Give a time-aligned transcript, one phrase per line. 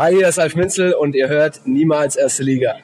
[0.00, 2.78] Hi, hier ist Alf Minzel und ihr hört niemals erste Liga.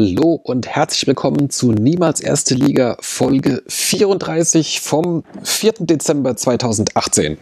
[0.00, 5.72] Hallo und herzlich willkommen zu Niemals Erste Liga Folge 34 vom 4.
[5.80, 7.36] Dezember 2018.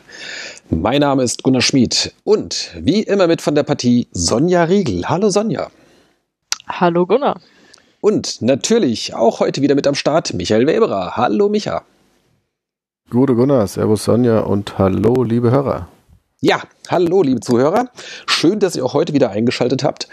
[0.71, 5.07] Mein Name ist Gunnar Schmid und wie immer mit von der Partie Sonja Riegel.
[5.07, 5.71] Hallo Sonja.
[6.67, 7.43] Hallo Gunnar.
[8.01, 11.15] Und natürlich auch heute wieder mit am Start Michael Weberer.
[11.15, 11.83] Hallo Micha.
[13.11, 15.89] Gute Gunnar, Servus Sonja und hallo liebe Hörer.
[16.41, 17.91] Ja, hallo liebe Zuhörer.
[18.27, 20.09] Schön, dass ihr auch heute wieder eingeschaltet habt.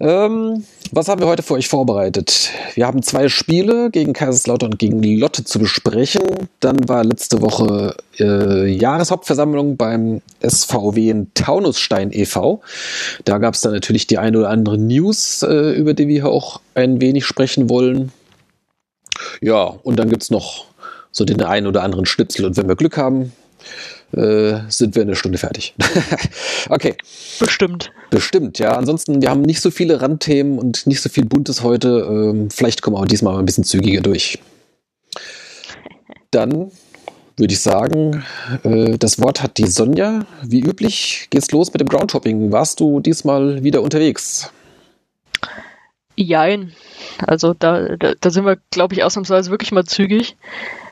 [0.00, 2.50] Ähm, was haben wir heute für euch vorbereitet?
[2.74, 6.22] Wir haben zwei Spiele gegen Kaiserslautern und gegen Lotte zu besprechen.
[6.60, 12.60] Dann war letzte Woche äh, Jahreshauptversammlung beim SVW in Taunusstein e.V.
[13.24, 16.60] Da gab es dann natürlich die eine oder andere News, äh, über die wir auch
[16.74, 18.12] ein wenig sprechen wollen.
[19.40, 20.66] Ja, und dann gibt es noch
[21.10, 22.44] so den einen oder anderen Schnitzel.
[22.46, 23.32] Und wenn wir Glück haben,
[24.18, 25.74] äh, sind wir in einer Stunde fertig.
[26.68, 26.94] okay.
[27.38, 27.92] Bestimmt.
[28.10, 28.72] Bestimmt, ja.
[28.72, 32.06] Ansonsten, wir haben nicht so viele Randthemen und nicht so viel Buntes heute.
[32.08, 34.38] Ähm, vielleicht kommen wir auch diesmal mal ein bisschen zügiger durch.
[36.30, 36.70] Dann
[37.36, 38.24] würde ich sagen,
[38.64, 40.26] äh, das Wort hat die Sonja.
[40.42, 42.50] Wie üblich geht's los mit dem Groundhopping.
[42.50, 44.50] Warst du diesmal wieder unterwegs?
[46.16, 46.72] Jein.
[47.24, 50.36] Also da, da, da sind wir, glaube ich, ausnahmsweise wirklich mal zügig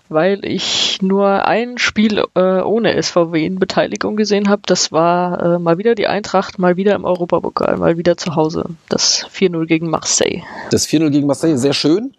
[0.08, 4.62] weil ich nur ein Spiel äh, ohne SVW in Beteiligung gesehen habe.
[4.66, 8.66] Das war äh, mal wieder die Eintracht, mal wieder im Europapokal, mal wieder zu Hause.
[8.88, 10.42] Das 4-0 gegen Marseille.
[10.70, 12.12] Das 4-0 gegen Marseille, sehr schön.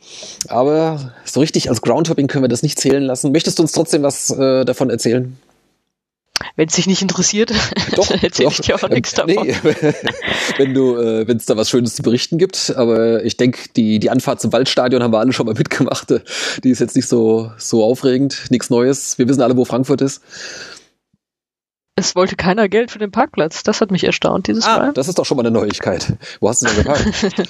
[0.48, 3.32] Aber so richtig als Groundhopping können wir das nicht zählen lassen.
[3.32, 5.38] Möchtest du uns trotzdem was äh, davon erzählen?
[6.56, 7.52] Wenn es dich nicht interessiert,
[7.96, 9.48] doch, erzähle ich dir auch nichts davon.
[9.48, 9.56] Nee,
[10.58, 12.74] wenn du, äh, wenn es da was Schönes zu berichten gibt.
[12.76, 16.14] Aber ich denke, die, die Anfahrt zum Waldstadion haben wir alle schon mal mitgemacht.
[16.64, 19.18] Die ist jetzt nicht so, so aufregend, nichts Neues.
[19.18, 20.22] Wir wissen alle, wo Frankfurt ist.
[21.96, 23.64] Es wollte keiner Geld für den Parkplatz.
[23.64, 24.94] Das hat mich erstaunt dieses ah, Mal.
[24.94, 26.14] Das ist doch schon mal eine Neuigkeit.
[26.40, 27.50] Wo hast du denn geparkt?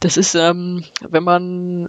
[0.00, 1.88] das ist, ähm, wenn man,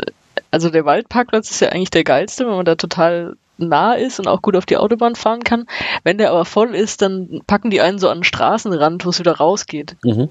[0.50, 4.28] also der Waldparkplatz ist ja eigentlich der geilste, wenn man da total nah ist und
[4.28, 5.66] auch gut auf die Autobahn fahren kann.
[6.04, 9.20] Wenn der aber voll ist, dann packen die einen so an den Straßenrand, wo es
[9.20, 9.96] wieder rausgeht.
[10.04, 10.30] Mhm.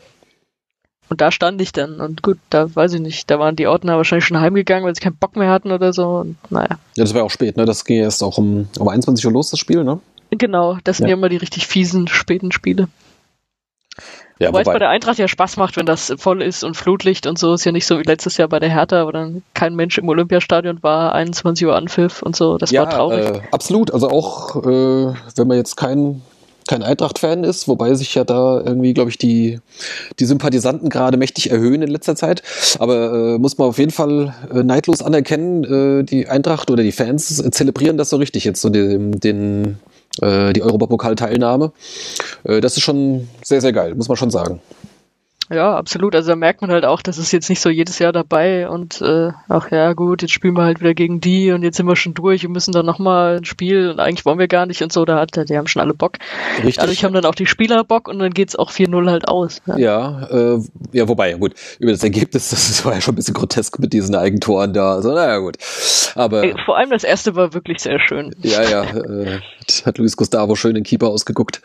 [1.11, 2.01] Und da stand ich dann.
[2.01, 5.01] Und gut, da weiß ich nicht, da waren die Ordner wahrscheinlich schon heimgegangen, weil sie
[5.01, 6.19] keinen Bock mehr hatten oder so.
[6.19, 6.79] Und naja.
[6.97, 7.65] Ja, das war auch spät, ne?
[7.65, 10.01] Das ging erst auch um, um 21 Uhr los, das Spiel, ne?
[10.31, 12.89] Genau, das sind ja immer die richtig fiesen späten Spiele.
[14.39, 17.27] Ja, wobei es bei der Eintracht ja Spaß macht, wenn das voll ist und Flutlicht
[17.27, 17.55] und so.
[17.55, 20.09] Ist ja nicht so wie letztes Jahr bei der Hertha, wo dann kein Mensch im
[20.09, 22.59] Olympiastadion war, 21 Uhr Anpfiff und so.
[22.59, 23.27] Das ja, war traurig.
[23.27, 23.93] Äh, absolut.
[23.93, 26.23] Also auch, äh, wenn man jetzt kein
[26.69, 29.59] kein Eintracht-Fan ist, wobei sich ja da irgendwie, glaube ich, die,
[30.21, 32.43] die Sympathisanten gerade mächtig erhöhen in letzter Zeit.
[32.79, 36.93] Aber äh, muss man auf jeden Fall äh, neidlos anerkennen, äh, die Eintracht oder die
[36.93, 39.79] Fans zelebrieren das so richtig jetzt, so den, den
[40.23, 41.73] äh, die Europapokalteilnahme.
[42.45, 44.61] Äh, das ist schon sehr, sehr geil, muss man schon sagen.
[45.51, 46.15] Ja, absolut.
[46.15, 49.01] Also da merkt man halt auch, das ist jetzt nicht so jedes Jahr dabei und
[49.01, 51.97] äh, ach ja gut, jetzt spielen wir halt wieder gegen die und jetzt sind wir
[51.97, 54.93] schon durch und müssen dann nochmal ein Spiel und eigentlich wollen wir gar nicht und
[54.93, 56.19] so, da hat die haben schon alle Bock.
[56.59, 56.77] Richtig.
[56.77, 59.63] Dadurch haben dann auch die Spieler Bock und dann geht's auch 4-0 halt aus.
[59.67, 60.61] Ja, ja, äh,
[60.93, 64.15] ja, wobei, gut, über das Ergebnis, das war ja schon ein bisschen grotesk mit diesen
[64.15, 64.95] Eigentoren da.
[64.95, 65.57] Also naja gut.
[66.15, 68.35] Aber Ey, vor allem das erste war wirklich sehr schön.
[68.43, 69.41] Ja, ja, äh,
[69.85, 71.63] hat Luis Gustavo schön den Keeper ausgeguckt.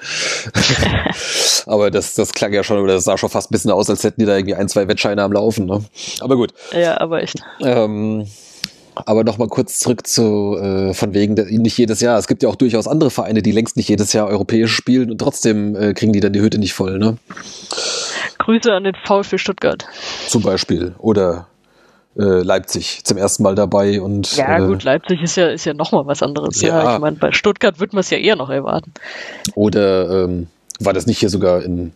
[1.65, 4.03] Aber das, das klang ja schon, oder das sah schon fast ein bisschen aus, als
[4.03, 5.65] hätten die da irgendwie ein, zwei Wettscheine am Laufen.
[5.65, 5.83] Ne?
[6.19, 6.53] Aber gut.
[6.71, 7.41] Ja, aber echt.
[7.61, 8.25] Ähm,
[8.95, 12.17] aber noch mal kurz zurück zu äh, von wegen nicht jedes Jahr.
[12.17, 15.17] Es gibt ja auch durchaus andere Vereine, die längst nicht jedes Jahr europäisch spielen und
[15.17, 16.99] trotzdem äh, kriegen die dann die Hütte nicht voll.
[16.99, 17.17] Ne?
[18.39, 19.85] Grüße an den VfB Stuttgart.
[20.27, 21.47] Zum Beispiel oder
[22.17, 25.73] äh, Leipzig zum ersten Mal dabei und ja äh, gut Leipzig ist ja ist ja
[25.73, 28.35] noch mal was anderes ja, ja ich meine bei Stuttgart wird man es ja eher
[28.35, 28.93] noch erwarten
[29.55, 30.47] oder ähm,
[30.79, 31.93] war das nicht hier sogar in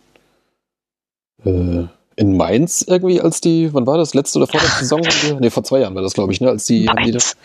[1.44, 1.86] äh,
[2.18, 5.02] in Mainz irgendwie, als die, wann war das, letzte oder vorletzte Saison?
[5.40, 6.48] Ne, vor zwei Jahren war das, glaube ich, ne?
[6.48, 7.36] Als die, Mainz.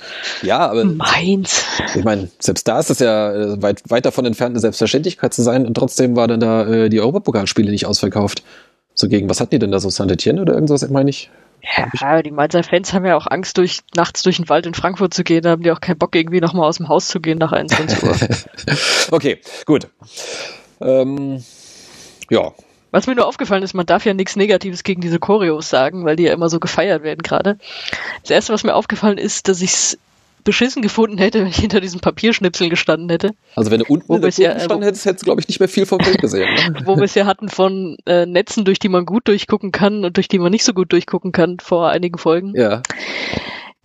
[0.41, 0.83] Die ja, aber.
[0.83, 1.63] Mainz.
[1.95, 5.43] Ich meine, selbst da ist es ja äh, weit, weit davon entfernt, eine Selbstverständlichkeit zu
[5.43, 8.43] sein und trotzdem war dann da äh, die Europapokalspiele nicht ausverkauft.
[8.95, 11.29] So gegen, was hatten die denn da so, Saint-Etienne oder irgendwas, meine ich?
[12.01, 15.13] Ja, die Mainzer Fans haben ja auch Angst, durch, nachts durch den Wald in Frankfurt
[15.13, 17.37] zu gehen, da haben die auch keinen Bock, irgendwie nochmal aus dem Haus zu gehen
[17.37, 18.15] nach 21 Uhr.
[19.11, 19.87] okay, gut.
[20.81, 21.43] Ähm,
[22.29, 22.51] ja,
[22.93, 26.15] was mir nur aufgefallen ist, man darf ja nichts Negatives gegen diese Choreos sagen, weil
[26.15, 27.57] die ja immer so gefeiert werden gerade.
[28.21, 29.97] Das erste, was mir aufgefallen ist, dass ich es
[30.45, 33.31] beschissen gefunden hätte, wenn ich hinter diesen Papierschnipseln gestanden hätte.
[33.55, 35.59] Also wenn du unten Wo der bisher- Kurve gestanden hättest, hättest du, glaube ich, nicht
[35.59, 36.53] mehr viel vom Bild gesehen.
[36.53, 36.81] Ne?
[36.85, 40.17] Wo wir es ja hatten von äh, Netzen, durch die man gut durchgucken kann und
[40.17, 42.53] durch die man nicht so gut durchgucken kann vor einigen Folgen.
[42.55, 42.81] ja.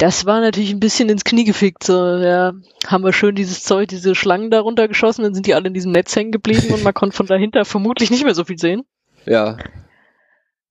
[0.00, 1.82] Das war natürlich ein bisschen ins Knie gefickt.
[1.82, 2.52] So, ja,
[2.86, 5.90] haben wir schön dieses Zeug, diese Schlangen da runtergeschossen, dann sind die alle in diesem
[5.90, 8.82] Netz hängen geblieben und man konnte von dahinter vermutlich nicht mehr so viel sehen.
[9.28, 9.58] Ja.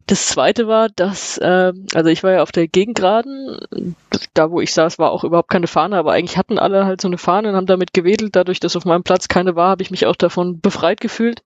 [0.08, 3.96] Das zweite war, dass, ähm, also ich war ja auf der Gegengraden,
[4.34, 7.10] da wo ich saß, war auch überhaupt keine Fahne, aber eigentlich hatten alle halt so
[7.10, 8.36] eine Fahne und haben damit gewedelt.
[8.36, 11.44] Dadurch, dass auf meinem Platz keine war, habe ich mich auch davon befreit gefühlt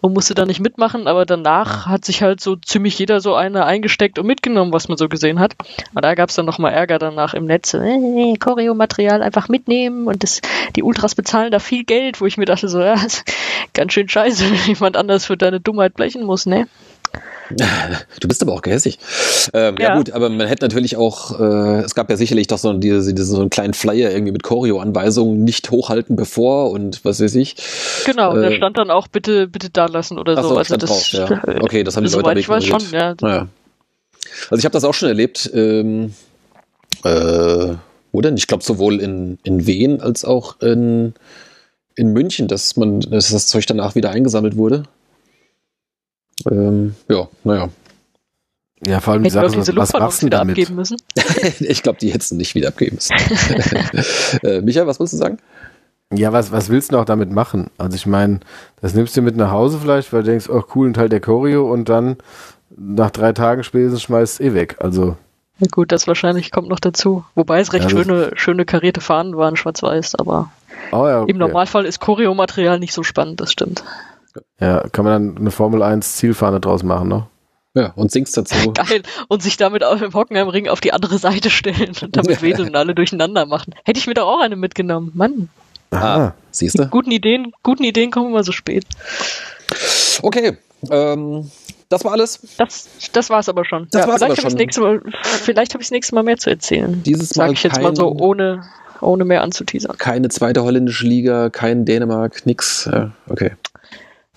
[0.00, 3.64] und musste da nicht mitmachen, aber danach hat sich halt so ziemlich jeder so eine
[3.64, 5.56] eingesteckt und mitgenommen, was man so gesehen hat.
[5.94, 7.74] Und da gab es dann nochmal Ärger danach im Netz.
[7.74, 10.40] Äh, Choreo-Material einfach mitnehmen und das,
[10.76, 13.24] die Ultras bezahlen da viel Geld, wo ich mir dachte, so, ja, ist
[13.74, 16.68] ganz schön scheiße, wenn jemand anders für deine Dummheit blechen muss, ne?
[18.20, 18.98] Du bist aber auch gehässig.
[19.54, 19.88] Ähm, ja.
[19.88, 19.96] Ja.
[19.96, 23.24] gut, aber man hätte natürlich auch, äh, es gab ja sicherlich doch so, diese, diese,
[23.34, 27.56] so einen kleinen Flyer irgendwie mit Choreo-Anweisungen, nicht hochhalten bevor und was weiß ich.
[28.04, 30.48] Genau, und da Äh, stand dann auch bitte, bitte da lassen oder so.
[30.50, 31.42] so, Also stand das, drauf, ja.
[31.62, 33.14] Okay, das haben die Leute ich weiß schon, ja.
[33.20, 33.48] Naja.
[34.50, 36.12] Also ich habe das auch schon erlebt, ähm,
[37.04, 37.74] äh,
[38.12, 38.36] wo denn?
[38.36, 41.14] Ich glaube sowohl in, in Wien als auch in,
[41.94, 44.82] in München, dass man, dass das Zeug danach wieder eingesammelt wurde.
[46.50, 47.68] Ähm, ja, naja.
[48.86, 50.56] Ja, vor allem die Sache, diese was, machst du wieder damit?
[50.56, 50.98] abgeben müssen.
[51.60, 53.14] ich glaube, die hätten nicht wieder abgeben müssen.
[54.44, 55.38] äh, Michael, was willst du sagen?
[56.14, 57.70] Ja, was, was willst du auch damit machen?
[57.76, 58.40] Also ich meine,
[58.80, 61.20] das nimmst du mit nach Hause vielleicht, weil du denkst, oh cool, ein Teil der
[61.20, 62.16] Choreo und dann
[62.76, 64.76] nach drei Tagen spätestens schmeißt eh weg.
[64.78, 65.16] Also
[65.58, 67.24] Ja, gut, das wahrscheinlich kommt noch dazu.
[67.34, 70.50] Wobei es recht Ja, schöne, schöne karierte Fahnen waren, schwarz-weiß, aber
[70.92, 71.32] oh ja, okay.
[71.32, 73.82] im Normalfall ist Choreo-Material nicht so spannend, das stimmt.
[74.60, 77.26] Ja, kann man dann eine Formel 1 Zielfahne draus machen, ne?
[77.74, 78.72] Ja, und singst dazu.
[78.74, 79.02] Geil.
[79.28, 82.76] Und sich damit auch im Hockenheimring auf die andere Seite stellen und damit wedeln und
[82.76, 83.74] alle durcheinander machen.
[83.84, 85.12] Hätte ich mir doch auch eine mitgenommen.
[85.14, 85.48] Mann,
[85.90, 86.86] Ah, siehst du?
[86.90, 88.84] guten Ideen, guten Ideen kommen immer so spät.
[90.22, 90.58] Okay,
[90.90, 91.50] ähm,
[91.88, 92.40] das war alles.
[92.58, 93.88] Das, das war's aber schon.
[93.90, 96.50] Das war's vielleicht habe ich nächste Mal, vielleicht habe ich das nächste Mal mehr zu
[96.50, 97.02] erzählen.
[97.04, 98.64] Dieses Mal Sag ich jetzt mal so, ohne,
[99.00, 99.96] ohne mehr anzuteasern.
[99.96, 102.88] keine zweite holländische Liga, kein Dänemark, nix.
[102.92, 103.52] Ja, okay.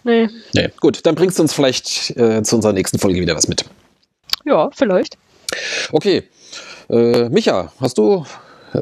[0.04, 3.48] Nee, Nee, gut, dann bringst du uns vielleicht äh, zu unserer nächsten Folge wieder was
[3.48, 3.66] mit.
[4.46, 5.18] ja, vielleicht.
[5.92, 6.24] Okay.
[6.90, 8.26] Äh, Micha, hast du,
[8.74, 8.80] äh,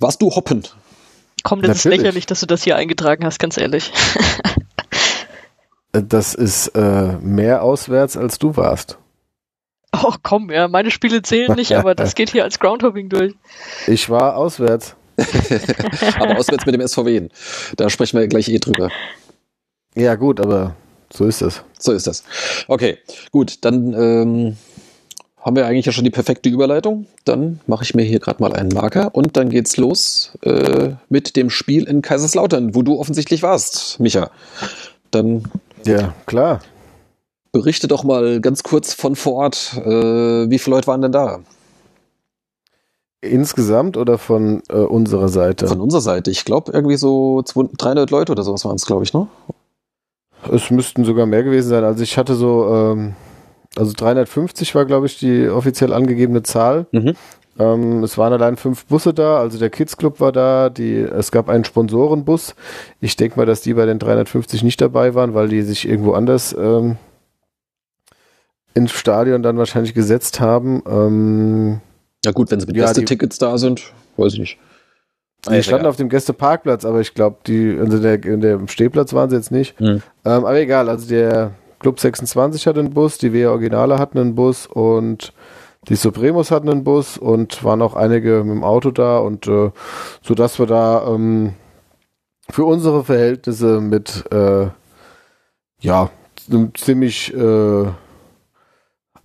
[0.00, 0.62] warst du hoppen?
[1.42, 2.02] Komm, das ist Natürlich.
[2.02, 3.92] lächerlich, dass du das hier eingetragen hast, ganz ehrlich.
[5.92, 8.98] Äh, Das ist äh, mehr auswärts, als du warst.
[9.92, 13.34] Oh, komm, ja, meine Spiele zählen nicht, aber das geht hier als Groundhopping durch.
[13.86, 14.94] Ich war auswärts.
[16.20, 17.28] Aber auswärts mit dem SVW.
[17.76, 18.90] Da sprechen wir gleich eh drüber.
[19.96, 20.74] Ja gut, aber
[21.12, 21.62] so ist es.
[21.78, 22.22] So ist das.
[22.68, 22.98] Okay,
[23.32, 24.56] gut, dann ähm,
[25.40, 27.06] haben wir eigentlich ja schon die perfekte Überleitung.
[27.24, 31.36] Dann mache ich mir hier gerade mal einen Marker und dann geht's los äh, mit
[31.36, 34.30] dem Spiel in Kaiserslautern, wo du offensichtlich warst, Micha.
[35.10, 35.44] Dann
[35.84, 36.60] Ja, klar.
[37.52, 39.72] berichte doch mal ganz kurz von vor Ort.
[39.84, 41.40] Äh, wie viele Leute waren denn da?
[43.22, 45.66] Insgesamt oder von äh, unserer Seite?
[45.66, 46.30] Von unserer Seite.
[46.30, 49.26] Ich glaube, irgendwie so 200, 300 Leute oder sowas waren es, glaube ich, ne?
[50.52, 51.84] Es müssten sogar mehr gewesen sein.
[51.84, 53.14] Also ich hatte so, ähm,
[53.76, 56.86] also 350 war, glaube ich, die offiziell angegebene Zahl.
[56.92, 57.14] Mhm.
[57.58, 61.30] Ähm, es waren allein fünf Busse da, also der Kids Club war da, die, es
[61.32, 62.54] gab einen Sponsorenbus.
[63.00, 66.12] Ich denke mal, dass die bei den 350 nicht dabei waren, weil die sich irgendwo
[66.12, 66.96] anders ähm,
[68.74, 70.82] ins Stadion dann wahrscheinlich gesetzt haben.
[70.86, 71.80] Ähm,
[72.24, 74.58] Ja gut, wenn sie mit Ja, die- Gästetickets da sind, weiß ich nicht.
[75.48, 75.90] Die standen egal.
[75.90, 79.50] auf dem Gästeparkplatz, aber ich glaube, die, also der, in dem Stehplatz waren sie jetzt
[79.50, 79.78] nicht.
[79.78, 80.02] Hm.
[80.24, 84.34] Ähm, aber egal, also der Club 26 hatte einen Bus, die WR Originale hatten einen
[84.34, 85.32] Bus und
[85.88, 89.70] die Supremos hatten einen Bus und waren auch einige mit dem Auto da und äh,
[90.22, 91.54] so dass wir da ähm,
[92.50, 94.68] für unsere Verhältnisse mit äh,
[95.80, 96.10] ja
[96.50, 97.86] einem ziemlich äh,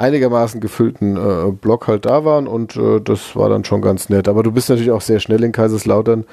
[0.01, 4.27] einigermaßen gefüllten äh, Block halt da waren und äh, das war dann schon ganz nett.
[4.27, 6.25] Aber du bist natürlich auch sehr schnell in Kaiserslautern.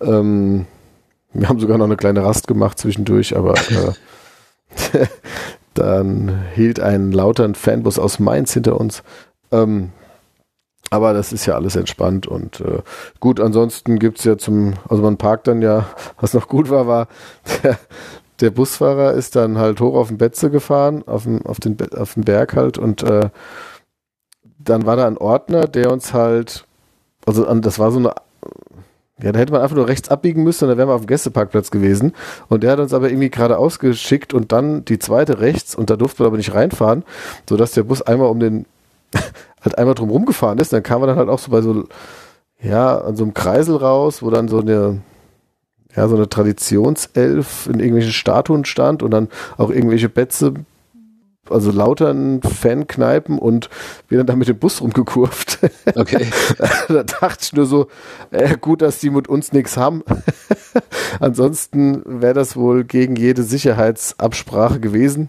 [0.00, 0.66] Ähm,
[1.32, 5.06] wir haben sogar noch eine kleine Rast gemacht zwischendurch, aber äh,
[5.74, 9.02] dann hielt ein lautern Fanbus aus Mainz hinter uns.
[9.50, 9.90] Ähm,
[10.90, 12.82] aber das ist ja alles entspannt und äh,
[13.18, 15.88] gut, ansonsten gibt's ja zum, also man parkt dann ja,
[16.20, 17.08] was noch gut war, war,
[17.62, 17.78] der,
[18.40, 22.14] der Busfahrer ist dann halt hoch auf den Betze gefahren, auf den, auf den, auf
[22.14, 23.30] den Berg halt und äh,
[24.58, 26.64] dann war da ein Ordner, der uns halt,
[27.26, 28.14] also das war so eine,
[29.22, 31.06] ja, da hätte man einfach nur rechts abbiegen müssen und dann wären wir auf dem
[31.06, 32.12] Gästeparkplatz gewesen.
[32.48, 35.96] Und der hat uns aber irgendwie geradeaus geschickt und dann die zweite rechts und da
[35.96, 37.04] durften wir aber nicht reinfahren,
[37.48, 38.66] sodass der Bus einmal um den,
[39.62, 40.72] halt einmal drum rumgefahren ist.
[40.72, 41.84] Dann kam er dann halt auch so bei so,
[42.60, 45.00] ja, an so einem Kreisel raus, wo dann so eine,
[45.96, 50.54] ja, so eine Traditionself in irgendwelchen Statuen stand und dann auch irgendwelche Betze,
[51.48, 53.68] also lautern Fankneipen und
[54.08, 55.58] wir dann da mit dem Bus rumgekurvt.
[55.96, 56.26] Okay.
[56.88, 57.86] da dachte ich nur so,
[58.30, 60.02] äh, gut, dass die mit uns nichts haben.
[61.20, 65.28] Ansonsten wäre das wohl gegen jede Sicherheitsabsprache gewesen.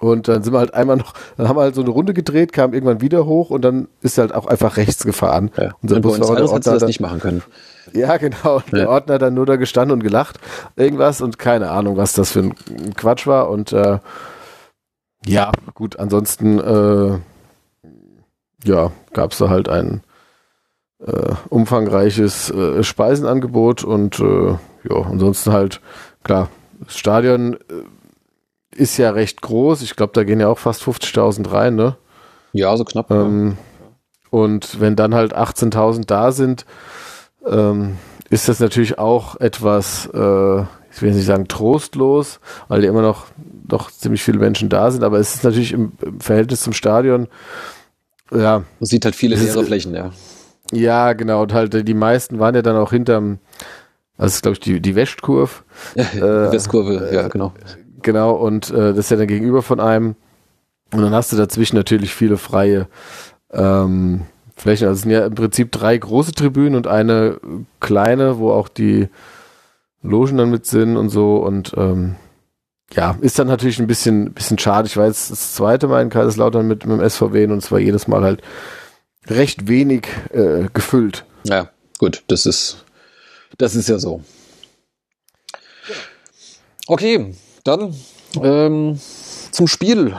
[0.00, 2.52] Und dann sind wir halt einmal noch, dann haben wir halt so eine Runde gedreht,
[2.52, 5.50] kam irgendwann wieder hoch und dann ist er halt auch einfach rechts gefahren.
[5.56, 5.74] Ja.
[5.82, 7.42] Unser Busfahrer, Aires der hat das nicht machen können.
[7.92, 8.56] Ja, genau.
[8.56, 8.88] Und Der Ja.
[8.88, 10.38] Ordner hat dann nur da gestanden und gelacht.
[10.76, 12.54] Irgendwas und keine Ahnung, was das für ein
[12.96, 13.50] Quatsch war.
[13.50, 13.98] Und äh,
[15.26, 17.18] ja, gut, ansonsten äh,
[18.64, 20.02] ja, gab es da halt ein
[21.04, 24.48] äh, umfangreiches äh, Speisenangebot und äh,
[24.88, 25.80] ja, ansonsten halt,
[26.24, 26.48] klar,
[26.80, 29.82] das Stadion äh, ist ja recht groß.
[29.82, 31.96] Ich glaube, da gehen ja auch fast 50.000 rein, ne?
[32.52, 33.10] Ja, so knapp.
[33.10, 33.22] ja.
[33.22, 33.58] Ähm,
[34.30, 36.66] und wenn dann halt 18.000 da sind,
[37.50, 37.96] ähm,
[38.30, 43.26] ist das natürlich auch etwas, äh, ich will nicht sagen trostlos, weil ja immer noch
[43.66, 47.28] doch ziemlich viele Menschen da sind, aber es ist natürlich im, im Verhältnis zum Stadion,
[48.30, 50.10] ja, Man sieht halt viele leere Flächen, ja.
[50.72, 53.38] ja, genau, und halt äh, die meisten waren ja dann auch hinterm,
[54.18, 55.62] das ist glaube ich die, die Westkurve,
[55.94, 57.54] Die Westkurve, ja, genau.
[58.02, 60.14] Genau, und äh, das ist ja dann gegenüber von einem.
[60.92, 62.88] Und dann hast du dazwischen natürlich viele freie
[63.52, 64.22] ähm,
[64.58, 64.88] Flächen.
[64.88, 67.38] Also es sind ja im Prinzip drei große Tribünen und eine
[67.80, 69.08] kleine, wo auch die
[70.02, 71.36] Logen dann mit sind und so.
[71.36, 72.16] Und ähm,
[72.92, 74.86] ja, ist dann natürlich ein bisschen, bisschen schade.
[74.86, 77.78] Ich war jetzt das zweite Mal in Kaiserslautern mit, mit dem SVW und es war
[77.78, 78.42] jedes Mal halt
[79.26, 81.24] recht wenig äh, gefüllt.
[81.44, 82.84] Ja, gut, das ist,
[83.58, 84.22] das ist ja so.
[86.86, 87.34] Okay,
[87.64, 87.94] dann
[88.42, 88.98] ähm,
[89.50, 90.16] zum Spiel.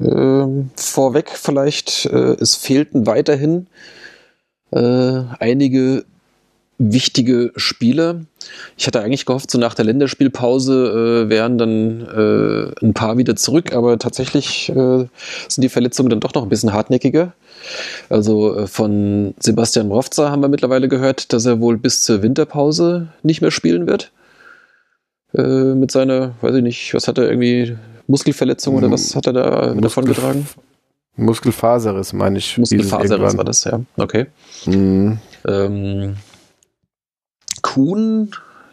[0.00, 3.66] Ähm, vorweg vielleicht, äh, es fehlten weiterhin
[4.70, 6.04] äh, einige
[6.78, 8.26] wichtige Spiele.
[8.76, 13.34] Ich hatte eigentlich gehofft, so nach der Länderspielpause äh, wären dann äh, ein paar wieder
[13.34, 15.06] zurück, aber tatsächlich äh,
[15.48, 17.32] sind die Verletzungen dann doch noch ein bisschen hartnäckiger.
[18.08, 23.08] Also äh, von Sebastian Mrovza haben wir mittlerweile gehört, dass er wohl bis zur Winterpause
[23.24, 24.12] nicht mehr spielen wird.
[25.34, 27.76] Äh, mit seiner, weiß ich nicht, was hat er irgendwie,
[28.08, 30.48] Muskelverletzung oder was hat er da Muskel- davon getragen?
[31.16, 32.58] Muskelfaserriss, meine ich.
[32.58, 33.36] Muskelfaser, was irgendwann.
[33.38, 33.80] war das, ja.
[33.96, 34.26] Okay.
[34.66, 35.18] Mhm.
[35.46, 36.16] Ähm,
[37.62, 38.30] Kuhn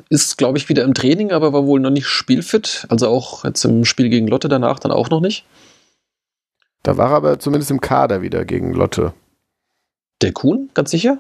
[0.10, 2.86] ist, glaube ich, wieder im Training, aber war wohl noch nicht spielfit.
[2.90, 5.46] Also auch jetzt im Spiel gegen Lotte danach dann auch noch nicht.
[6.84, 9.14] Da war er aber zumindest im Kader wieder gegen Lotte.
[10.22, 11.18] Der Kuhn, ganz sicher?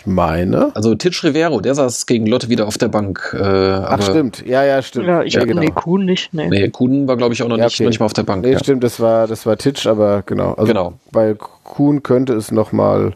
[0.00, 0.74] Ich meine.
[0.74, 3.36] Also Titch Rivero, der saß gegen Lotte wieder auf der Bank.
[3.38, 4.42] Äh, Ach, stimmt.
[4.46, 5.06] Ja, ja, stimmt.
[5.06, 6.48] Ja, ich ja, nee, Kuhn nicht, nee.
[6.48, 7.82] Nee, Kuhn war, glaube ich, auch noch, Ja, nicht, okay.
[7.84, 8.42] noch nicht mal auf der Bank.
[8.42, 8.58] Nee, ja.
[8.58, 10.54] stimmt, das war, das war Titsch, aber genau.
[10.54, 10.94] Also Genau.
[11.12, 13.12] bei Kuhn könnte es nochmal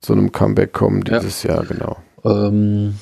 [0.00, 1.18] zu einem Comeback kommen Ja.
[1.18, 1.96] dieses Jahr, genau.
[2.24, 2.94] Ähm,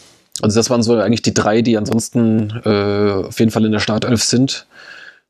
[0.43, 3.79] also das waren so eigentlich die drei, die ansonsten äh, auf jeden Fall in der
[3.81, 4.67] Startelf sind.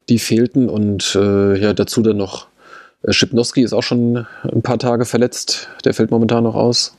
[0.09, 2.47] Die fehlten und äh, ja, dazu dann noch
[3.03, 5.69] äh, Schipnowski ist auch schon ein paar Tage verletzt.
[5.85, 6.95] Der fällt momentan noch aus.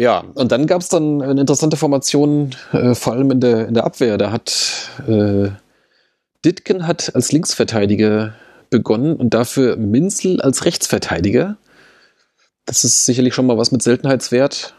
[0.00, 3.74] Ja, und dann gab es dann eine interessante Formation, äh, vor allem in der, in
[3.74, 4.16] der Abwehr.
[4.16, 5.50] Da hat äh,
[6.42, 8.32] Ditken hat als Linksverteidiger
[8.70, 11.58] begonnen und dafür Minzel als Rechtsverteidiger.
[12.64, 14.72] Das ist sicherlich schon mal was mit Seltenheitswert.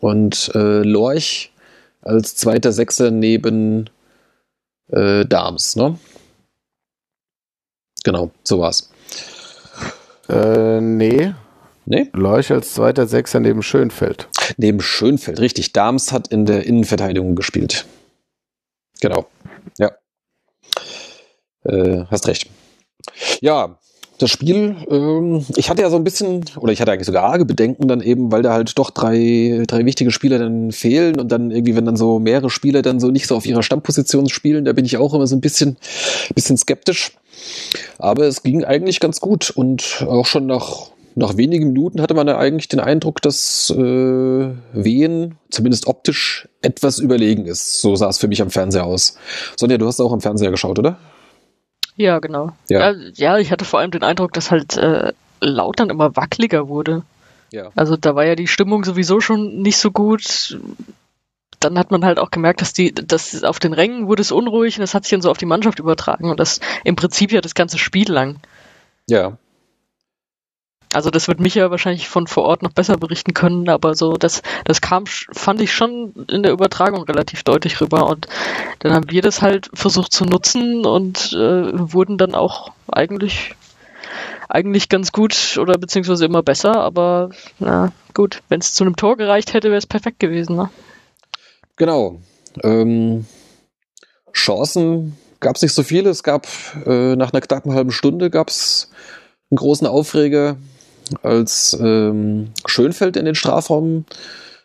[0.00, 1.52] Und äh, Lorch
[2.00, 3.90] als zweiter Sechser neben
[4.88, 5.98] äh, Dahms, ne?
[8.04, 8.88] Genau, so war's.
[10.30, 11.34] Äh, nee,
[11.86, 12.10] Nee?
[12.12, 14.28] Leuch als zweiter Sechser neben Schönfeld.
[14.56, 15.72] Neben Schönfeld, richtig.
[15.72, 17.86] Dahms hat in der Innenverteidigung gespielt.
[19.00, 19.26] Genau.
[19.78, 19.92] Ja.
[21.64, 22.50] Äh, hast recht.
[23.40, 23.78] Ja,
[24.18, 27.44] das Spiel, ähm, ich hatte ja so ein bisschen, oder ich hatte eigentlich sogar arge
[27.44, 31.50] Bedenken dann eben, weil da halt doch drei, drei wichtige Spieler dann fehlen und dann
[31.50, 34.72] irgendwie, wenn dann so mehrere Spieler dann so nicht so auf ihrer Stammposition spielen, da
[34.72, 35.76] bin ich auch immer so ein bisschen,
[36.34, 37.12] bisschen skeptisch.
[37.98, 42.26] Aber es ging eigentlich ganz gut und auch schon nach, nach wenigen Minuten hatte man
[42.26, 47.80] da eigentlich den Eindruck, dass äh, Wehen zumindest optisch etwas überlegen ist.
[47.80, 49.18] So sah es für mich am Fernseher aus.
[49.56, 50.98] Sonja, du hast auch am Fernseher geschaut, oder?
[51.96, 52.52] Ja, genau.
[52.68, 52.90] Ja.
[52.90, 53.10] Ja.
[53.14, 57.02] ja, ich hatte vor allem den Eindruck, dass halt äh, Lautern immer wackeliger wurde.
[57.50, 57.70] Ja.
[57.74, 60.58] Also da war ja die Stimmung sowieso schon nicht so gut.
[61.60, 64.76] Dann hat man halt auch gemerkt, dass die, dass auf den Rängen wurde es unruhig
[64.76, 67.40] und das hat sich dann so auf die Mannschaft übertragen und das im Prinzip ja
[67.40, 68.36] das ganze Spiel lang.
[69.08, 69.38] Ja.
[70.96, 74.40] Also das wird Micha wahrscheinlich von vor Ort noch besser berichten können, aber so das,
[74.64, 78.28] das kam, fand ich schon in der Übertragung relativ deutlich rüber und
[78.78, 83.54] dann haben wir das halt versucht zu nutzen und äh, wurden dann auch eigentlich
[84.48, 89.18] eigentlich ganz gut oder beziehungsweise immer besser, aber na gut, wenn es zu einem Tor
[89.18, 90.56] gereicht hätte, wäre es perfekt gewesen.
[90.56, 90.70] Ne?
[91.76, 92.22] Genau.
[92.64, 93.26] Ähm,
[94.32, 96.08] Chancen gab es nicht so viele.
[96.08, 96.46] Es gab
[96.86, 98.90] äh, nach einer knappen halben Stunde gab es
[99.50, 100.56] einen großen Aufreger,
[101.22, 104.04] als ähm, Schönfeld in den Strafraum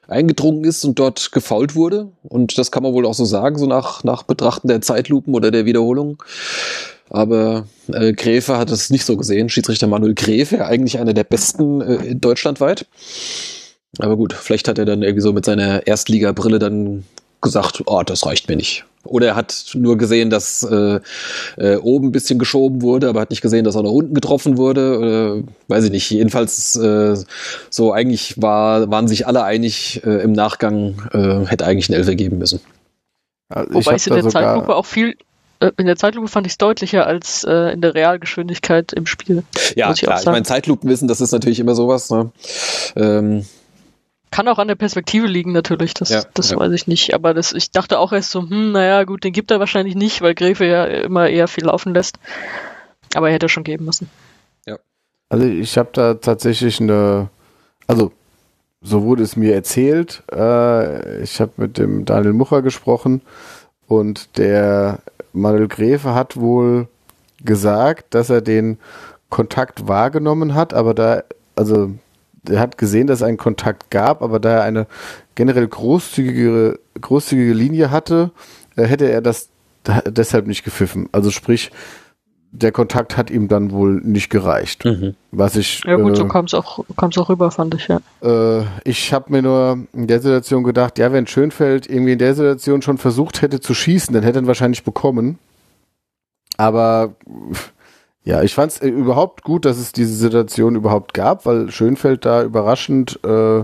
[0.08, 2.10] eingedrungen ist und dort gefault wurde.
[2.24, 5.52] Und das kann man wohl auch so sagen, so nach, nach Betrachten der Zeitlupen oder
[5.52, 6.22] der Wiederholung.
[7.10, 9.50] Aber äh, Gräfe hat es nicht so gesehen.
[9.50, 12.86] Schiedsrichter Manuel Gräfe, eigentlich einer der besten äh, deutschlandweit.
[14.00, 17.04] Aber gut, vielleicht hat er dann irgendwie so mit seiner Erstligabrille dann
[17.42, 18.86] gesagt, oh, das reicht mir nicht.
[19.04, 21.00] Oder er hat nur gesehen, dass äh,
[21.58, 24.58] äh, oben ein bisschen geschoben wurde, aber hat nicht gesehen, dass auch nach unten getroffen
[24.58, 25.00] wurde.
[25.00, 26.10] Oder, weiß ich nicht.
[26.12, 27.16] Jedenfalls äh,
[27.70, 32.16] so eigentlich war, waren sich alle einig, äh, im Nachgang äh, hätte eigentlich ein Elfer
[32.16, 32.60] geben müssen.
[33.50, 35.16] Also Wobei es in der Zeitlupe auch viel
[35.62, 39.44] äh, in der Zeitlupe fand ich es deutlicher als äh, in der Realgeschwindigkeit im Spiel.
[39.76, 40.20] Ja, klar.
[40.20, 42.10] Ich meine, Zeitlupenwissen, das ist natürlich immer sowas.
[42.10, 42.32] Ne?
[42.96, 43.46] Ähm,
[44.32, 46.58] kann auch an der Perspektive liegen, natürlich, das, ja, das ja.
[46.58, 47.14] weiß ich nicht.
[47.14, 50.22] Aber das, ich dachte auch erst so, hm, naja, gut, den gibt er wahrscheinlich nicht,
[50.22, 52.18] weil Gräfe ja immer eher viel laufen lässt.
[53.14, 54.10] Aber er hätte schon geben müssen.
[54.66, 54.78] Ja.
[55.30, 57.30] Also ich habe da tatsächlich eine,
[57.88, 58.14] also
[58.82, 60.24] so wurde es mir erzählt.
[60.32, 63.22] Äh, ich habe mit dem Daniel Mucher gesprochen
[63.88, 65.00] und der
[65.34, 66.88] Manuel Gräfe hat wohl
[67.44, 68.78] gesagt, dass er den
[69.30, 71.24] Kontakt wahrgenommen hat, aber da,
[71.56, 71.92] also
[72.50, 74.88] hat gesehen, dass es einen Kontakt gab, aber da er eine
[75.36, 78.32] generell großzügige, großzügige Linie hatte,
[78.76, 79.50] äh, hätte er das
[80.06, 81.10] deshalb nicht gepfiffen.
[81.12, 81.72] Also sprich,
[82.52, 84.84] der Kontakt hat ihm dann wohl nicht gereicht.
[84.84, 85.16] Mhm.
[85.32, 85.82] Was ich.
[85.86, 88.02] Ja gut, äh, so kam es auch, kam's auch rüber, fand ich, ja.
[88.22, 92.36] Äh, ich habe mir nur in der Situation gedacht, ja, wenn Schönfeld irgendwie in der
[92.36, 95.40] Situation schon versucht hätte zu schießen, dann hätte er ihn wahrscheinlich bekommen.
[96.58, 97.16] Aber
[98.24, 102.26] ja, ich fand es äh, überhaupt gut, dass es diese Situation überhaupt gab, weil Schönfeld
[102.26, 103.64] da überraschend äh,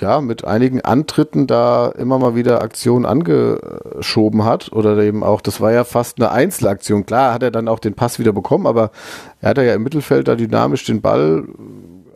[0.00, 5.60] ja mit einigen Antritten da immer mal wieder Aktionen angeschoben hat oder eben auch, das
[5.60, 7.04] war ja fast eine Einzelaktion.
[7.04, 8.90] Klar hat er dann auch den Pass wieder bekommen, aber
[9.40, 11.44] er hat ja im Mittelfeld da dynamisch den Ball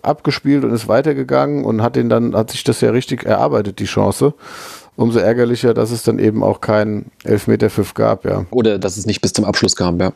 [0.01, 3.87] abgespielt und ist weitergegangen und hat den dann, hat sich das ja richtig erarbeitet, die
[3.87, 4.35] Chance.
[4.97, 8.47] Umso ärgerlicher, dass es dann eben auch keinen Elfmeterpfiff gab, ja.
[8.51, 10.13] Oder dass es nicht bis zum Abschluss kam, ja.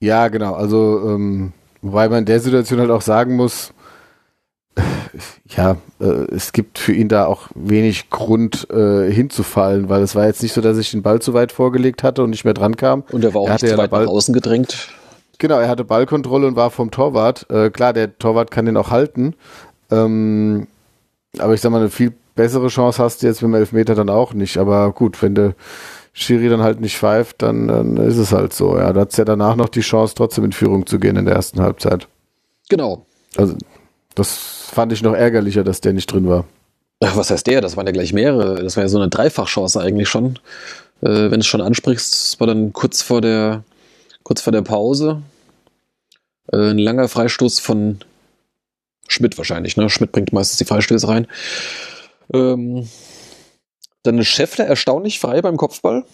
[0.00, 0.54] Ja, genau.
[0.54, 3.72] Also, ähm, wobei man in der Situation halt auch sagen muss,
[5.48, 10.26] ja, äh, es gibt für ihn da auch wenig Grund äh, hinzufallen, weil es war
[10.26, 12.76] jetzt nicht so, dass ich den Ball zu weit vorgelegt hatte und nicht mehr dran
[12.76, 13.04] kam.
[13.12, 14.88] Und er war auch er nicht zu weit Ball nach außen gedrängt.
[15.38, 17.46] Genau, er hatte Ballkontrolle und war vom Torwart.
[17.50, 19.34] Äh, klar, der Torwart kann den auch halten.
[19.90, 20.66] Ähm,
[21.38, 24.10] aber ich sag mal, eine viel bessere Chance hast du jetzt mit dem Elfmeter dann
[24.10, 24.58] auch nicht.
[24.58, 25.54] Aber gut, wenn du
[26.12, 28.76] Schiri dann halt nicht pfeift, dann, dann ist es halt so.
[28.76, 31.24] Ja, da hat es ja danach noch die Chance, trotzdem in Führung zu gehen in
[31.24, 32.08] der ersten Halbzeit.
[32.68, 33.06] Genau.
[33.36, 33.56] Also,
[34.14, 34.36] das
[34.72, 36.44] fand ich noch ärgerlicher, dass der nicht drin war.
[37.00, 37.60] Ach, was heißt der?
[37.60, 38.62] Das waren ja gleich mehrere.
[38.62, 40.38] Das war ja so eine Dreifachchance eigentlich schon.
[41.00, 43.64] Äh, wenn du es schon ansprichst, das war dann kurz vor der,
[44.22, 45.22] kurz vor der Pause.
[46.52, 48.00] Äh, ein langer Freistoß von
[49.08, 49.76] Schmidt wahrscheinlich.
[49.76, 49.88] Ne?
[49.88, 51.26] Schmidt bringt meistens die Freistöße rein.
[52.34, 52.86] Ähm,
[54.02, 56.04] dann ist Scheffler erstaunlich frei beim Kopfball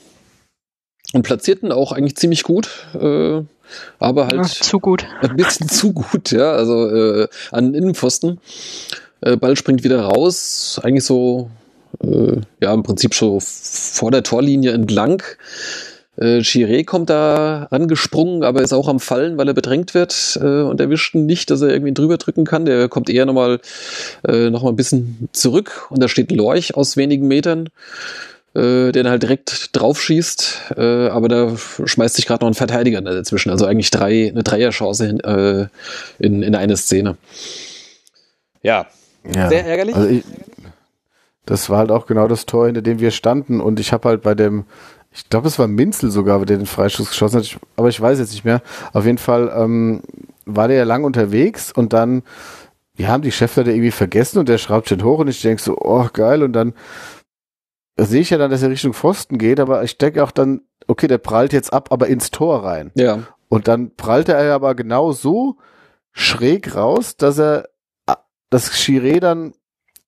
[1.12, 3.42] und platzierten auch eigentlich ziemlich gut, äh,
[3.98, 5.06] aber halt Ach, zu gut.
[5.20, 8.40] Ein bisschen zu gut, ja, also äh, an Innenpfosten.
[9.20, 11.50] Äh, Ball springt wieder raus, eigentlich so,
[12.02, 15.22] äh, ja, im Prinzip schon vor der Torlinie entlang.
[16.16, 20.62] Äh, Chiré kommt da angesprungen, aber ist auch am Fallen, weil er bedrängt wird äh,
[20.62, 22.64] und erwischt ihn nicht, dass er irgendwie drüber drücken kann.
[22.64, 23.60] Der kommt eher nochmal
[24.26, 27.68] äh, noch ein bisschen zurück und da steht Lorch aus wenigen Metern,
[28.54, 32.54] äh, der dann halt direkt drauf schießt, äh, aber da schmeißt sich gerade noch ein
[32.54, 33.50] Verteidiger dazwischen.
[33.50, 35.66] Also eigentlich drei, eine Dreierchance in, äh,
[36.18, 37.16] in, in eine Szene.
[38.62, 38.86] Ja,
[39.34, 39.48] ja.
[39.48, 39.94] sehr ärgerlich.
[39.94, 40.24] Also ich,
[41.46, 44.22] das war halt auch genau das Tor, hinter dem wir standen und ich habe halt
[44.22, 44.64] bei dem
[45.16, 48.32] ich glaube, es war Minzel sogar, der den Freistoß geschossen hat, aber ich weiß jetzt
[48.32, 48.60] nicht mehr.
[48.92, 50.02] Auf jeden Fall ähm,
[50.44, 52.22] war der ja lang unterwegs und dann,
[52.94, 55.78] wir haben die Chefleiter irgendwie vergessen und der schraubt schon hoch und ich denke so,
[55.78, 56.74] oh geil, und dann
[57.96, 61.06] sehe ich ja dann, dass er Richtung Pfosten geht, aber ich denke auch dann, okay,
[61.06, 62.92] der prallt jetzt ab, aber ins Tor rein.
[62.94, 63.20] Ja.
[63.48, 65.56] Und dann prallte er aber genau so
[66.12, 67.70] schräg raus, dass er
[68.50, 69.54] das Chiré dann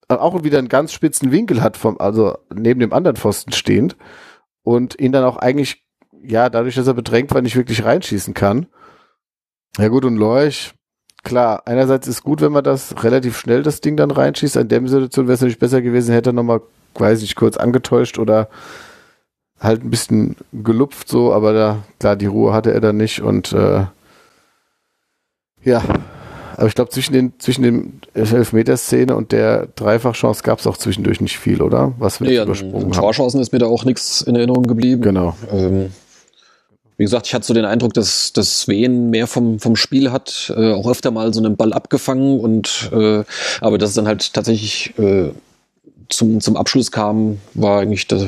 [0.08, 3.96] auch wieder einen ganz spitzen Winkel hat, vom, also neben dem anderen Pfosten stehend
[4.68, 5.82] und ihn dann auch eigentlich,
[6.22, 8.66] ja, dadurch, dass er bedrängt war, nicht wirklich reinschießen kann.
[9.78, 10.74] Ja gut, und Lorch,
[11.24, 14.56] klar, einerseits ist gut, wenn man das relativ schnell das Ding dann reinschießt.
[14.56, 16.60] In der Situation wäre es natürlich besser gewesen, hätte er nochmal,
[16.96, 18.50] weiß ich, kurz angetäuscht oder
[19.58, 23.52] halt ein bisschen gelupft so, aber da, klar, die Ruhe hatte er dann nicht und
[23.54, 23.86] äh,
[25.64, 25.82] Ja,
[26.58, 31.20] aber ich glaube, zwischen, den, zwischen dem Elfmeterszene und der Dreifachchance gab es auch zwischendurch
[31.20, 31.92] nicht viel, oder?
[32.00, 32.92] Was wir Nee, übersprungen haben.
[32.92, 35.02] Torchancen ist mir da auch nichts in Erinnerung geblieben.
[35.02, 35.36] Genau.
[35.52, 35.92] Ähm,
[36.96, 40.52] wie gesagt, ich hatte so den Eindruck, dass, dass Wien mehr vom, vom Spiel hat,
[40.56, 43.22] äh, auch öfter mal so einen Ball abgefangen und äh,
[43.60, 45.30] aber dass es dann halt tatsächlich äh,
[46.08, 48.26] zum, zum Abschluss kam, war eigentlich das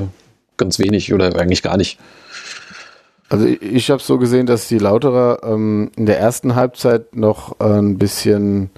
[0.56, 1.98] ganz wenig oder eigentlich gar nicht.
[3.30, 7.58] Also ich, ich habe so gesehen, dass die Lauterer ähm, in der ersten Halbzeit noch
[7.60, 8.70] äh, ein bisschen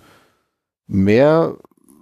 [0.86, 1.56] mehr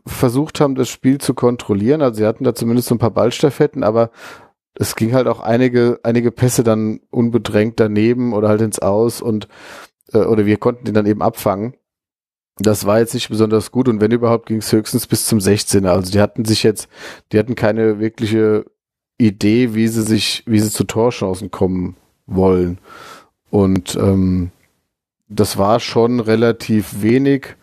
[0.05, 2.03] versucht haben, das Spiel zu kontrollieren.
[2.03, 4.11] Also sie hatten da zumindest so ein paar Ballstaffetten, aber
[4.75, 9.47] es ging halt auch einige, einige Pässe dann unbedrängt daneben oder halt ins Aus und
[10.13, 11.75] äh, oder wir konnten den dann eben abfangen.
[12.59, 15.89] Das war jetzt nicht besonders gut und wenn überhaupt ging es höchstens bis zum 16er.
[15.89, 16.89] Also die hatten sich jetzt,
[17.31, 18.65] die hatten keine wirkliche
[19.19, 21.97] Idee, wie sie sich, wie sie zu Torchancen kommen
[22.31, 22.79] wollen.
[23.51, 24.51] Und ähm,
[25.29, 27.57] das war schon relativ wenig.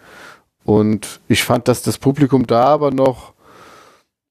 [0.63, 3.33] Und ich fand, dass das Publikum da aber noch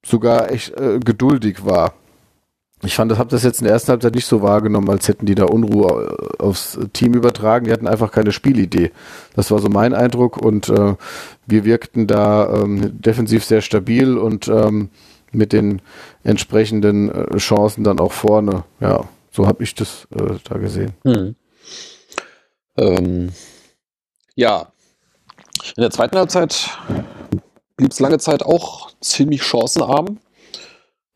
[0.04, 1.94] sogar echt äh, geduldig war.
[2.82, 5.24] Ich fand, das habe das jetzt in der ersten Halbzeit nicht so wahrgenommen, als hätten
[5.24, 7.64] die da Unruhe äh, aufs Team übertragen.
[7.64, 8.92] Die hatten einfach keine Spielidee.
[9.34, 10.94] Das war so mein Eindruck und äh,
[11.46, 14.90] wir wirkten da ähm, defensiv sehr stabil und ähm,
[15.32, 15.80] mit den
[16.22, 18.64] entsprechenden äh, Chancen dann auch vorne.
[18.80, 19.04] Ja,
[19.36, 20.94] so habe ich das äh, da gesehen.
[21.04, 21.36] Hm.
[22.78, 23.32] Ähm,
[24.34, 24.72] ja,
[25.76, 26.70] in der zweiten Halbzeit
[27.76, 30.18] blieb es lange Zeit auch ziemlich chancenarm.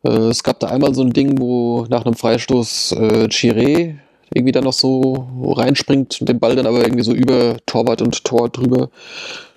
[0.05, 3.99] Äh, es gab da einmal so ein Ding, wo nach einem Freistoß äh, Chiré
[4.33, 8.23] irgendwie dann noch so reinspringt und den Ball dann aber irgendwie so über Torwart und
[8.25, 8.91] Tor drüber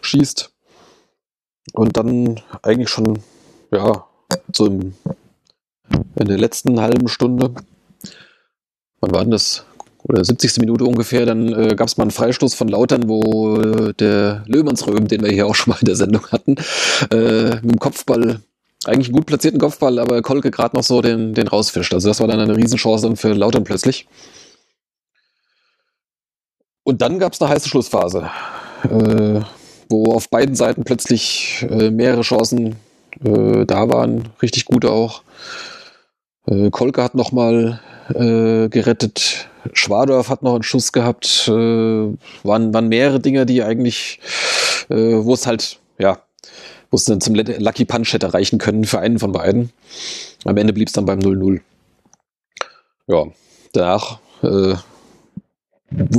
[0.02, 0.52] schießt.
[1.74, 3.20] Und dann eigentlich schon,
[3.72, 4.06] ja,
[4.54, 4.94] so in
[6.16, 7.54] der letzten halben Stunde,
[9.04, 9.66] wann war denn das?
[10.04, 10.58] Oder 70.
[10.58, 15.08] Minute ungefähr, dann äh, gab es mal einen Freistoß von Lautern, wo äh, der Löhmannsröhm,
[15.08, 16.56] den wir hier auch schon mal in der Sendung hatten,
[17.10, 18.42] äh, mit dem Kopfball
[18.86, 21.94] eigentlich einen gut platzierten Kopfball, aber Kolke gerade noch so den, den rausfischt.
[21.94, 24.08] Also das war dann eine Riesenchance für Lautern plötzlich.
[26.84, 28.30] Und dann gab es eine heiße Schlussphase,
[28.84, 29.40] äh,
[29.88, 32.76] wo auf beiden Seiten plötzlich äh, mehrere Chancen
[33.24, 35.24] äh, da waren, richtig gute auch.
[36.46, 37.80] Äh, Kolke hat nochmal
[38.10, 44.20] äh, gerettet, Schwadorf hat noch einen Schuss gehabt, äh, waren, waren mehrere Dinge, die eigentlich,
[44.90, 46.20] äh, wo es halt, ja,
[46.92, 49.72] wo es dann zum Lucky Punch hätte reichen können für einen von beiden.
[50.46, 51.62] Am Ende blieb es dann beim 0-0.
[53.08, 53.26] Ja,
[53.74, 54.76] danach, äh,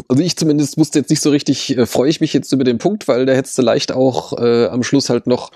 [0.09, 2.79] also ich zumindest wusste jetzt nicht so richtig, äh, freue ich mich jetzt über den
[2.79, 5.53] Punkt, weil da hättest du leicht auch äh, am Schluss halt noch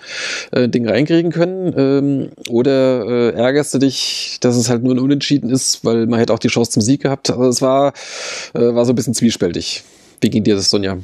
[0.52, 1.74] äh, Ding reinkriegen können.
[1.76, 6.18] Ähm, oder äh, ärgerst du dich, dass es halt nur ein Unentschieden ist, weil man
[6.18, 7.30] hätte auch die Chance zum Sieg gehabt.
[7.30, 7.92] Also es war,
[8.54, 9.84] äh, war so ein bisschen zwiespältig.
[10.20, 10.98] Wie ging dir das, Sonja?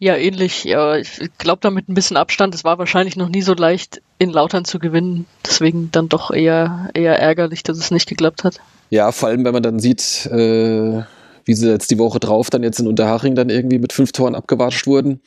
[0.00, 0.64] Ja, ähnlich.
[0.64, 2.54] Ja, ich glaube, da mit ein bisschen Abstand.
[2.54, 5.26] Es war wahrscheinlich noch nie so leicht, in Lautern zu gewinnen.
[5.44, 8.60] Deswegen dann doch eher, eher ärgerlich, dass es nicht geklappt hat.
[8.90, 11.02] Ja, vor allem, wenn man dann sieht, äh,
[11.48, 14.34] wie sie jetzt die Woche drauf dann jetzt in Unterhaching dann irgendwie mit fünf Toren
[14.34, 15.20] abgewatscht wurden.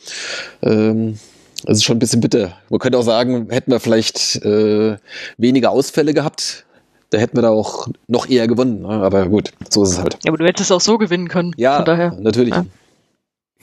[0.62, 1.18] Ähm,
[1.66, 2.54] das ist schon ein bisschen bitter.
[2.70, 4.98] Man könnte auch sagen, hätten wir vielleicht äh,
[5.38, 6.66] weniger Ausfälle gehabt,
[7.10, 8.84] da hätten wir da auch noch eher gewonnen.
[8.84, 8.90] Ne?
[8.90, 10.18] Aber gut, so ist es halt.
[10.24, 11.54] Ja, aber du hättest auch so gewinnen können.
[11.58, 12.18] Ja, Von daher.
[12.20, 12.54] natürlich.
[12.54, 12.66] Ja.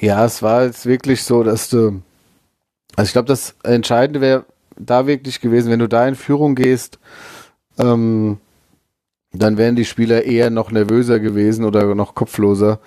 [0.00, 2.02] Ja, es war jetzt wirklich so, dass du.
[2.94, 4.44] Also ich glaube, das Entscheidende wäre
[4.76, 6.98] da wirklich gewesen, wenn du da in Führung gehst,
[7.78, 8.38] ähm,
[9.32, 12.80] dann wären die Spieler eher noch nervöser gewesen oder noch kopfloser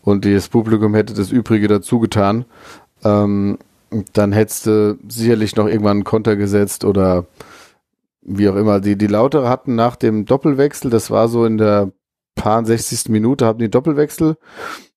[0.00, 2.44] und das Publikum hätte das Übrige dazu getan.
[3.04, 3.58] Ähm,
[4.12, 7.26] dann hättest du sicherlich noch irgendwann einen Konter gesetzt oder
[8.22, 8.80] wie auch immer.
[8.80, 11.92] Die, die Lautere hatten nach dem Doppelwechsel, das war so in der
[12.34, 13.08] paar 60.
[13.08, 14.36] Minute, haben die Doppelwechsel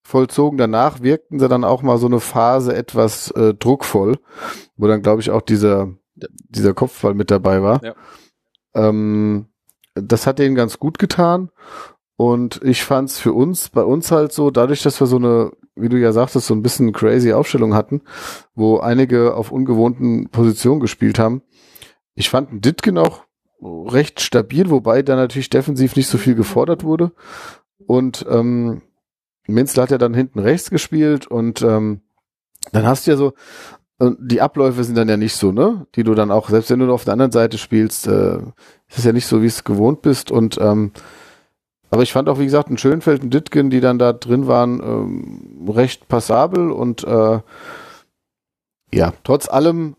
[0.04, 0.58] vollzogen.
[0.58, 4.18] Danach wirkten sie dann auch mal so eine Phase etwas äh, druckvoll,
[4.78, 5.90] wo dann, glaube ich, auch dieser,
[6.50, 7.84] dieser Kopfball mit dabei war.
[7.84, 7.96] Ja.
[8.74, 9.48] Ähm,
[9.94, 11.50] das hat denen ganz gut getan.
[12.18, 15.52] Und ich fand es für uns, bei uns halt so, dadurch, dass wir so eine,
[15.76, 18.02] wie du ja sagtest, so ein bisschen crazy Aufstellung hatten,
[18.54, 21.42] wo einige auf ungewohnten Positionen gespielt haben.
[22.14, 23.24] Ich fand Ditgen auch
[23.62, 27.12] recht stabil, wobei da natürlich defensiv nicht so viel gefordert wurde.
[27.88, 28.82] Und ähm,
[29.48, 32.02] Minzel hat ja dann hinten rechts gespielt und ähm,
[32.72, 33.34] dann hast du ja so,
[34.02, 35.86] äh, die Abläufe sind dann ja nicht so, ne?
[35.96, 38.38] Die du dann auch, selbst wenn du auf der anderen Seite spielst, äh,
[38.90, 40.32] ist es ja nicht so, wie es gewohnt bist.
[40.32, 40.92] Und ähm,
[41.90, 44.82] aber ich fand auch, wie gesagt, ein Schönfeld und Ditgen, die dann da drin waren,
[44.82, 47.40] ähm, recht passabel und äh,
[48.94, 49.96] ja, trotz allem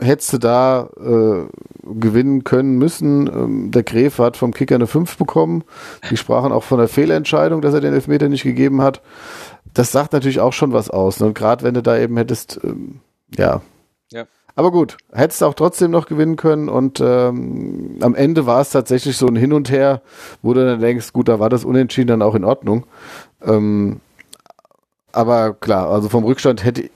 [0.00, 1.46] hättest du da äh,
[1.84, 3.26] gewinnen können müssen.
[3.26, 5.64] Ähm, der Gräf hat vom Kicker eine 5 bekommen.
[6.10, 9.02] Die sprachen auch von der Fehlentscheidung, dass er den Elfmeter nicht gegeben hat.
[9.74, 11.20] Das sagt natürlich auch schon was aus.
[11.20, 11.26] Ne?
[11.26, 13.00] Und gerade wenn du da eben hättest, ähm,
[13.36, 13.60] ja.
[14.12, 14.24] Ja.
[14.56, 18.70] Aber gut, hättest du auch trotzdem noch gewinnen können und ähm, am Ende war es
[18.70, 20.02] tatsächlich so ein Hin und Her,
[20.42, 22.86] wo du dann denkst, gut, da war das Unentschieden dann auch in Ordnung.
[23.42, 24.00] Ähm,
[25.12, 26.90] aber klar, also vom Rückstand hätte,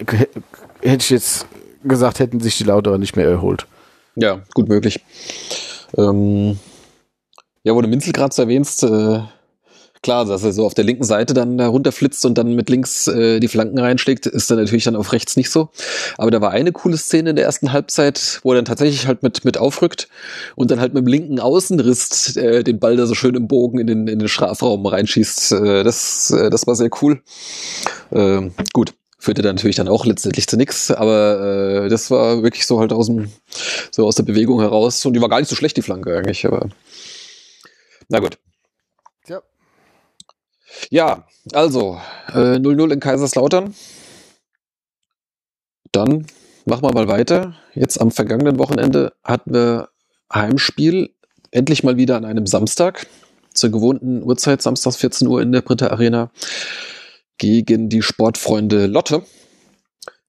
[0.83, 1.47] hätte ich jetzt
[1.89, 3.67] gesagt, hätten sich die Lauterer nicht mehr erholt.
[4.17, 5.01] Ja, gut möglich.
[5.97, 6.59] Ähm,
[7.63, 9.21] ja, wo du Minzel gerade erwähnst, äh,
[10.05, 13.09] klar, dass er so auf der linken Seite dann da runterflitzt und dann mit links
[13.09, 15.71] äh, die Flanken reinschlägt, ist dann natürlich dann auf rechts nicht so.
[16.19, 19.23] Aber da war eine coole Szene in der ersten Halbzeit, wo er dann tatsächlich halt
[19.23, 20.09] mit, mit aufrückt
[20.55, 23.79] und dann halt mit dem linken Außenriss äh, den Ball da so schön im Bogen
[23.79, 25.53] in den, in den Strafraum reinschießt.
[25.53, 27.23] Äh, das, äh, das war sehr cool.
[28.11, 28.95] Äh, gut
[29.25, 32.93] führte dann natürlich dann auch letztendlich zu nichts, aber äh, das war wirklich so halt
[32.93, 33.33] aus dem
[33.91, 36.47] so aus der Bewegung heraus und die war gar nicht so schlecht die Flanke eigentlich,
[36.47, 36.69] aber
[38.09, 38.39] na gut.
[39.27, 39.43] Ja.
[40.91, 43.75] Ja, also 0-0 äh, in Kaiserslautern.
[45.91, 46.27] Dann
[46.67, 47.55] machen wir mal weiter.
[47.75, 49.89] Jetzt am vergangenen Wochenende hatten wir
[50.33, 51.15] Heimspiel,
[51.51, 53.07] endlich mal wieder an einem Samstag,
[53.55, 56.31] zur gewohnten Uhrzeit, samstags 14 Uhr in der Britta Arena
[57.39, 59.23] gegen die Sportfreunde Lotte,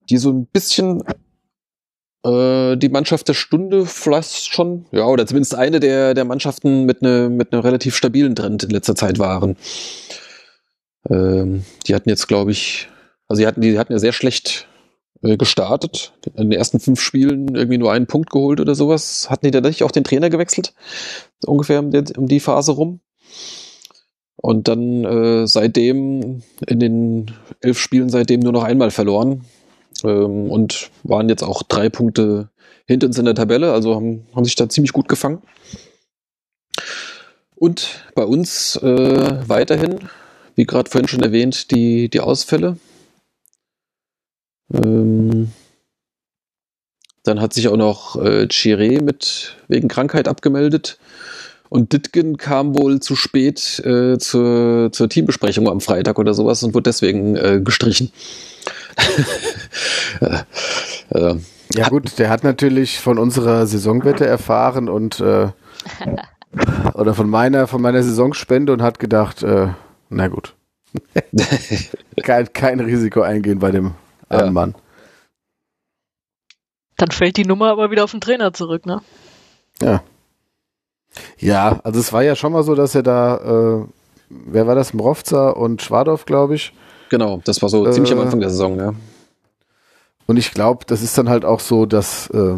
[0.09, 1.03] die so ein bisschen
[2.25, 7.01] äh, die Mannschaft der Stunde vielleicht schon, ja, oder zumindest eine der, der Mannschaften mit,
[7.01, 9.55] ne, mit einem relativ stabilen Trend in letzter Zeit waren.
[11.09, 12.89] Ähm, die hatten jetzt, glaube ich,
[13.27, 14.67] also die hatten, die hatten ja sehr schlecht
[15.21, 16.13] äh, gestartet.
[16.35, 19.29] In den ersten fünf Spielen irgendwie nur einen Punkt geholt oder sowas.
[19.29, 20.73] Hatten die tatsächlich auch den Trainer gewechselt?
[21.45, 23.01] Ungefähr um die Phase rum.
[24.37, 29.45] Und dann äh, seitdem in den elf Spielen seitdem nur noch einmal verloren
[30.03, 32.49] ähm, und waren jetzt auch drei Punkte
[32.85, 35.41] hinter uns in der Tabelle, also haben, haben sich da ziemlich gut gefangen.
[37.55, 39.99] Und bei uns äh, weiterhin,
[40.55, 42.77] wie gerade vorhin schon erwähnt, die, die Ausfälle.
[44.73, 45.51] Ähm,
[47.23, 50.99] dann hat sich auch noch äh, Chiré mit wegen Krankheit abgemeldet.
[51.69, 56.73] Und Ditgen kam wohl zu spät äh, zur, zur Teambesprechung am Freitag oder sowas und
[56.73, 58.11] wurde deswegen äh, gestrichen.
[60.21, 60.37] äh,
[61.09, 61.35] äh,
[61.73, 65.49] ja gut, der hat natürlich von unserer Saisonwette erfahren und äh,
[66.93, 69.69] oder von meiner von meiner Saisonspende und hat gedacht, äh,
[70.09, 70.55] na gut,
[72.23, 73.95] kein, kein Risiko eingehen bei dem
[74.29, 74.51] armen ja.
[74.51, 74.75] Mann.
[76.97, 79.01] Dann fällt die Nummer aber wieder auf den Trainer zurück, ne?
[79.81, 80.01] Ja.
[81.37, 83.85] Ja, also es war ja schon mal so, dass er da, äh,
[84.29, 86.73] wer war das, Mrovza und Schwadorf, glaube ich.
[87.09, 88.93] Genau, das war so äh, ziemlich am Anfang der Saison, ja.
[90.27, 92.55] Und ich glaube, das ist dann halt auch so, dass, äh,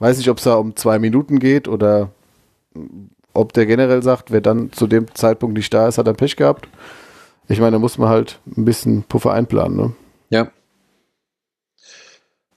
[0.00, 2.10] weiß nicht, ob es da um zwei Minuten geht oder
[3.32, 6.36] ob der generell sagt, wer dann zu dem Zeitpunkt nicht da ist, hat er Pech
[6.36, 6.68] gehabt.
[7.48, 9.92] Ich meine, da muss man halt ein bisschen Puffer einplanen, ne?
[10.30, 10.50] Ja.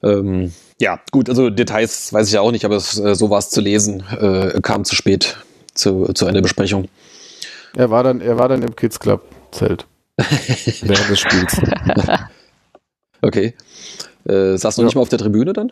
[0.03, 3.37] Ähm, ja, gut, also Details weiß ich ja auch nicht, aber es, äh, so war
[3.37, 5.37] es zu lesen, äh, kam zu spät
[5.75, 6.89] zu, zu einer Besprechung.
[7.75, 9.85] Er war dann, er war dann im Kids Club Zelt
[10.17, 11.61] während des Spiels.
[13.21, 13.53] okay.
[14.27, 14.85] Äh, saß noch ja.
[14.87, 15.71] nicht mal auf der Tribüne dann?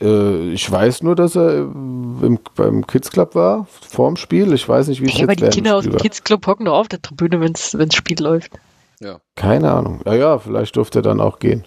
[0.00, 4.52] Äh, ich weiß nur, dass er im, beim Kids Club war, vorm Spiel.
[4.52, 6.66] Ich weiß nicht, wie es hey, jetzt aber die Kinder aus dem Kids Club hocken
[6.66, 8.52] doch auf der Tribüne, wenn das Spiel läuft.
[9.00, 9.18] Ja.
[9.34, 10.02] Keine Ahnung.
[10.06, 11.64] Ja, ja, vielleicht durfte er dann auch gehen.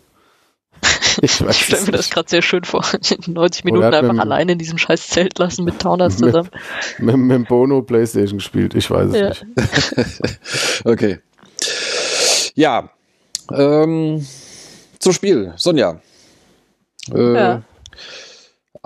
[1.22, 2.86] Ich, ich stelle mir das gerade sehr schön vor.
[3.28, 6.50] 90 Minuten einfach mit, alleine in diesem scheiß Zelt lassen mit Tauners zusammen.
[7.00, 9.30] Mit, mit, mit Bono Playstation gespielt, ich weiß es ja.
[9.30, 9.46] nicht.
[10.86, 11.20] okay.
[12.56, 12.90] Ja.
[13.52, 14.26] Ähm,
[15.00, 15.54] zum Spiel.
[15.56, 16.00] Sonja.
[17.14, 17.62] Äh, ja.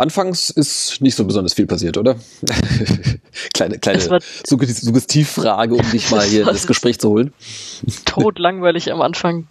[0.02, 2.16] Anfangs ist nicht so besonders viel passiert, oder?
[3.54, 7.34] kleine kleine Suggestivfrage, um dich mal hier in das Gespräch zu holen.
[8.06, 9.46] Tot langweilig am Anfang.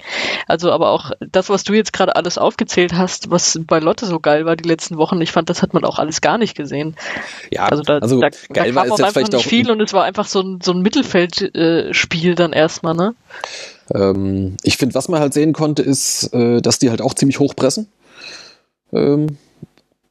[0.48, 4.18] Also, aber auch das, was du jetzt gerade alles aufgezählt hast, was bei Lotte so
[4.18, 6.96] geil war die letzten Wochen, ich fand, das hat man auch alles gar nicht gesehen.
[7.52, 10.02] Ja, also da, also da, geil da war auch einfach nicht viel und es war
[10.02, 13.14] einfach so ein, so ein Mittelfeldspiel dann erstmal, ne?
[13.94, 17.38] Ähm, ich finde, was man halt sehen konnte, ist, äh, dass die halt auch ziemlich
[17.38, 17.86] hoch pressen.
[18.92, 19.38] Ähm,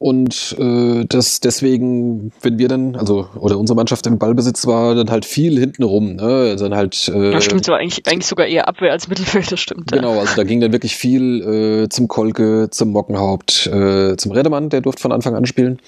[0.00, 5.10] und äh, das deswegen, wenn wir dann, also oder unsere Mannschaft im Ballbesitz war, dann
[5.10, 6.22] halt viel hinten rum, ne?
[6.22, 7.12] Also dann halt.
[7.14, 9.92] Äh, ja, stimmt, so eigentlich, eigentlich sogar eher Abwehr als Mittelfeld, das stimmt.
[9.92, 14.70] Genau, also da ging dann wirklich viel äh, zum Kolke, zum Mockenhaupt, äh, zum Redemann,
[14.70, 15.78] der durfte von Anfang an spielen.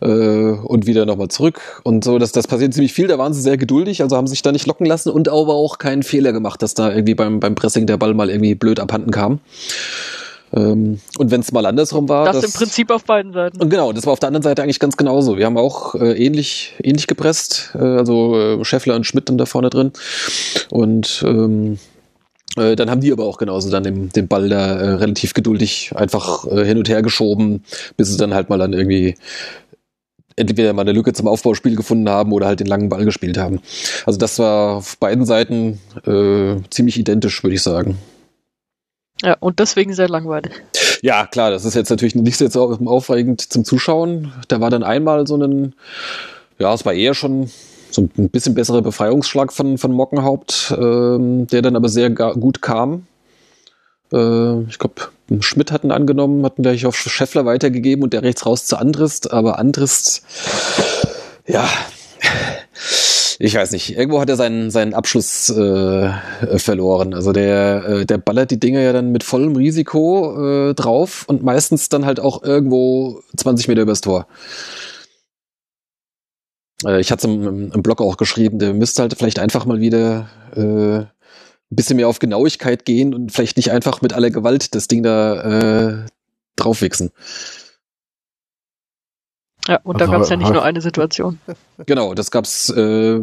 [0.00, 1.80] Äh, und wieder nochmal zurück.
[1.82, 4.42] Und so, das, das passiert ziemlich viel, da waren sie sehr geduldig, also haben sich
[4.42, 7.56] da nicht locken lassen und aber auch keinen Fehler gemacht, dass da irgendwie beim, beim
[7.56, 9.40] Pressing der Ball mal irgendwie blöd abhanden kam.
[10.52, 12.26] Ähm, und wenn es mal andersrum war.
[12.26, 13.60] Das, das, im Prinzip auf beiden Seiten.
[13.60, 15.36] Und genau, das war auf der anderen Seite eigentlich ganz genauso.
[15.36, 19.46] Wir haben auch äh, ähnlich, ähnlich gepresst, äh, also äh, Scheffler und Schmidt dann da
[19.46, 19.92] vorne drin.
[20.70, 21.78] Und ähm,
[22.56, 25.92] äh, dann haben die aber auch genauso dann den, den Ball da äh, relativ geduldig
[25.94, 27.64] einfach äh, hin und her geschoben,
[27.96, 29.16] bis sie dann halt mal dann irgendwie
[30.36, 33.60] entweder mal eine Lücke zum Aufbauspiel gefunden haben oder halt den langen Ball gespielt haben.
[34.06, 37.98] Also das war auf beiden Seiten äh, ziemlich identisch, würde ich sagen.
[39.22, 40.52] Ja, und deswegen sehr langweilig.
[41.02, 44.32] Ja, klar, das ist jetzt natürlich nicht so aufregend zum Zuschauen.
[44.48, 45.74] Da war dann einmal so ein,
[46.58, 47.50] ja, es war eher schon
[47.90, 53.06] so ein bisschen besserer Befreiungsschlag von, von Mockenhaupt, ähm, der dann aber sehr gut kam.
[54.12, 55.08] Äh, ich glaube,
[55.40, 59.58] Schmidt hatten angenommen, hatten gleich auf Scheffler weitergegeben und der rechts raus zu Andrist, aber
[59.58, 60.22] Andrist,
[61.46, 61.68] ja,
[63.40, 66.10] ich weiß nicht, irgendwo hat er seinen, seinen Abschluss äh,
[66.58, 67.14] verloren.
[67.14, 71.44] Also der, äh, der ballert die Dinger ja dann mit vollem Risiko äh, drauf und
[71.44, 74.26] meistens dann halt auch irgendwo 20 Meter übers Tor.
[76.84, 79.80] Äh, ich hatte es im, im, Blog auch geschrieben, der müsste halt vielleicht einfach mal
[79.80, 84.74] wieder äh, ein bisschen mehr auf Genauigkeit gehen und vielleicht nicht einfach mit aller Gewalt
[84.74, 86.06] das Ding da äh,
[86.56, 87.12] draufwichsen.
[89.68, 91.38] Ja, und da also, gab es ja nicht nur eine Situation.
[91.86, 93.20] Genau, das gab's äh,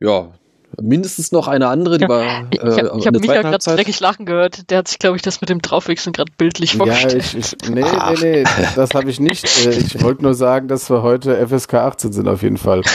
[0.00, 0.32] ja
[0.80, 2.22] mindestens noch eine andere, die ja, war.
[2.22, 4.70] Äh, ich habe hab Micha gerade dreckig lachen gehört.
[4.70, 7.32] Der hat sich, glaube ich, das mit dem Draufwechseln gerade bildlich vorgestellt.
[7.32, 8.14] Ja, ich, ich, nee, Ach.
[8.20, 9.66] nee, nee, das habe ich nicht.
[9.66, 12.82] Äh, ich wollte nur sagen, dass wir heute FSK 18 sind auf jeden Fall.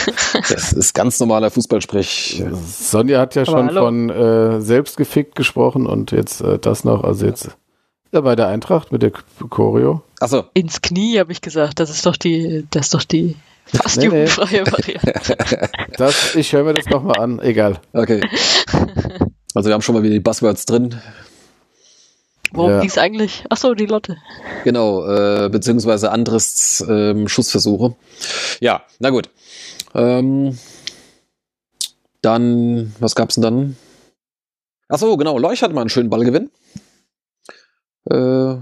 [0.48, 2.42] Das ist ganz normaler Fußballsprech.
[2.64, 3.84] Sonja hat ja Aber schon hallo.
[3.84, 7.04] von äh, selbstgefickt gesprochen und jetzt äh, das noch.
[7.04, 7.50] Also jetzt
[8.12, 9.12] ja, bei der Eintracht mit der
[9.48, 10.02] Choreo.
[10.20, 10.44] Achso.
[10.54, 11.80] Ins Knie habe ich gesagt.
[11.80, 14.72] Das ist doch die, das ist doch die Fast nee, jugendfreie nee.
[14.72, 15.70] Variante.
[15.96, 17.80] Das, ich höre mir das nochmal an, egal.
[17.92, 18.20] Okay.
[19.54, 20.98] Also wir haben schon mal wieder die Buzzwords drin.
[22.52, 22.80] Worum ja.
[22.80, 23.44] ging es eigentlich?
[23.50, 24.16] Achso, die Lotte.
[24.64, 27.94] Genau, äh, beziehungsweise Andres ähm, Schussversuche.
[28.60, 29.28] Ja, na gut.
[29.94, 30.58] Ähm,
[32.22, 33.76] dann, was gab's denn dann?
[34.88, 36.50] Achso, genau, Leuch hatte mal einen schönen Ballgewinn.
[38.10, 38.56] Äh,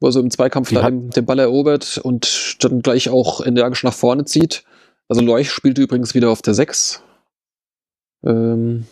[0.00, 3.92] wo er so im Zweikampf da den Ball erobert und dann gleich auch energisch nach
[3.92, 4.64] vorne zieht.
[5.08, 7.02] Also Leuch spielt übrigens wieder auf der 6.
[8.24, 8.86] Ähm,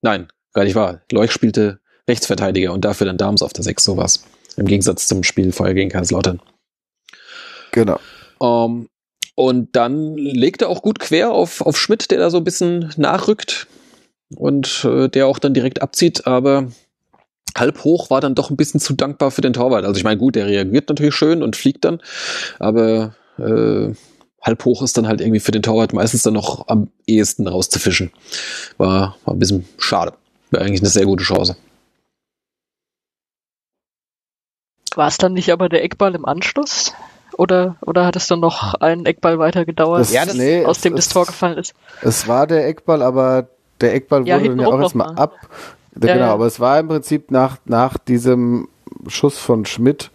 [0.00, 1.02] nein, gar nicht wahr.
[1.12, 4.24] Leuch spielte Rechtsverteidiger und dafür dann Dams auf der 6, sowas.
[4.56, 6.40] Im Gegensatz zum Spiel vorher gegen Kaiserslautern.
[7.72, 8.00] Genau.
[8.40, 8.88] Ähm,
[9.34, 12.94] und dann legt er auch gut quer auf, auf Schmidt, der da so ein bisschen
[12.96, 13.66] nachrückt
[14.34, 16.68] und äh, der auch dann direkt abzieht, aber
[17.58, 19.84] halb hoch war dann doch ein bisschen zu dankbar für den Torwart.
[19.84, 22.00] Also ich meine, gut, der reagiert natürlich schön und fliegt dann,
[22.58, 23.92] aber äh,
[24.42, 28.10] halb hoch ist dann halt irgendwie für den Torwart meistens dann noch am ehesten rauszufischen.
[28.78, 30.12] War, war ein bisschen schade.
[30.50, 31.56] Wäre eigentlich eine sehr gute Chance.
[34.94, 36.94] War es dann nicht aber der Eckball im Anschluss?
[37.36, 40.80] Oder, oder hat es dann noch einen Eckball weiter gedauert, das, ja, das, nee, aus
[40.80, 41.74] dem das Tor gefallen ist?
[42.00, 43.48] Es war der Eckball, aber
[43.80, 45.34] der Eckball ja, wurde ja auch erstmal ab,
[46.00, 46.32] ja, genau, ja.
[46.32, 48.68] aber es war im Prinzip nach, nach diesem
[49.08, 50.10] Schuss von Schmidt,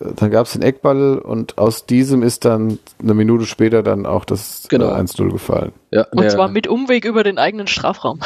[0.00, 4.06] äh, dann gab es den Eckball und aus diesem ist dann eine Minute später dann
[4.06, 4.92] auch das genau.
[4.92, 5.72] 1-0 gefallen.
[5.90, 8.20] Ja, und zwar mit Umweg über den eigenen Strafraum.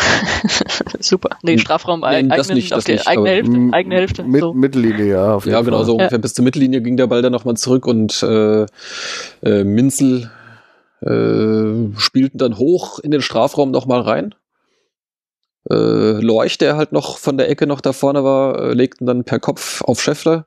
[1.00, 1.30] Super.
[1.42, 3.68] Nee, Strafraum nee, eigenen, das nicht, das auf die nicht, eigene Hälfte.
[3.72, 4.54] Eigene Hälfte mit, so.
[4.54, 5.34] Mittellinie, ja.
[5.34, 5.86] Auf ja, genau, Fall.
[5.86, 8.66] so ungefähr bis zur Mittellinie ging der Ball dann nochmal zurück und äh,
[9.42, 10.30] äh, Minzel
[11.02, 14.34] äh, spielten dann hoch in den Strafraum nochmal rein
[15.70, 19.24] äh, Lorch, der halt noch von der Ecke noch da vorne war, äh, legten dann
[19.24, 20.46] per Kopf auf Scheffler.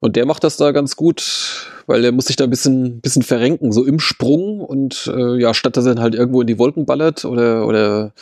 [0.00, 3.22] Und der macht das da ganz gut, weil der muss sich da ein bisschen, bisschen
[3.22, 6.58] verrenken, so im Sprung und äh, ja, statt dass er dann halt irgendwo in die
[6.58, 8.12] Wolken ballert oder, oder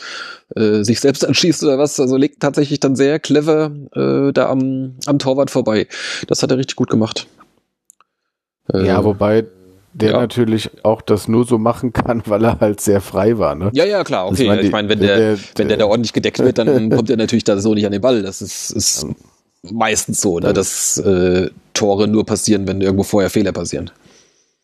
[0.55, 4.93] äh, sich selbst anschießt oder was, also legt tatsächlich dann sehr clever äh, da am,
[5.07, 5.87] am Torwart vorbei.
[6.27, 7.25] Das hat er richtig gut gemacht.
[8.71, 9.45] Äh, ja, wobei
[9.93, 10.19] der ja.
[10.19, 13.55] natürlich auch das nur so machen kann, weil er halt sehr frei war.
[13.55, 13.69] Ne?
[13.73, 14.59] Ja, ja, klar, okay.
[14.61, 17.43] Ich meine, wenn der, der, wenn der da ordentlich gedeckt wird, dann kommt er natürlich
[17.43, 18.21] da so nicht an den Ball.
[18.21, 19.05] Das ist, ist
[19.69, 20.53] meistens so, ne?
[20.53, 23.91] dass äh, Tore nur passieren, wenn irgendwo vorher Fehler passieren.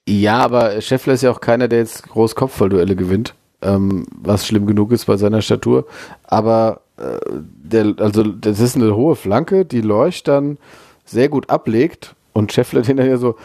[0.08, 4.66] Ja, aber Scheffler ist ja auch keiner, der jetzt groß Kopfballduelle gewinnt, ähm, was schlimm
[4.66, 5.86] genug ist bei seiner Statur.
[6.24, 10.58] Aber äh, der, also das ist eine hohe Flanke, die Leuch dann
[11.06, 13.36] sehr gut ablegt und Scheffler den dann ja so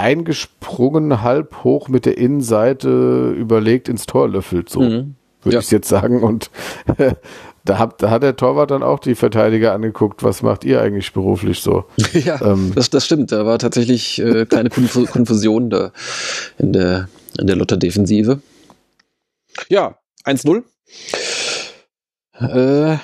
[0.00, 5.14] eingesprungen, halb hoch mit der Innenseite überlegt ins Tor löffelt, so mhm.
[5.42, 5.60] würde ja.
[5.60, 6.22] ich jetzt sagen.
[6.22, 6.50] Und
[7.64, 11.12] da, hat, da hat der Torwart dann auch die Verteidiger angeguckt, was macht ihr eigentlich
[11.12, 11.84] beruflich so?
[12.12, 13.32] Ja, ähm, das, das stimmt.
[13.32, 14.70] Da war tatsächlich äh, kleine
[15.10, 15.92] Konfusion da
[16.58, 18.40] in der, in der Lotter-Defensive.
[19.68, 20.62] Ja, 1-0.
[22.38, 22.98] Äh,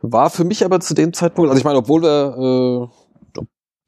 [0.00, 3.07] war für mich aber zu dem Zeitpunkt, also ich meine, obwohl wir, äh,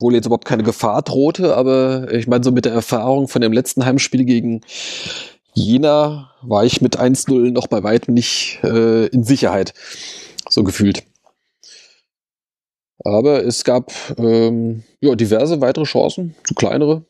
[0.01, 3.53] obwohl jetzt überhaupt keine Gefahr drohte, aber ich meine, so mit der Erfahrung von dem
[3.53, 4.63] letzten Heimspiel gegen
[5.53, 9.75] Jena war ich mit 1-0 noch bei weitem nicht äh, in Sicherheit.
[10.49, 11.03] So gefühlt.
[13.05, 17.05] Aber es gab ähm, ja, diverse weitere Chancen, zu kleinere.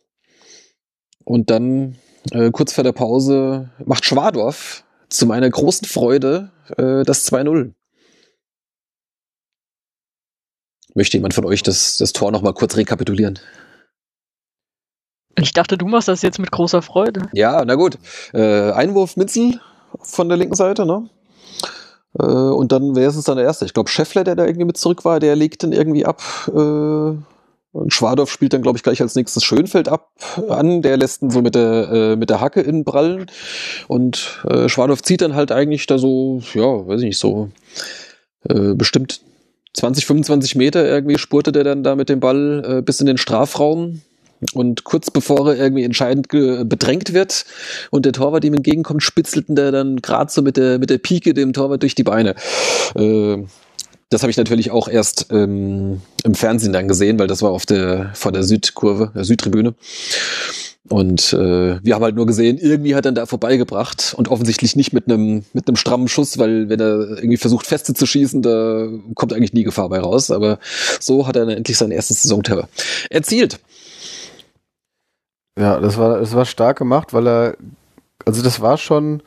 [1.24, 1.96] Und dann
[2.32, 7.72] äh, kurz vor der Pause macht Schwadorf zu meiner großen Freude äh, das 2-0.
[10.94, 13.38] Möchte jemand von euch das, das Tor nochmal kurz rekapitulieren?
[15.38, 17.28] Ich dachte, du machst das jetzt mit großer Freude.
[17.32, 17.98] Ja, na gut.
[18.34, 19.60] Äh, Einwurf Mitzel
[20.02, 21.08] von der linken Seite, ne?
[22.18, 23.64] Äh, und dann wäre es dann der erste.
[23.64, 26.22] Ich glaube, Scheffler, der da irgendwie mit zurück war, der legt dann irgendwie ab.
[26.48, 27.16] Äh,
[27.72, 30.10] und Schwadorf spielt dann, glaube ich, gleich als nächstes Schönfeld ab
[30.48, 30.82] an.
[30.82, 33.30] Der lässt ihn so mit der, äh, mit der Hacke in Brallen.
[33.86, 37.50] Und äh, Schwadorf zieht dann halt eigentlich da so, ja, weiß ich nicht, so
[38.48, 39.20] äh, bestimmt
[39.74, 43.18] 20, 25 Meter irgendwie spurte der dann da mit dem Ball äh, bis in den
[43.18, 44.02] Strafraum.
[44.54, 47.44] Und kurz bevor er irgendwie entscheidend bedrängt wird
[47.90, 51.34] und der Torwart ihm entgegenkommt, spitzelten der dann gerade so mit der, mit der Pike
[51.34, 52.34] dem Torwart durch die Beine.
[52.94, 53.44] Äh,
[54.08, 57.64] das habe ich natürlich auch erst ähm, im Fernsehen dann gesehen, weil das war auf
[57.64, 59.74] der vor der Südkurve, der Südtribüne.
[60.88, 64.92] Und äh, wir haben halt nur gesehen, irgendwie hat er da vorbeigebracht und offensichtlich nicht
[64.92, 68.88] mit einem mit einem strammen Schuss, weil wenn er irgendwie versucht Feste zu schießen, da
[69.14, 70.30] kommt eigentlich nie Gefahr bei raus.
[70.30, 70.58] Aber
[70.98, 72.68] so hat er dann endlich sein erstes Saisontor
[73.10, 73.60] erzielt.
[75.58, 77.56] Ja, das war, das war stark gemacht, weil er,
[78.24, 79.22] also das war schon,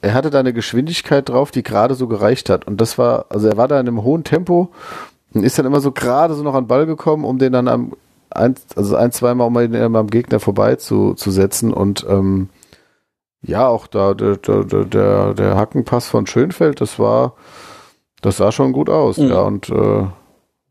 [0.00, 2.66] er hatte da eine Geschwindigkeit drauf, die gerade so gereicht hat.
[2.66, 4.70] Und das war, also er war da in einem hohen Tempo
[5.32, 7.66] und ist dann immer so gerade so noch an den Ball gekommen, um den dann
[7.66, 7.94] am,
[8.30, 11.72] ein, also ein, zweimal, um ihn am Gegner vorbei zu, zu setzen.
[11.72, 12.48] Und ähm,
[13.42, 17.34] ja, auch da der, der, der, der Hackenpass von Schönfeld, das war,
[18.22, 19.18] das sah schon gut aus.
[19.18, 19.28] Mhm.
[19.28, 20.06] Ja, und äh,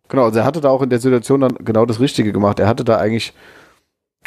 [0.08, 2.60] genau, also er hatte da auch in der Situation dann genau das Richtige gemacht.
[2.60, 3.34] Er hatte da eigentlich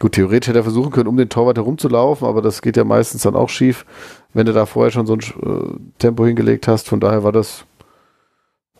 [0.00, 3.22] Gut, theoretisch hätte er versuchen können, um den Torwart herumzulaufen, aber das geht ja meistens
[3.22, 3.84] dann auch schief,
[4.32, 6.88] wenn du da vorher schon so ein äh, Tempo hingelegt hast.
[6.88, 7.64] Von daher war das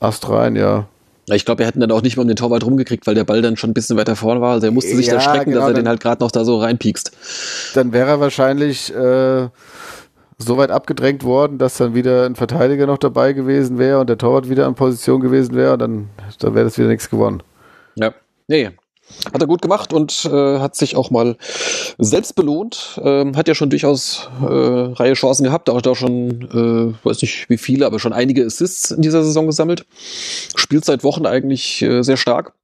[0.01, 0.87] Ast rein, ja.
[1.27, 3.43] Ich glaube, er hätten dann auch nicht mal um den Torwart rumgekriegt, weil der Ball
[3.43, 4.53] dann schon ein bisschen weiter vorne war.
[4.55, 6.45] Also er musste sich ja, da strecken, genau, dass er den halt gerade noch da
[6.45, 7.13] so reinpiekst.
[7.75, 9.49] Dann wäre er wahrscheinlich äh,
[10.39, 14.19] so weit abgedrängt worden, dass dann wieder ein Verteidiger noch dabei gewesen wäre und der
[14.19, 16.09] Torwart wieder in Position gewesen wäre und dann,
[16.41, 17.43] dann wäre das wieder nichts gewonnen.
[17.95, 18.13] Ja,
[18.49, 18.71] nee,
[19.33, 21.37] hat er gut gemacht und äh, hat sich auch mal
[21.99, 23.01] selbst belohnt.
[23.03, 27.49] Ähm, hat ja schon durchaus äh, Reihe Chancen gehabt, auch da schon, äh, weiß nicht
[27.49, 29.87] wie viele, aber schon einige Assists in dieser Saison gesammelt.
[30.57, 32.55] Spielt seit Wochen eigentlich äh, sehr stark.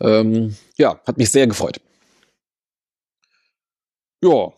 [0.00, 1.80] Ähm, ja, hat mich sehr gefreut.
[4.22, 4.52] Ja,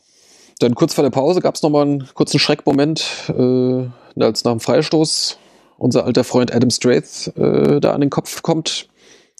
[0.60, 3.88] dann kurz vor der Pause gab es nochmal einen kurzen Schreckmoment, äh,
[4.22, 5.38] als nach dem Freistoß
[5.78, 8.89] unser alter Freund Adam Straith äh, da an den Kopf kommt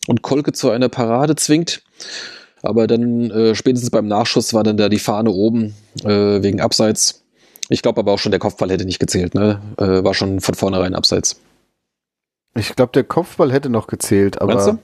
[0.07, 1.83] und Kolke zu einer Parade zwingt.
[2.63, 5.75] Aber dann äh, spätestens beim Nachschuss war dann da die Fahne oben
[6.05, 7.23] äh, wegen Abseits.
[7.69, 9.61] Ich glaube aber auch schon, der Kopfball hätte nicht gezählt, ne?
[9.79, 11.41] Äh, war schon von vornherein Abseits.
[12.55, 14.79] Ich glaube, der Kopfball hätte noch gezählt, aber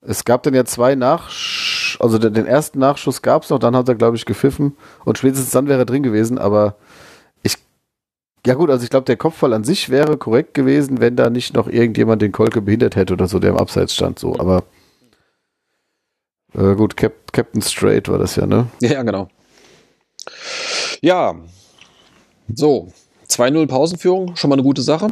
[0.00, 3.76] es gab dann ja zwei Nachsch also den, den ersten Nachschuss gab es noch, dann
[3.76, 6.76] hat er, glaube ich, gepfiffen und spätestens dann wäre er drin gewesen, aber
[8.46, 11.54] ja gut, also ich glaube, der Kopfball an sich wäre korrekt gewesen, wenn da nicht
[11.54, 14.18] noch irgendjemand den Kolke behindert hätte oder so, der im Abseits stand.
[14.18, 14.64] So, aber
[16.54, 18.68] äh, gut, Cap Captain Straight war das ja, ne?
[18.80, 19.28] Ja, genau.
[21.00, 21.34] Ja,
[22.52, 22.92] so,
[23.28, 25.08] 2-0 Pausenführung, schon mal eine gute Sache.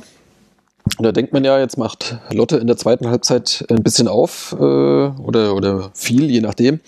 [0.99, 4.55] Und da denkt man ja, jetzt macht Lotte in der zweiten Halbzeit ein bisschen auf
[4.59, 6.81] äh, oder, oder viel, je nachdem,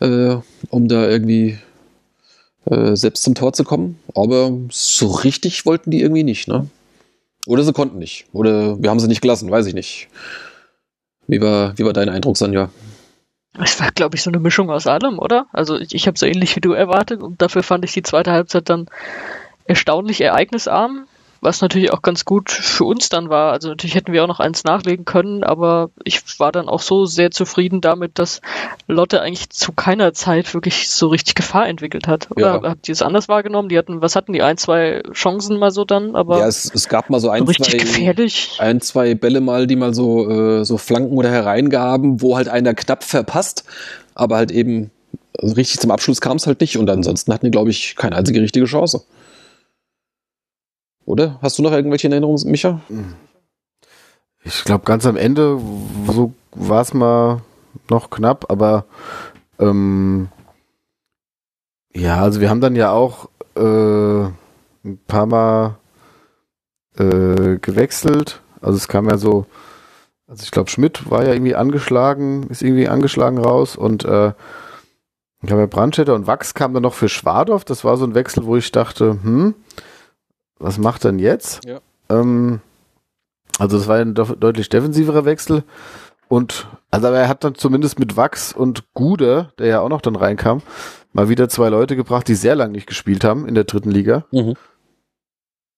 [0.00, 0.36] äh,
[0.70, 1.58] um da irgendwie
[2.66, 3.98] äh, selbst zum Tor zu kommen.
[4.14, 6.68] Aber so richtig wollten die irgendwie nicht, ne?
[7.46, 8.26] Oder sie konnten nicht.
[8.32, 10.08] Oder wir haben sie nicht gelassen, weiß ich nicht.
[11.26, 12.70] Wie war, wie war dein Eindruck, Sanja?
[13.58, 15.46] Es war, glaube ich, so eine Mischung aus allem, oder?
[15.52, 18.32] Also ich, ich habe so ähnlich wie du erwartet und dafür fand ich die zweite
[18.32, 18.86] Halbzeit dann
[19.66, 21.06] erstaunlich ereignisarm
[21.44, 23.52] was natürlich auch ganz gut für uns dann war.
[23.52, 27.04] Also natürlich hätten wir auch noch eins nachlegen können, aber ich war dann auch so
[27.04, 28.40] sehr zufrieden damit, dass
[28.88, 32.28] Lotte eigentlich zu keiner Zeit wirklich so richtig Gefahr entwickelt hat.
[32.30, 32.70] Oder ja.
[32.70, 33.68] habt ihr es anders wahrgenommen?
[33.68, 34.42] Die hatten, was hatten die?
[34.42, 36.38] Ein, zwei Chancen mal so dann, aber.
[36.38, 38.56] Ja, es, es gab mal so ein, richtig zwei, gefährlich.
[38.58, 42.72] ein, zwei Bälle mal, die mal so, äh, so Flanken oder hereingaben, wo halt einer
[42.72, 43.64] knapp verpasst,
[44.14, 44.90] aber halt eben
[45.42, 48.40] richtig zum Abschluss kam es halt nicht und ansonsten hatten die, glaube ich, keine einzige
[48.40, 49.02] richtige Chance.
[51.04, 51.38] Oder?
[51.42, 52.80] Hast du noch irgendwelche Erinnerungen, Micha?
[54.42, 55.58] Ich glaube, ganz am Ende
[56.06, 57.42] so war es mal
[57.90, 58.84] noch knapp, aber
[59.58, 60.28] ähm,
[61.94, 64.24] ja, also wir haben dann ja auch äh,
[64.84, 65.76] ein paar Mal
[66.98, 68.40] äh, gewechselt.
[68.60, 69.46] Also es kam ja so
[70.26, 74.32] Also ich glaube, Schmidt war ja irgendwie angeschlagen, ist irgendwie angeschlagen raus und äh,
[75.42, 77.66] ich glaube, Brandstätter und Wachs kam dann noch für Schwadorf.
[77.66, 79.54] Das war so ein Wechsel, wo ich dachte, hm,
[80.58, 81.64] was macht denn jetzt?
[81.64, 81.80] Ja.
[82.08, 82.60] Ähm,
[83.58, 85.64] also das war ein deutlich defensiverer Wechsel.
[86.28, 90.16] Und also er hat dann zumindest mit Wachs und Gude, der ja auch noch dann
[90.16, 90.62] reinkam,
[91.12, 94.24] mal wieder zwei Leute gebracht, die sehr lange nicht gespielt haben in der dritten Liga.
[94.32, 94.54] Mhm.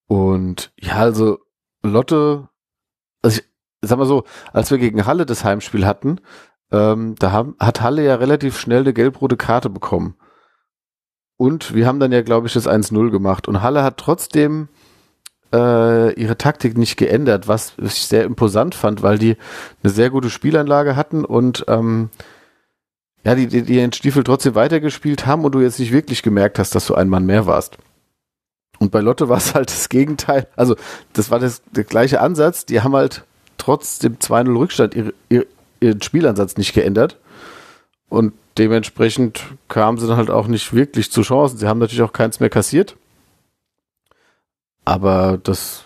[0.07, 1.39] Und ja, also
[1.83, 2.49] Lotte,
[3.23, 6.21] also ich sag mal so, als wir gegen Halle das Heimspiel hatten,
[6.71, 10.17] ähm, da haben, hat Halle ja relativ schnell eine gelb-rote Karte bekommen.
[11.37, 13.47] Und wir haben dann ja, glaube ich, das 1-0 gemacht.
[13.49, 14.69] Und Halle hat trotzdem
[15.53, 19.37] äh, ihre Taktik nicht geändert, was ich sehr imposant fand, weil die
[19.83, 22.11] eine sehr gute Spielanlage hatten und ähm,
[23.25, 26.59] ja, die, die, die den Stiefel trotzdem weitergespielt haben und du jetzt nicht wirklich gemerkt
[26.59, 27.77] hast, dass du ein Mann mehr warst.
[28.79, 30.47] Und bei Lotte war es halt das Gegenteil.
[30.55, 30.77] Also,
[31.13, 32.67] das war das, der gleiche Ansatz.
[32.67, 33.25] Die haben halt
[33.59, 35.47] trotz dem 2-0 Rückstand ihre, ihre,
[35.81, 37.19] ihren Spielansatz nicht geändert.
[38.09, 41.59] Und dementsprechend kamen sie dann halt auch nicht wirklich zu Chancen.
[41.59, 42.97] Sie haben natürlich auch keins mehr kassiert.
[44.85, 45.85] Aber das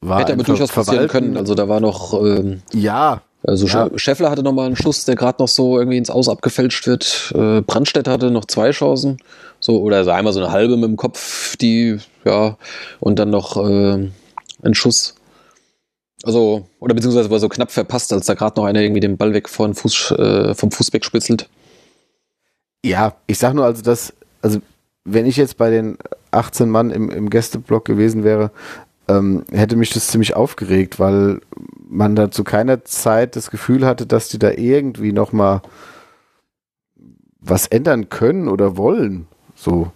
[0.00, 0.20] war.
[0.20, 1.36] Hätte aber durchaus passieren können.
[1.36, 2.14] Also da war noch.
[2.14, 3.22] Ähm, ja.
[3.42, 3.88] Also ja.
[3.96, 7.32] Scheffler hatte noch mal einen Schuss, der gerade noch so irgendwie ins Aus abgefälscht wird.
[7.34, 9.16] Äh, Brandstedt hatte noch zwei Chancen.
[9.60, 12.56] So, oder also einmal so eine halbe mit dem Kopf, die, ja,
[12.98, 14.10] und dann noch äh,
[14.62, 15.14] ein Schuss.
[16.22, 19.32] Also, oder beziehungsweise war so knapp verpasst, als da gerade noch einer irgendwie den Ball
[19.32, 21.48] weg von Fuß, äh, vom Fuß wegspitzelt.
[22.84, 24.12] Ja, ich sag nur also, dass,
[24.42, 24.60] also
[25.04, 25.96] wenn ich jetzt bei den
[26.30, 28.50] 18 Mann im, im Gästeblock gewesen wäre,
[29.08, 31.40] ähm, hätte mich das ziemlich aufgeregt, weil
[31.88, 35.62] man da zu keiner Zeit das Gefühl hatte, dass die da irgendwie noch mal
[37.40, 39.26] was ändern können oder wollen.
[39.54, 39.90] So,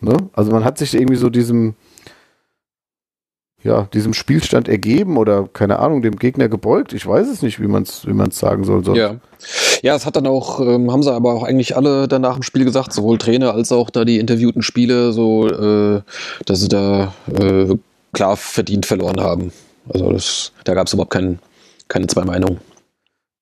[0.00, 0.16] ne?
[0.32, 1.74] Also man hat sich irgendwie so diesem
[3.66, 6.92] ja, diesem Spielstand ergeben oder keine Ahnung, dem Gegner gebeugt.
[6.92, 8.84] Ich weiß es nicht, wie man es wie man's sagen soll.
[8.84, 8.98] Sonst.
[8.98, 9.16] Ja.
[9.82, 12.64] ja, es hat dann auch, ähm, haben sie aber auch eigentlich alle danach im Spiel
[12.64, 16.00] gesagt, sowohl Trainer als auch da die interviewten Spiele, so, äh,
[16.46, 17.76] dass sie da äh,
[18.12, 19.52] klar verdient verloren haben.
[19.92, 21.38] Also das, da gab es überhaupt kein,
[21.88, 22.60] keine zwei Meinungen.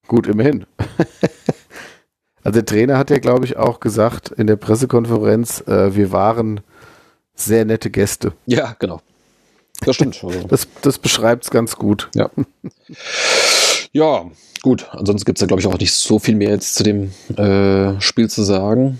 [0.07, 0.66] Gut, immerhin.
[2.43, 6.61] also der Trainer hat ja, glaube ich, auch gesagt in der Pressekonferenz, äh, wir waren
[7.35, 8.33] sehr nette Gäste.
[8.47, 9.01] Ja, genau.
[9.81, 10.22] Das stimmt.
[10.22, 10.47] Also.
[10.49, 12.11] Das, das beschreibt es ganz gut.
[12.14, 12.31] Ja.
[13.97, 14.29] Ja,
[14.62, 14.89] gut.
[14.91, 18.01] Ansonsten gibt es ja, glaube ich, auch nicht so viel mehr jetzt zu dem äh,
[18.01, 18.99] Spiel zu sagen.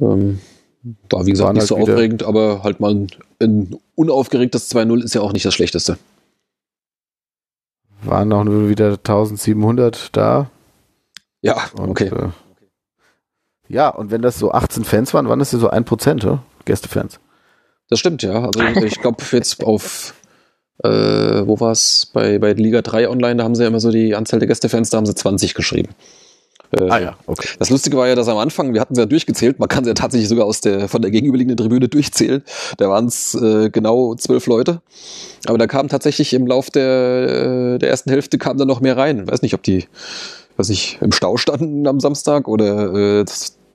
[0.00, 0.40] Ähm,
[1.10, 3.08] war, wie gesagt, nicht halt so aufregend, aber halt mal ein,
[3.42, 5.98] ein unaufgeregtes 2-0 ist ja auch nicht das Schlechteste.
[8.02, 10.50] Waren auch nur wieder 1700 da.
[11.42, 12.08] Ja, und, okay.
[12.08, 12.30] Äh,
[13.68, 16.42] ja, und wenn das so 18 Fans waren, waren das ja so 1%, ja?
[16.64, 17.20] Gästefans.
[17.90, 18.44] Das stimmt, ja.
[18.44, 20.14] Also ich glaube jetzt auf,
[20.82, 22.08] äh, wo war es?
[22.12, 24.90] Bei, bei Liga 3 Online, da haben sie ja immer so die Anzahl der Gästefans,
[24.90, 25.90] da haben sie 20 geschrieben.
[26.72, 27.48] Äh, ah ja, okay.
[27.58, 29.90] Das Lustige war ja, dass am Anfang, wir hatten sie ja durchgezählt, man kann sie
[29.90, 32.44] ja tatsächlich sogar aus der, von der gegenüberliegenden Tribüne durchzählen.
[32.78, 34.80] Da waren es äh, genau zwölf Leute.
[35.46, 38.96] Aber da kam tatsächlich im Lauf der, äh, der ersten Hälfte kam da noch mehr
[38.96, 39.24] rein.
[39.24, 39.86] Ich weiß nicht, ob die,
[40.58, 43.24] weiß ich, im Stau standen am Samstag oder äh,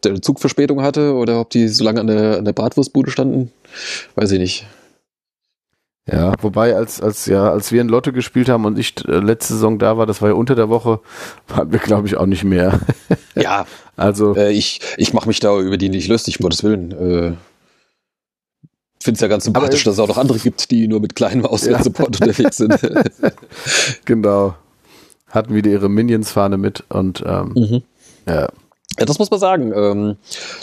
[0.06, 3.52] der Zug Verspätung hatte oder ob die so lange an der, an der Bratwurstbude standen.
[4.16, 4.66] Weiß ich nicht.
[6.12, 9.54] Ja, wobei als als ja als wir in Lotte gespielt haben und ich äh, letzte
[9.54, 11.00] Saison da war, das war ja unter der Woche,
[11.48, 12.80] waren wir glaube ich auch nicht mehr.
[13.36, 13.66] ja,
[13.96, 16.92] also äh, ich ich mache mich da über die nicht lustig, um Gottes Willen.
[16.92, 17.34] Äh,
[19.02, 21.46] Finde es ja ganz sympathisch, dass es auch noch andere gibt, die nur mit kleinem
[21.46, 22.26] Auswärtssupport ja.
[22.26, 22.76] unterwegs sind.
[24.06, 24.56] genau.
[25.28, 27.84] Hatten wieder ihre Minions-Fahne mit und ähm, mhm.
[28.28, 28.50] ja.
[29.00, 29.74] Ja, das muss man sagen.
[29.76, 30.16] Ähm,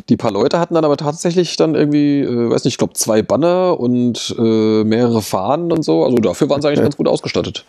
[0.08, 3.22] die paar Leute hatten dann aber tatsächlich dann irgendwie, äh, weiß nicht, ich glaube zwei
[3.22, 6.04] Banner und äh, mehrere Fahnen und so.
[6.04, 7.64] Also dafür waren sie eigentlich ganz gut ausgestattet.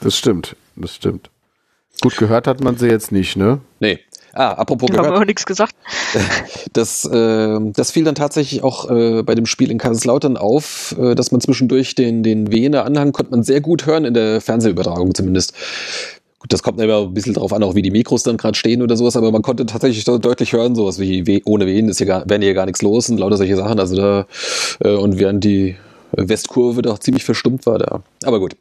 [0.00, 1.30] Das stimmt, das stimmt.
[2.00, 3.60] Gut gehört hat man sie jetzt nicht, ne?
[3.78, 4.00] Nee.
[4.32, 5.12] Ah, apropos da gehört.
[5.14, 5.74] haben wir nichts gesagt.
[6.72, 11.14] Das, äh, das fiel dann tatsächlich auch äh, bei dem Spiel in Kaiserslautern auf, äh,
[11.14, 15.14] dass man zwischendurch den, den Wiener Anhang konnte man sehr gut hören, in der Fernsehübertragung
[15.14, 15.54] zumindest.
[16.44, 18.82] Gut, das kommt immer ein bisschen drauf an, auch wie die Mikros dann gerade stehen
[18.82, 22.28] oder sowas, aber man konnte tatsächlich deutlich hören, sowas wie ohne wen ist hier gar,
[22.28, 23.80] wären hier gar nichts los und lauter solche Sachen.
[23.80, 24.26] Also da,
[24.80, 25.76] äh, und während die
[26.12, 28.02] Westkurve doch ziemlich verstummt war da.
[28.24, 28.56] Aber gut.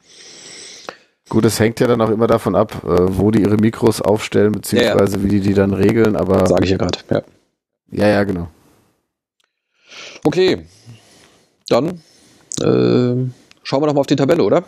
[1.28, 4.54] Gut, es hängt ja dann auch immer davon ab, äh, wo die ihre Mikros aufstellen,
[4.54, 5.24] beziehungsweise ja, ja.
[5.26, 6.48] wie die die dann regeln, aber.
[6.48, 7.22] Sage ich ja gerade, ja.
[7.92, 8.48] Ja, ja, genau.
[10.24, 10.66] Okay.
[11.68, 12.02] Dann
[12.62, 13.30] äh,
[13.62, 14.64] schauen wir doch mal auf die Tabelle, oder?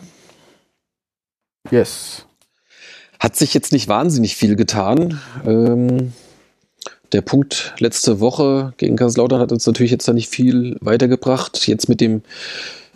[1.70, 2.26] Yes.
[3.18, 5.20] Hat sich jetzt nicht wahnsinnig viel getan.
[5.46, 6.12] Ähm,
[7.12, 11.66] der Punkt letzte Woche gegen Kaiserslautern hat uns natürlich jetzt da nicht viel weitergebracht.
[11.66, 12.22] Jetzt mit dem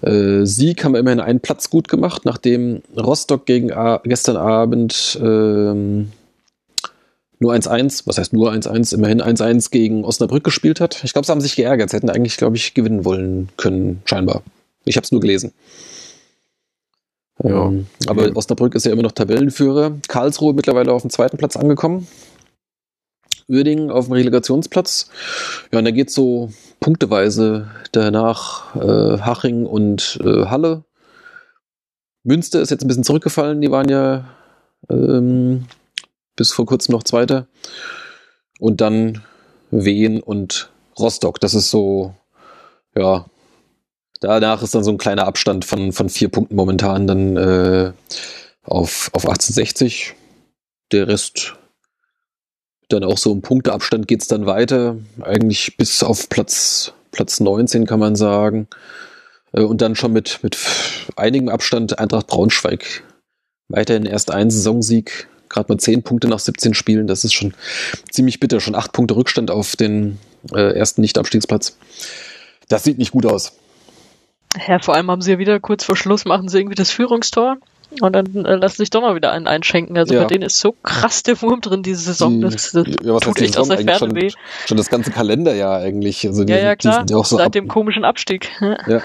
[0.03, 5.19] Äh, Sieg haben wir immerhin einen Platz gut gemacht, nachdem Rostock gegen A gestern Abend
[5.21, 6.11] ähm,
[7.39, 11.03] nur 1-1, was heißt nur 1-1, immerhin 1-1 gegen Osnabrück gespielt hat.
[11.05, 11.91] Ich glaube, sie haben sich geärgert.
[11.91, 14.43] Sie hätten eigentlich, glaube ich, gewinnen wollen können, scheinbar.
[14.85, 15.53] Ich habe es nur gelesen.
[17.43, 17.67] Ja.
[17.67, 18.33] Ähm, aber Okay.
[18.35, 19.99] Osnabrück ist ja immer noch Tabellenführer.
[20.09, 22.07] Karlsruhe mittlerweile auf dem zweiten Platz angekommen.
[23.49, 25.11] Uerdingen auf dem Relegationsplatz.
[25.73, 30.85] Ja, und da geht so punkteweise danach äh, Haching und äh, Halle.
[32.23, 33.61] Münster ist jetzt ein bisschen zurückgefallen.
[33.61, 34.25] Die waren ja
[34.89, 35.67] ähm,
[36.37, 37.49] bis vor kurzem noch Zweiter.
[38.61, 39.23] Und dann
[39.71, 41.41] Wien und Rostock.
[41.41, 42.15] Das ist so,
[42.95, 43.27] ja,
[44.21, 47.93] danach ist dann so ein kleiner Abstand von, von vier Punkten momentan dann äh,
[48.63, 50.15] auf, auf 1860.
[50.93, 51.57] Der Rest
[52.89, 54.97] dann auch so im Punkteabstand geht's dann weiter.
[55.21, 58.69] Eigentlich bis auf Platz, Platz 19 kann man sagen.
[59.53, 60.57] Äh, Und dann schon mit, mit
[61.17, 63.05] einigem Abstand Eintracht Braunschweig.
[63.69, 67.07] Weiterhin erst ein Saisonsieg, gerade mal 10 Punkte nach 17 Spielen.
[67.07, 67.55] Das ist schon
[68.11, 68.61] ziemlich bitter.
[68.61, 70.19] Schon 8 Punkte Rückstand auf den
[70.53, 71.77] äh, ersten Nicht-Abstiegsplatz.
[72.69, 73.53] Das sieht nicht gut aus.
[74.67, 77.57] Ja, vor allem haben sie ja wieder kurz vor Schluss machen sie irgendwie das Führungstor
[78.01, 79.97] und dann äh, lassen sich doch mal wieder einen einschenken.
[79.97, 80.23] Also Ja.
[80.23, 82.35] bei denen ist so krass der Wurm drin diese Saison.
[82.35, 84.31] Die- Das, das ja, was heißt tut die echt aus der Ferne weh.
[84.31, 86.27] schon, schon das ganze Kalenderjahr eigentlich.
[86.27, 87.07] Also die, Ja, ja, die klar.
[87.09, 88.49] ja auch so Seit ab- dem komischen Abstieg.
[88.61, 88.77] Ja.
[88.89, 89.03] Ja.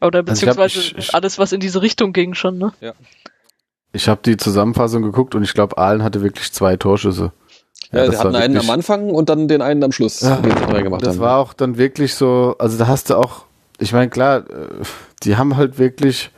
[0.00, 2.72] Oder Also ich hab- beziehungsweise ich- alles, was in diese Richtung ging schon, ne?
[3.92, 7.30] Ich habe die Zusammenfassung geguckt und ich glaube, Aalen hatte wirklich zwei Torschüsse.
[7.92, 10.50] Ja, das sie hatten einen am Anfang und dann den einen am Schluss, Ja, den
[10.56, 11.20] sie reingemacht Das haben.
[11.20, 13.44] war auch dann wirklich so, also da hast du auch,
[13.78, 14.82] ich meine, klar, äh,
[15.22, 16.30] die haben halt wirklich,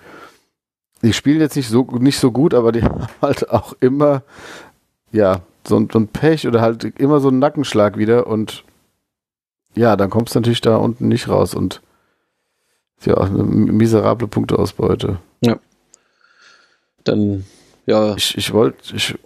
[1.03, 4.23] die spielen jetzt nicht so, nicht so gut, aber die haben halt auch immer,
[5.13, 8.65] ja, so, ein- so ein Pech oder halt immer so einen Nackenschlag wieder und
[9.75, 11.81] ja, dann kommst du natürlich da unten nicht raus und
[13.05, 15.19] ja, eine miserable Punkteausbeute.
[17.05, 17.45] dann,
[17.87, 19.19] ja, Ich, ich wollte ich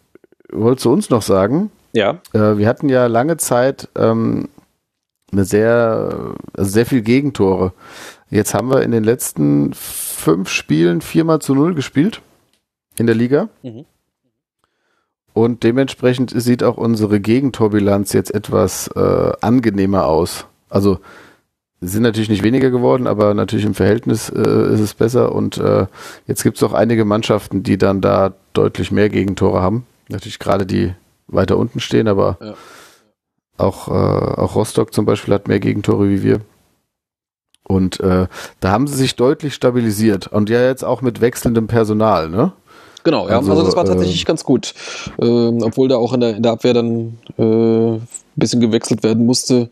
[0.50, 4.48] wollte zu uns noch sagen, ja, Äh, wir hatten ja lange Zeit ähm,
[5.32, 7.72] eine sehr, also sehr viel Gegentore.
[8.30, 12.20] Jetzt haben wir in den letzten fünf Spielen viermal zu null gespielt
[12.96, 13.48] in der Liga.
[13.62, 13.84] Mhm.
[15.32, 20.46] Und dementsprechend sieht auch unsere Gegentorbilanz jetzt etwas äh, angenehmer aus.
[20.68, 20.98] Also
[21.80, 25.32] sind natürlich nicht weniger geworden, aber natürlich im Verhältnis äh, ist es besser.
[25.32, 25.86] Und äh,
[26.26, 29.86] jetzt gibt es auch einige Mannschaften, die dann da deutlich mehr Gegentore haben.
[30.08, 30.92] Natürlich gerade die
[31.28, 32.54] weiter unten stehen, aber Ja.
[33.58, 36.40] Auch, äh, auch Rostock zum Beispiel hat mehr Gegentore wie wir.
[37.64, 38.26] Und äh,
[38.60, 40.26] da haben sie sich deutlich stabilisiert.
[40.26, 42.52] Und ja jetzt auch mit wechselndem Personal, ne?
[43.04, 44.74] genau, ja, Also, also, das war äh, tatsächlich ganz gut.
[45.20, 49.26] Ähm, obwohl da auch in der, in der Abwehr dann äh, ein bisschen gewechselt werden
[49.26, 49.70] musste,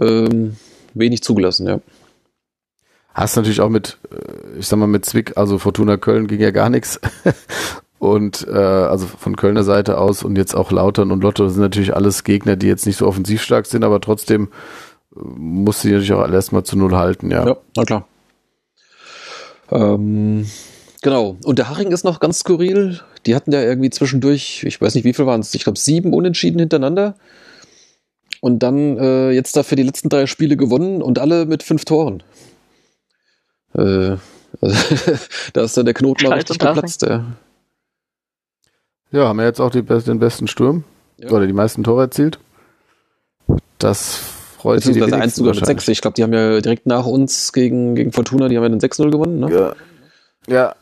[0.00, 0.56] ähm,
[0.94, 1.80] wenig zugelassen, ja.
[3.14, 6.50] Hast natürlich auch mit, äh, ich sag mal, mit Zwick, also Fortuna Köln ging ja
[6.50, 6.98] gar nichts.
[8.02, 11.94] Und äh, also von Kölner Seite aus und jetzt auch Lautern und Lotto sind natürlich
[11.94, 14.48] alles Gegner, die jetzt nicht so offensiv stark sind, aber trotzdem
[15.14, 17.46] äh, muss sie natürlich auch erstmal zu null halten, ja.
[17.46, 18.08] Ja, na klar.
[19.70, 20.48] Ähm,
[21.00, 21.36] genau.
[21.44, 22.98] Und der Haching ist noch ganz skurril.
[23.24, 26.12] Die hatten ja irgendwie zwischendurch, ich weiß nicht, wie viel waren es, ich glaube sieben
[26.12, 27.14] Unentschieden hintereinander.
[28.40, 32.24] Und dann äh, jetzt dafür die letzten drei Spiele gewonnen und alle mit fünf Toren.
[33.76, 34.16] Äh,
[34.60, 34.96] also,
[35.52, 37.02] da ist dann der Knoten mal richtig geplatzt.
[37.02, 37.26] Ja.
[39.12, 40.84] Ja, haben wir jetzt auch die, den besten Sturm
[41.18, 41.30] Ja.
[41.30, 42.38] oder die meisten Tore erzielt.
[43.78, 44.16] Das
[44.58, 45.84] freut Beziehungsweise eins wenigsten sogar mit wahrscheinlich.
[45.84, 45.88] sechs.
[45.96, 48.80] Ich glaube, die haben ja direkt nach uns gegen, gegen Fortuna, die haben ja dann
[48.80, 49.40] 6-0 gewonnen.
[49.40, 49.52] Ne?
[49.52, 49.74] Ja.
[50.54, 50.74] ja,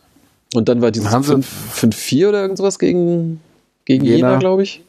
[0.54, 3.40] Und dann war dieses Haben sie- 5 5-4 oder irgendwas gegen,
[3.84, 4.16] gegen Jena.
[4.16, 4.84] Jena, glaube ich.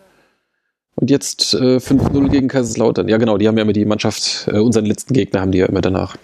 [0.95, 3.07] Und jetzt äh, 5-0 gegen Kaiserslautern.
[3.07, 5.65] Ja, genau, die haben ja immer die Mannschaft, äh, unseren letzten Gegner haben die ja
[5.65, 6.17] immer danach.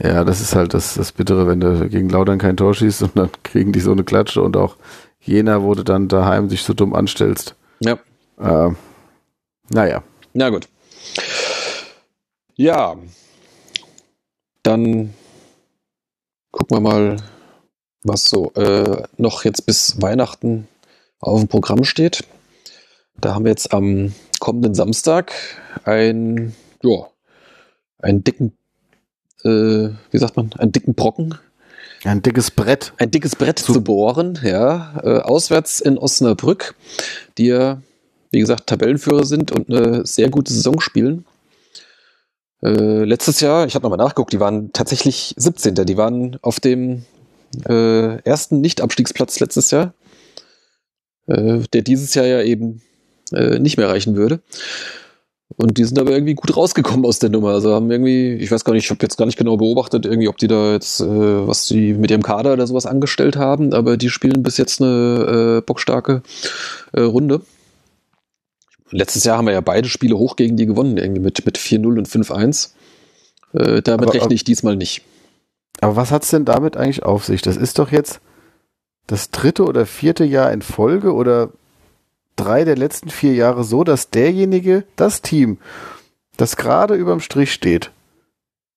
[0.00, 3.18] Ja, das ist halt das, das Bittere, wenn du gegen Lautern kein Tor schießt und
[3.18, 4.76] dann kriegen die so eine Klatsche und auch
[5.24, 7.54] Jena, wo du dann daheim dich so dumm anstellst.
[7.80, 7.98] Ja,
[8.38, 8.70] Äh,
[9.70, 10.02] naja.
[10.32, 10.68] na gut.
[12.56, 12.96] Ja,
[14.62, 15.14] dann
[16.50, 17.16] gucken wir mal,
[18.04, 20.68] was so äh, noch jetzt bis Weihnachten
[21.20, 22.24] auf dem Programm steht.
[23.16, 25.32] Da haben wir jetzt am kommenden Samstag
[25.84, 27.06] ein, ja,
[27.98, 28.56] einen dicken,
[29.44, 31.38] äh, wie sagt man, einen dicken Brocken,
[32.04, 32.92] Ein dickes Brett.
[32.98, 36.74] ein dickes Brett So- zu bohren, ja, äh, auswärts in Osnabrück,
[37.38, 37.80] die ja,
[38.30, 41.24] wie gesagt, Tabellenführer sind und eine sehr gute Saison spielen.
[42.62, 45.74] Äh, letztes Jahr, ich habe nochmal nachgeguckt, die waren tatsächlich 17.
[45.74, 47.04] Die waren auf dem
[47.68, 49.94] äh, ersten Nicht-Abstiegsplatz letztes Jahr,
[51.26, 52.82] äh, der dieses Jahr ja eben
[53.32, 54.40] äh, nicht mehr reichen würde.
[55.56, 57.50] Und die sind aber irgendwie gut rausgekommen aus der Nummer.
[57.50, 60.28] Also haben irgendwie, ich weiß gar nicht, ich habe jetzt gar nicht genau beobachtet, irgendwie,
[60.28, 61.06] ob die da jetzt, äh,
[61.46, 65.58] was die mit ihrem Kader oder sowas angestellt haben, aber die spielen bis jetzt eine
[65.58, 66.22] äh, bockstarke
[66.92, 67.42] äh, Runde.
[68.90, 71.86] Letztes Jahr haben wir ja beide Spiele hoch gegen die gewonnen, irgendwie mit, mit 4-0
[71.86, 72.70] und 5-1.
[73.54, 75.02] Äh, damit Aber- rechne ich diesmal nicht.
[75.80, 77.42] Aber was hat's denn damit eigentlich auf sich?
[77.42, 78.20] Das ist doch jetzt
[79.08, 81.50] das dritte oder vierte Jahr in Folge oder
[82.36, 85.58] drei der letzten vier Jahre so, dass derjenige, das Team,
[86.36, 87.90] das gerade überm Strich steht,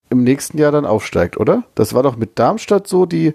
[0.09, 1.63] im nächsten Jahr dann aufsteigt, oder?
[1.75, 3.33] Das war doch mit Darmstadt so, die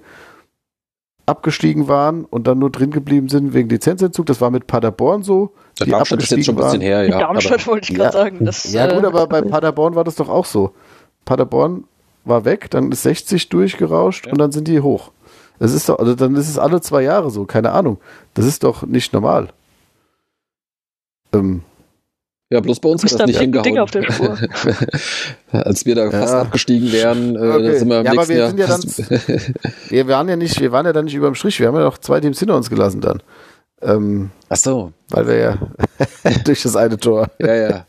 [1.26, 4.26] abgestiegen waren und dann nur drin geblieben sind wegen Lizenzentzug.
[4.26, 5.52] Das war mit Paderborn so.
[5.80, 7.18] Die Darmstadt ist jetzt schon ein bisschen abgestiegen her, ja.
[7.20, 8.04] Darmstadt aber- wollte ich Ja.
[8.10, 8.44] gerade sagen.
[8.44, 10.72] Das, Ja gut, äh, aber bei Paderborn war das doch auch so.
[11.24, 11.84] Paderborn
[12.24, 15.12] war weg, dann ist 60 durchgerauscht und dann sind die hoch.
[15.58, 17.98] Das ist doch, also dann ist es alle zwei Jahre so, keine Ahnung.
[18.34, 19.50] Das ist doch nicht normal.
[21.32, 21.62] Ähm,
[22.52, 23.62] Ja, bloß bei uns hat Bist das da nicht hingehauen.
[23.64, 24.36] Ding auf der Spur.
[25.52, 26.40] Als wir da fast Ja.
[26.42, 27.78] abgestiegen wären, äh, Okay.
[27.78, 28.78] sind wir im Ja, aber nächsten wir Jahr.
[28.80, 29.54] sind ja dann-
[29.90, 31.98] wir waren ja nicht, wir waren ja dann nicht überm Strich, wir haben ja noch
[31.98, 33.22] zwei Teams hinter uns gelassen dann.
[33.82, 35.58] Ähm, Ach so, weil wir ja
[36.44, 37.30] durch das eine Tor.
[37.38, 37.86] ja, ja.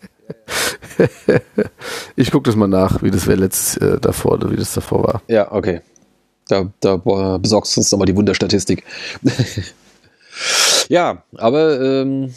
[2.16, 5.04] Ich gucke das mal nach, wie das wäre letztes äh, davor oder wie das davor
[5.04, 5.22] war.
[5.28, 5.82] Ja, okay.
[6.48, 8.84] Da, da boah, besorgst du uns nochmal die Wunderstatistik.
[10.90, 12.34] ja, aber ähm,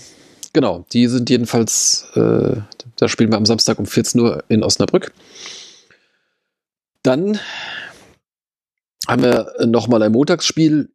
[0.54, 2.56] genau, die sind jedenfalls, äh,
[2.96, 5.12] da spielen wir am Samstag um 14 Uhr in Osnabrück.
[7.02, 7.38] Dann
[9.06, 10.88] haben wir nochmal ein Montagsspiel,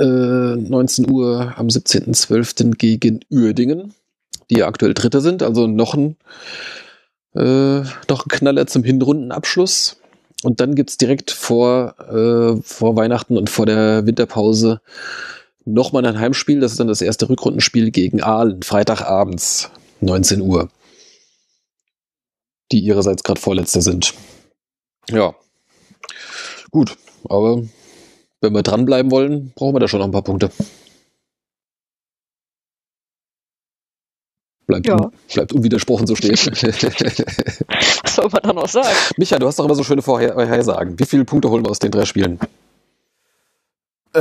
[0.00, 2.76] äh, 19 Uhr am 17.12.
[2.76, 3.92] gegen Uerdingen,
[4.48, 6.16] die ja aktuell Dritte sind, also noch ein,
[7.34, 10.00] äh, noch ein Knaller zum Hinrundenabschluss.
[10.42, 14.80] Und dann gibt's direkt vor, äh, vor Weihnachten und vor der Winterpause
[15.72, 16.60] nochmal ein Heimspiel.
[16.60, 20.68] Das ist dann das erste Rückrundenspiel gegen Aalen, Freitagabends, 19 Uhr.
[22.72, 24.14] Die ihrerseits gerade Vorletzter sind.
[25.10, 25.34] Ja.
[26.70, 26.96] Gut,
[27.28, 27.62] aber
[28.40, 30.50] wenn wir dranbleiben wollen, brauchen wir da schon noch ein paar Punkte.
[34.66, 34.94] Bleibt, Ja.
[34.94, 36.30] un, bleibt unwidersprochen so stehen.
[36.36, 38.88] Was soll man da noch sagen?
[39.16, 40.96] Micha, du hast doch immer so schöne Vorher- Vorhersagen.
[40.98, 42.38] Wie viele Punkte holen wir aus den drei Spielen?
[44.14, 44.20] Äh,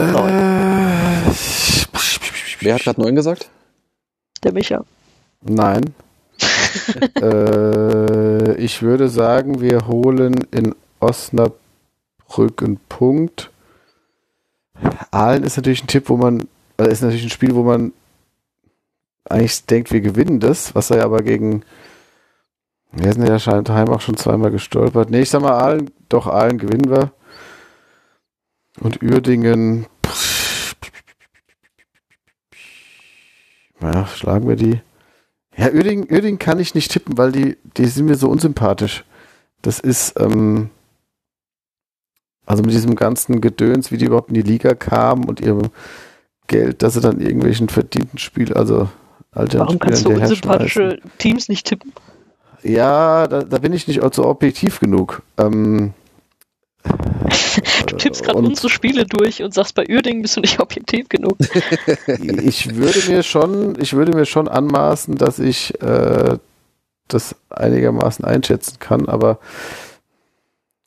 [2.62, 3.50] Wer hat gerade neun gesagt?
[4.44, 4.84] Der Micha.
[5.42, 5.94] Nein.
[7.22, 13.52] äh, ich würde sagen, wir holen in Osnabrück einen Punkt.
[15.12, 16.48] Aalen ist natürlich ein Tipp, wo man,
[16.78, 17.94] äh, ist natürlich ein Spiel, wo man
[19.26, 21.64] eigentlich denkt, wir gewinnen das, was er aber gegen,
[22.92, 25.10] wir sind ja scheint Heim auch schon zweimal gestolpert.
[25.10, 27.12] Nee, ich sag mal Aalen, doch Aalen gewinnen wir.
[28.80, 29.88] Und Uerdingen,
[33.82, 34.82] ja, schlagen wir die.
[35.56, 39.04] Ja, Uerdingen, Uerdingen kann ich nicht tippen, weil die, die sind mir so unsympathisch.
[39.62, 40.70] Das ist, ähm,
[42.46, 45.70] also mit diesem ganzen Gedöns, wie die überhaupt in die Liga kamen und ihrem
[46.48, 48.90] Geld, dass sie dann irgendwelchen verdienten Spiel, also
[49.32, 51.94] alten Warum kannst du unsympathische Teams nicht tippen?
[52.64, 55.22] Ja, da, da bin ich nicht so objektiv genug.
[55.38, 55.94] Ähm,
[57.88, 61.38] Du tippst gerade unsere Spiele durch und sagst, bei Uerdingen bist du nicht objektiv genug.
[62.44, 66.38] ich würde mir schon, ich würde mir schon anmaßen, dass ich äh,
[67.08, 69.40] das einigermaßen einschätzen kann, aber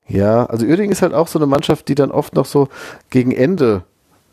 [0.08, 2.68] ja, also Uerdingen ist halt auch so eine Mannschaft, die dann oft noch so
[3.10, 3.82] gegen Ende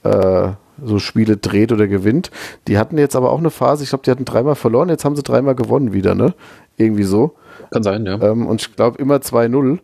[0.04, 0.50] äh,
[0.84, 2.32] so Spiele dreht oder gewinnt.
[2.68, 5.16] Die hatten jetzt aber auch eine Phase, ich glaube, die hatten dreimal verloren, jetzt haben
[5.16, 6.34] sie dreimal gewonnen wieder, ne?
[6.78, 7.36] Irgendwie so.
[7.72, 8.22] Kann sein, ja.
[8.22, 9.80] Ähm, und ich glaube immer 2-0.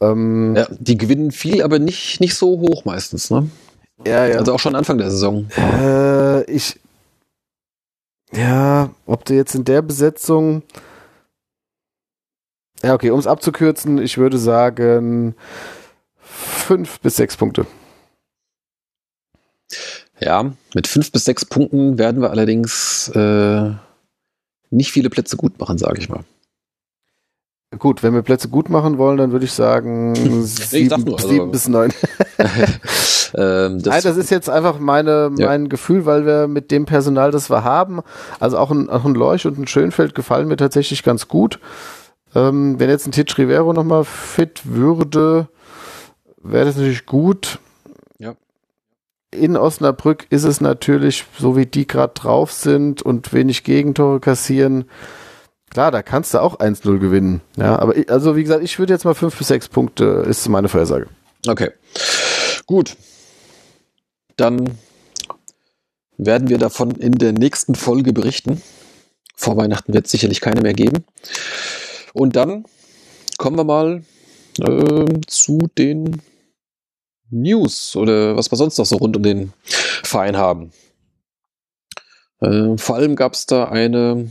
[0.00, 0.66] Ähm, ja.
[0.70, 3.48] Die gewinnen viel, aber nicht, nicht so hoch meistens, ne?
[4.04, 4.38] ja, ja.
[4.38, 5.48] Also auch schon Anfang der Saison.
[5.56, 6.78] Äh, ich.
[8.32, 10.62] Ja, ob du jetzt in der Besetzung.
[12.82, 15.34] Ja, okay, um es abzukürzen, ich würde sagen
[16.20, 17.66] fünf bis sechs Punkte.
[20.20, 23.70] Ja, mit fünf bis sechs Punkten werden wir allerdings äh,
[24.70, 26.24] nicht viele Plätze gut machen, sage ich mal.
[27.78, 30.14] Gut, wenn wir Plätze gut machen wollen, dann würde ich sagen
[30.44, 31.92] sieben, nur, also- sieben bis neun.
[33.34, 35.48] ähm, das, Nein, das ist jetzt einfach meine, Ja.
[35.48, 38.00] mein Gefühl, weil wir mit dem Personal, das wir haben,
[38.40, 41.58] also auch ein, auch ein Leuch und ein Schönfeld gefallen mir tatsächlich ganz gut.
[42.34, 45.48] Ähm, wenn jetzt ein Titch Rivero nochmal fit würde,
[46.42, 47.58] wäre das natürlich gut.
[48.18, 48.34] Ja.
[49.30, 54.84] In Osnabrück ist es natürlich, so wie die gerade drauf sind und wenig Gegentore kassieren,
[55.76, 57.42] klar, da kannst du auch 1-0 gewinnen.
[57.58, 60.48] Ja, aber ich, also wie gesagt, ich würde jetzt mal 5 bis 6 Punkte, ist
[60.48, 61.06] meine Vorhersage.
[61.46, 61.70] Okay.
[62.64, 62.96] Gut.
[64.38, 64.78] Dann
[66.16, 68.62] werden wir davon in der nächsten Folge berichten.
[69.34, 71.04] Vor Weihnachten wird es sicherlich keine mehr geben.
[72.14, 72.64] Und dann
[73.36, 74.02] kommen wir mal
[74.60, 76.22] äh, zu den
[77.28, 79.52] News oder was wir sonst noch so rund um den
[80.02, 80.72] Verein haben.
[82.40, 84.30] Äh, vor allem gab es da eine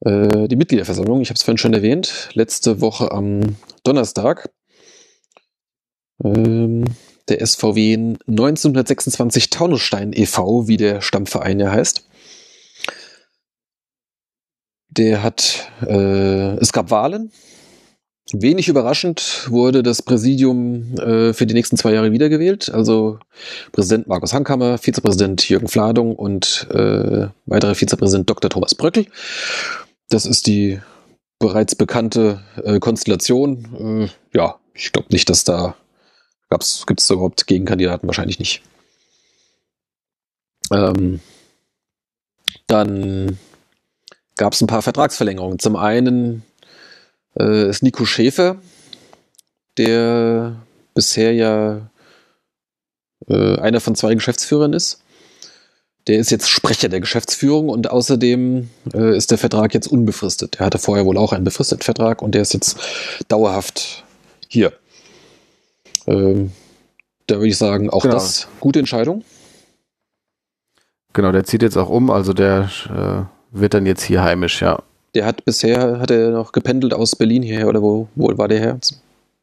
[0.00, 4.50] äh, die Mitgliederversammlung, ich habe es vorhin schon erwähnt, letzte Woche am Donnerstag.
[6.22, 6.84] Ähm,
[7.28, 12.06] der SVW 1926 Taunusstein e.V., wie der Stammverein ja heißt.
[14.88, 17.32] Der hat, äh, es gab Wahlen.
[18.32, 22.70] Wenig überraschend wurde das Präsidium äh, für die nächsten zwei Jahre wiedergewählt.
[22.72, 23.20] Also
[23.70, 28.50] Präsident Markus Hankhammer, Vizepräsident Jürgen Fladung und äh, weiterer Vizepräsident Dr.
[28.50, 29.06] Thomas Bröckel.
[30.08, 30.80] Das ist die
[31.38, 34.08] bereits bekannte äh, Konstellation.
[34.34, 35.74] Äh, ja, ich glaube nicht, dass da
[36.48, 38.62] gibt es überhaupt Gegenkandidaten wahrscheinlich nicht.
[40.72, 41.20] Ähm,
[42.66, 43.38] dann
[44.36, 45.58] gab es ein paar Vertragsverlängerungen.
[45.58, 46.42] Zum einen
[47.38, 48.56] äh, ist Nico Schäfer,
[49.76, 50.56] der
[50.94, 51.90] bisher ja
[53.28, 55.02] äh, einer von zwei Geschäftsführern ist.
[56.06, 60.56] Der ist jetzt Sprecher der Geschäftsführung und außerdem äh, ist der Vertrag jetzt unbefristet.
[60.60, 62.78] Er hatte vorher wohl auch einen befristeten Vertrag und der ist jetzt
[63.28, 64.04] dauerhaft
[64.48, 64.72] hier.
[66.06, 66.52] Ähm,
[67.26, 68.14] da würde ich sagen, auch genau.
[68.14, 69.24] das gute Entscheidung.
[71.12, 74.82] Genau, der zieht jetzt auch um, also der äh, wird dann jetzt hier heimisch, ja.
[75.14, 78.60] Der hat bisher, hat er noch gependelt aus Berlin hierher oder wo, wo war der
[78.60, 78.78] her?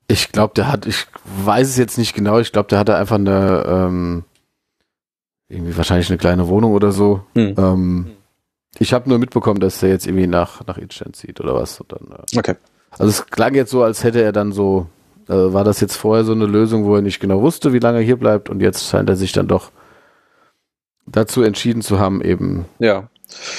[0.07, 1.07] Ich glaube, der hat, ich
[1.43, 4.23] weiß es jetzt nicht genau, ich glaube, der hatte einfach eine, ähm,
[5.53, 7.21] irgendwie wahrscheinlich eine kleine Wohnung oder so.
[7.35, 7.55] Hm.
[7.57, 8.11] Ähm,
[8.79, 11.81] ich habe nur mitbekommen, dass er jetzt irgendwie nach, nach Idstein zieht oder was.
[11.87, 12.55] Dann, äh, okay.
[12.91, 14.87] Also es klang jetzt so, als hätte er dann so
[15.29, 17.99] äh, war das jetzt vorher so eine Lösung, wo er nicht genau wusste, wie lange
[17.99, 19.71] er hier bleibt und jetzt scheint er sich dann doch
[21.05, 22.65] dazu entschieden zu haben, eben.
[22.79, 23.09] Ja.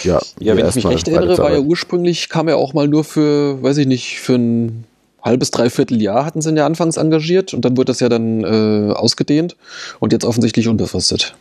[0.03, 3.05] Ja, ja wenn ich mich recht erinnere, war ja ursprünglich, kam er auch mal nur
[3.05, 4.85] für, weiß ich nicht, für ein
[5.23, 8.45] halbes, dreiviertel Jahr hatten sie ihn ja anfangs engagiert und dann wurde das ja dann
[8.45, 9.57] äh, ausgedehnt
[10.01, 11.35] und jetzt offensichtlich unbefristet.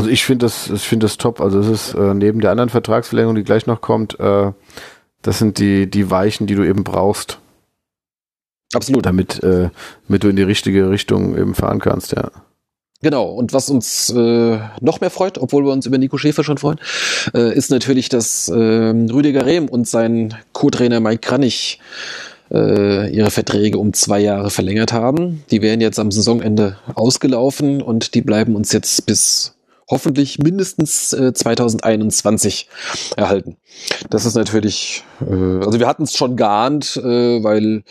[0.00, 1.40] Also ich finde das, ich finde das top.
[1.40, 4.52] Also es ist äh, neben der anderen Vertragsverlängerung, die gleich noch kommt, äh,
[5.22, 7.38] das sind die, die Weichen, die du eben brauchst,
[8.72, 9.04] Absolut.
[9.04, 9.70] Damit, äh,
[10.06, 12.30] damit du in die richtige Richtung eben fahren kannst, ja.
[13.02, 16.58] Genau, und was uns äh, noch mehr freut, obwohl wir uns über Nico Schäfer schon
[16.58, 16.78] freuen,
[17.34, 21.80] äh, ist natürlich, dass äh, Rüdiger Rehm und sein Co-Trainer Mike Kranich
[22.50, 25.42] äh, ihre Verträge um zwei Jahre verlängert haben.
[25.50, 29.54] Die werden jetzt am Saisonende ausgelaufen und die bleiben uns jetzt bis
[29.90, 32.68] hoffentlich mindestens äh, 2021
[33.16, 33.56] erhalten.
[34.08, 37.82] Das ist natürlich, äh, also wir hatten es schon geahnt, äh, weil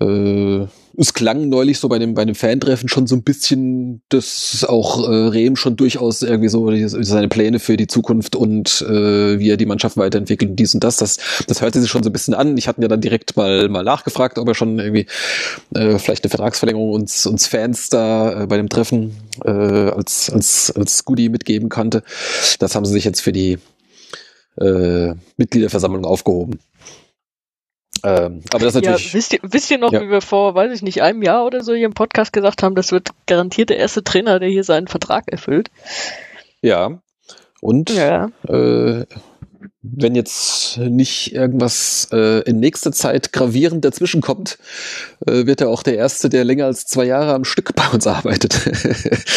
[0.00, 0.66] äh,
[0.96, 5.08] es klang neulich so bei dem, bei dem Fantreffen schon so ein bisschen, dass auch
[5.08, 6.70] äh, Rehm schon durchaus irgendwie so
[7.02, 10.84] seine Pläne für die Zukunft und äh, wie er die Mannschaft weiterentwickelt und dies und
[10.84, 12.56] das, das, das hörte sich schon so ein bisschen an.
[12.56, 15.06] Ich hatte ja dann direkt mal, mal nachgefragt, ob er schon irgendwie
[15.74, 19.14] äh, vielleicht eine Vertragsverlängerung uns, uns Fans da äh, bei dem Treffen
[19.44, 22.02] äh, als, als, als Goodie mitgeben konnte.
[22.58, 23.58] Das haben sie sich jetzt für die
[24.60, 26.58] äh, Mitgliederversammlung aufgehoben.
[28.04, 29.08] Ähm, aber das natürlich.
[29.08, 30.00] Ja, wisst, ihr, wisst ihr noch, ja.
[30.00, 32.74] wie wir vor, weiß ich nicht, einem Jahr oder so hier im Podcast gesagt haben,
[32.74, 35.70] das wird garantiert der erste Trainer, der hier seinen Vertrag erfüllt?
[36.60, 36.98] Ja.
[37.60, 38.30] Und ja.
[38.48, 39.04] Äh,
[39.82, 44.58] wenn jetzt nicht irgendwas äh, in nächster Zeit gravierend dazwischen kommt,
[45.26, 48.06] äh, wird er auch der Erste, der länger als zwei Jahre am Stück bei uns
[48.06, 48.54] arbeitet.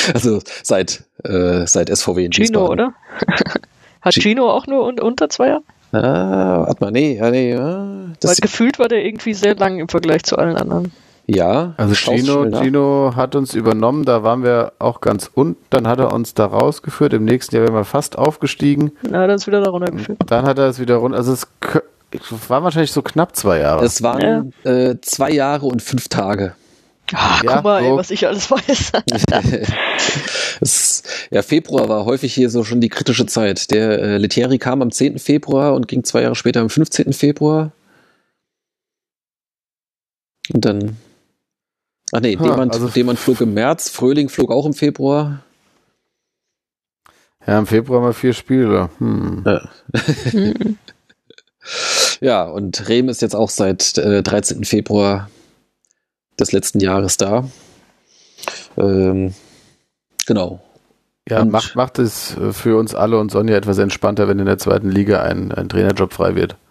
[0.14, 2.94] also seit, äh, seit SVW in Gino, oder?
[4.02, 5.64] Hat Gino auch nur un unter zwei Jahre?
[5.92, 7.54] Ah, warte mal, nee, ja, nee.
[7.54, 7.86] Ja,
[8.22, 10.92] Weil gefühlt war der irgendwie sehr lang im Vergleich zu allen anderen.
[11.28, 11.74] Ja.
[11.78, 16.14] Also Gino, Gino hat uns übernommen, da waren wir auch ganz unten, dann hat er
[16.14, 18.92] uns da rausgeführt, im nächsten Jahr wären wir fast aufgestiegen.
[19.04, 20.20] Dann hat er uns wieder da runtergeführt.
[20.28, 21.48] Dann hat er es wieder runter, also es
[22.48, 23.84] war wahrscheinlich so knapp zwei Jahre.
[23.84, 24.72] Es waren ja.
[24.72, 26.54] äh, zwei Jahre und fünf Tage.
[27.14, 27.90] Ach, ja, guck mal, so.
[27.92, 28.92] ey, was ich alles weiß.
[30.62, 33.70] es, ja, Februar war häufig hier so schon die kritische Zeit.
[33.72, 35.20] Der äh, Letieri kam am 10.
[35.20, 37.14] Februar und ging zwei Jahre später am 15.
[37.14, 37.72] Februar.
[40.54, 40.98] Und dann.
[42.12, 45.44] Ach nee, ha, Demand, also Demand flog im März, Fröhling flog auch im Februar.
[47.46, 48.90] Ja, im Februar mal vier Spiele.
[48.98, 49.44] Hm.
[49.46, 49.70] Ja.
[52.22, 54.64] ja, und Rehm ist jetzt auch seit äh, 13.
[54.64, 55.30] Februar
[56.40, 57.50] des letzten Jahres da.
[58.78, 59.34] Ähm,
[60.26, 60.62] genau.
[61.28, 64.60] Ja, und macht, macht es für uns alle und Sonja etwas entspannter, wenn in der
[64.60, 66.56] zweiten Liga ein, ein Trainerjob frei wird.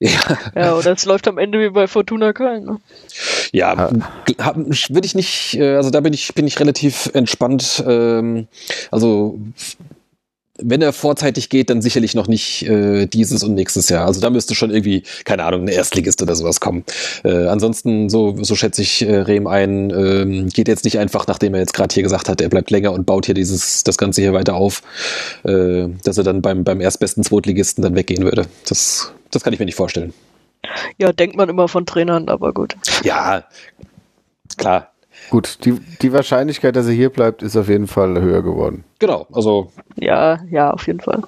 [0.00, 0.20] Ja.
[0.54, 2.64] ja, oder es läuft am Ende wie bei Fortuna Köln.
[2.64, 2.78] Ne?
[3.50, 3.90] Ja,
[4.38, 4.54] ja.
[4.54, 7.82] würde ich nicht, äh, also da bin ich, bin ich relativ entspannt.
[7.84, 8.46] Ähm,
[8.92, 9.40] also
[10.60, 14.06] wenn er vorzeitig geht, dann sicherlich noch nicht äh, dieses und nächstes Jahr.
[14.06, 16.84] Also da müsste schon irgendwie, keine Ahnung, eine Erstligist oder sowas kommen.
[17.24, 21.54] Äh, ansonsten, so, so schätze ich äh, Rehm ein, ähm, geht jetzt nicht einfach, nachdem
[21.54, 24.20] er jetzt gerade hier gesagt hat, er bleibt länger und baut hier dieses, das Ganze
[24.20, 24.82] hier weiter auf,
[25.44, 28.46] äh, dass er dann beim, beim erstbesten Zweitligisten dann weggehen würde.
[28.68, 30.12] Das, das kann ich mir nicht vorstellen.
[30.98, 32.76] Ja, denkt man immer von Trainern, aber gut.
[33.04, 33.44] Ja,
[34.56, 34.92] klar.
[35.30, 38.84] Gut, die, die Wahrscheinlichkeit, dass er hier bleibt, ist auf jeden Fall höher geworden.
[38.98, 41.22] Genau, also Ja, ja, auf jeden Fall.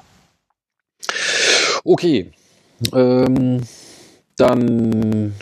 [1.84, 2.32] Okay.
[2.94, 3.62] Ähm,
[4.36, 5.34] dann.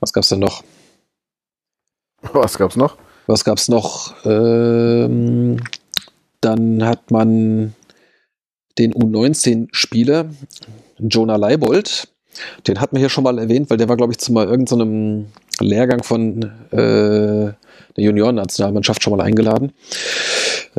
[0.00, 0.62] Was gab's denn noch?
[2.32, 2.96] Was gab's noch?
[3.26, 4.14] Was gab's noch?
[4.24, 5.60] Ähm,
[6.40, 7.74] dann hat man
[8.78, 10.30] den U19-Spieler,
[10.98, 12.08] Jonah Leibold.
[12.66, 15.26] Den hat man hier schon mal erwähnt, weil der war, glaube ich, zu mal irgendeinem
[15.64, 17.52] Lehrgang von äh,
[17.96, 19.72] der Junioren-Nationalmannschaft schon mal eingeladen.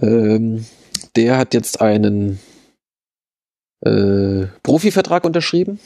[0.02, 0.66] Ähm,
[1.16, 2.40] der hat jetzt einen
[3.82, 5.80] äh, Profivertrag unterschrieben.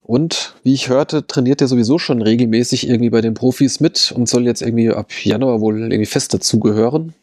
[0.00, 4.28] Und wie ich hörte, trainiert er sowieso schon regelmäßig irgendwie bei den Profis mit und
[4.28, 7.14] soll jetzt irgendwie ab Januar wohl irgendwie fest dazugehören.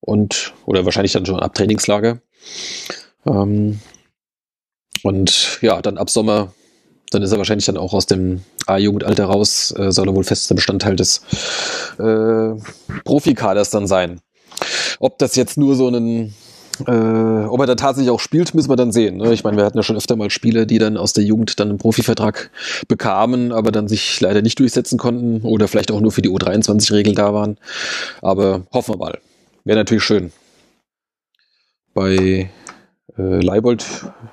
[0.00, 2.20] Und, oder wahrscheinlich dann schon ab Trainingslager.
[3.26, 3.80] Ähm,
[5.02, 6.54] und ja, dann ab Sommer,
[7.14, 10.54] dann ist er wahrscheinlich dann auch aus dem A-Jugendalter raus, äh, soll er wohl fester
[10.54, 11.22] Bestandteil des
[11.98, 12.50] äh,
[13.04, 14.20] Profikaders dann sein.
[15.00, 16.34] Ob das jetzt nur so einen
[16.86, 19.18] äh, ob er da tatsächlich auch spielt, müssen wir dann sehen.
[19.18, 19.32] Ne?
[19.32, 21.68] Ich meine, wir hatten ja schon öfter mal Spiele, die dann aus der Jugend dann
[21.68, 22.50] einen Profivertrag
[22.88, 27.14] bekamen, aber dann sich leider nicht durchsetzen konnten oder vielleicht auch nur für die U23-Regel
[27.14, 27.58] da waren.
[28.22, 29.18] Aber hoffen wir mal.
[29.64, 30.32] Wäre natürlich schön.
[31.94, 32.50] Bei
[33.18, 33.84] äh, Leibold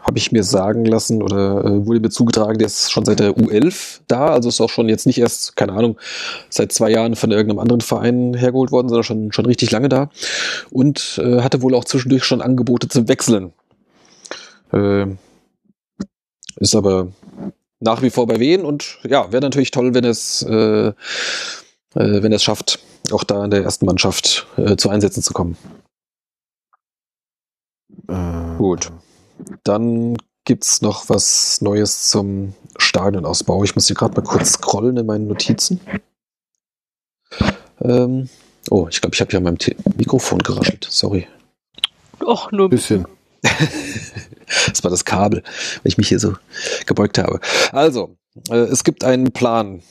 [0.02, 3.36] habe ich mir sagen lassen oder äh, wurde mir zugetragen, der ist schon seit der
[3.36, 5.98] U11 da, also ist auch schon jetzt nicht erst, keine Ahnung,
[6.50, 10.10] seit zwei Jahren von irgendeinem anderen Verein hergeholt worden, sondern schon, schon richtig lange da
[10.72, 13.52] und äh, hatte wohl auch zwischendurch schon Angebote zum Wechseln.
[14.72, 15.08] Äh,
[16.58, 17.10] ist aber
[17.82, 20.94] nach wie vor bei Wien und ja, wäre natürlich toll, wenn es, äh, äh,
[21.94, 22.80] wenn er es schafft,
[23.12, 25.58] auch da in der ersten Mannschaft äh, zu Einsätzen zu kommen.
[28.08, 28.92] Äh, Gut.
[29.64, 33.64] Dann gibt's noch was Neues zum Stadionausbau.
[33.64, 35.80] Ich muss hier gerade mal kurz scrollen in meinen Notizen.
[37.80, 38.28] Ähm,
[38.70, 40.86] oh, ich glaube, ich habe hier an meinem Te Mikrofon geraschelt.
[40.90, 41.26] Sorry.
[42.20, 43.08] Och, nur ein Bisschen.
[44.68, 46.34] Das war das Kabel, weil ich mich hier so
[46.86, 47.40] gebeugt habe.
[47.72, 48.18] Also,
[48.50, 49.84] äh, es gibt einen Plan.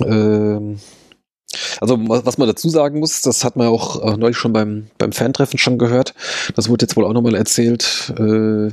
[0.00, 0.80] Ähm,
[1.80, 4.86] also, wa- was man dazu sagen muss, das hat man auch äh, neulich schon beim,
[4.98, 6.14] beim Fantreffen schon gehört.
[6.56, 8.12] Das wurde jetzt wohl auch nochmal erzählt.
[8.18, 8.70] Äh,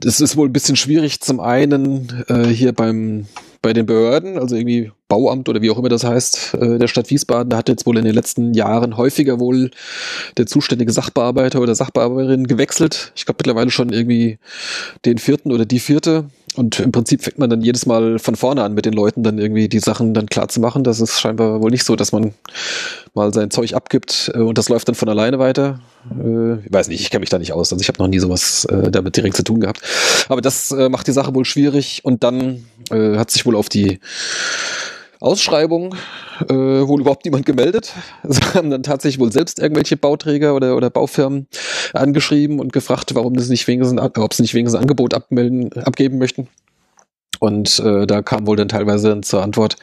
[0.00, 3.26] das ist wohl ein bisschen schwierig, zum einen äh, hier beim
[3.62, 7.10] bei den Behörden, also irgendwie Bauamt oder wie auch immer das heißt, äh, der Stadt
[7.10, 9.70] Wiesbaden, da hat jetzt wohl in den letzten Jahren häufiger wohl
[10.36, 13.12] der zuständige Sachbearbeiter oder Sachbearbeiterin gewechselt.
[13.16, 14.38] Ich glaube mittlerweile schon irgendwie
[15.04, 16.26] den vierten oder die vierte.
[16.56, 19.38] Und im Prinzip fängt man dann jedes Mal von vorne an mit den Leuten dann
[19.38, 20.82] irgendwie die Sachen dann klar zu machen.
[20.82, 22.34] Das ist scheinbar wohl nicht so, dass man
[23.14, 25.80] mal sein Zeug abgibt äh, und das läuft dann von alleine weiter.
[26.10, 27.72] Äh, ich weiß nicht, ich kenne mich da nicht aus.
[27.72, 29.80] Also ich habe noch nie sowas äh, damit direkt zu tun gehabt.
[30.28, 33.68] Aber das äh, macht die Sache wohl schwierig und dann äh, hat sich wohl auf
[33.68, 34.00] die
[35.20, 35.96] Ausschreibung
[36.48, 37.92] äh, wohl überhaupt niemand gemeldet.
[38.22, 41.48] Sie haben dann tatsächlich wohl selbst irgendwelche Bauträger oder, oder Baufirmen
[41.92, 46.18] angeschrieben und gefragt, warum das nicht wenigstens, ob sie nicht wenigstens ein Angebot abmelden, abgeben
[46.18, 46.48] möchten.
[47.40, 49.76] Und äh, da kam wohl dann teilweise dann zur Antwort,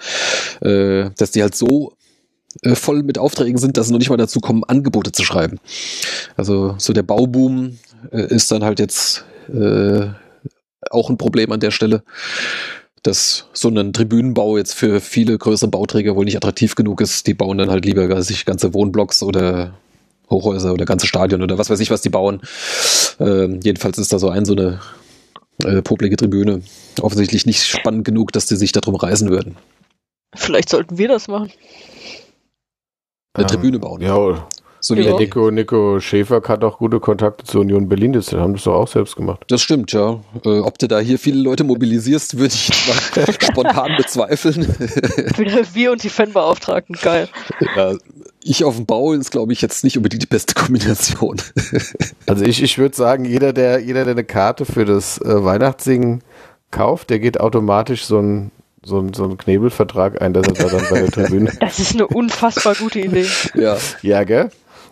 [0.61, 1.93] äh, dass die halt so
[2.62, 5.60] äh, voll mit Aufträgen sind, dass sie noch nicht mal dazu kommen, Angebote zu schreiben.
[6.38, 7.78] Also so der Bauboom
[8.12, 10.08] äh, ist dann halt jetzt äh,
[10.89, 12.03] auch ein Problem an der Stelle
[13.06, 17.28] dass so ein Tribünenbau jetzt für viele größere Bauträger wohl nicht attraktiv genug ist.
[17.28, 19.76] Die bauen dann halt lieber weiß ich, ganze Wohnblocks oder
[20.30, 22.41] Hochhäuser oder ganze Stadion oder was weiß ich, was die bauen.
[23.20, 24.80] Ähm, jedenfalls ist da so ein, so eine
[25.64, 26.62] äh, poplige Tribüne
[26.99, 29.56] offensichtlich nicht spannend genug, dass die sich darum reißen würden.
[30.36, 31.51] Vielleicht sollten wir das machen.
[33.36, 34.02] Eine Ähm, Tribüne bauen.
[34.02, 34.48] Ja,
[34.80, 35.18] so wie ja.
[35.18, 38.14] Nico, Nico Schäfer hat auch gute Kontakte zur Union Berlin.
[38.14, 39.44] Das haben das doch auch selbst gemacht.
[39.48, 40.20] Das stimmt, ja.
[40.46, 42.72] Äh, ob du da hier viele Leute mobilisierst, würde ich
[43.42, 44.62] spontan bezweifeln.
[45.74, 47.28] Wir und die Fanbeauftragten, geil.
[47.76, 47.96] ja,
[48.44, 51.42] ich auf dem Bau ist, glaube ich, jetzt nicht unbedingt die beste Kombination.
[52.28, 56.24] Also ich, ich würde sagen, jeder der, jeder, der eine Karte für das äh, Weihnachtssingen
[56.72, 58.52] kauft, der geht automatisch so ein
[58.86, 61.52] so ein, so ein Knebelvertrag ein, dass er da dann bei der Tribüne.
[61.60, 63.28] Das ist eine unfassbar gute Idee.
[63.56, 63.78] ja.
[64.02, 64.50] Ja, gell?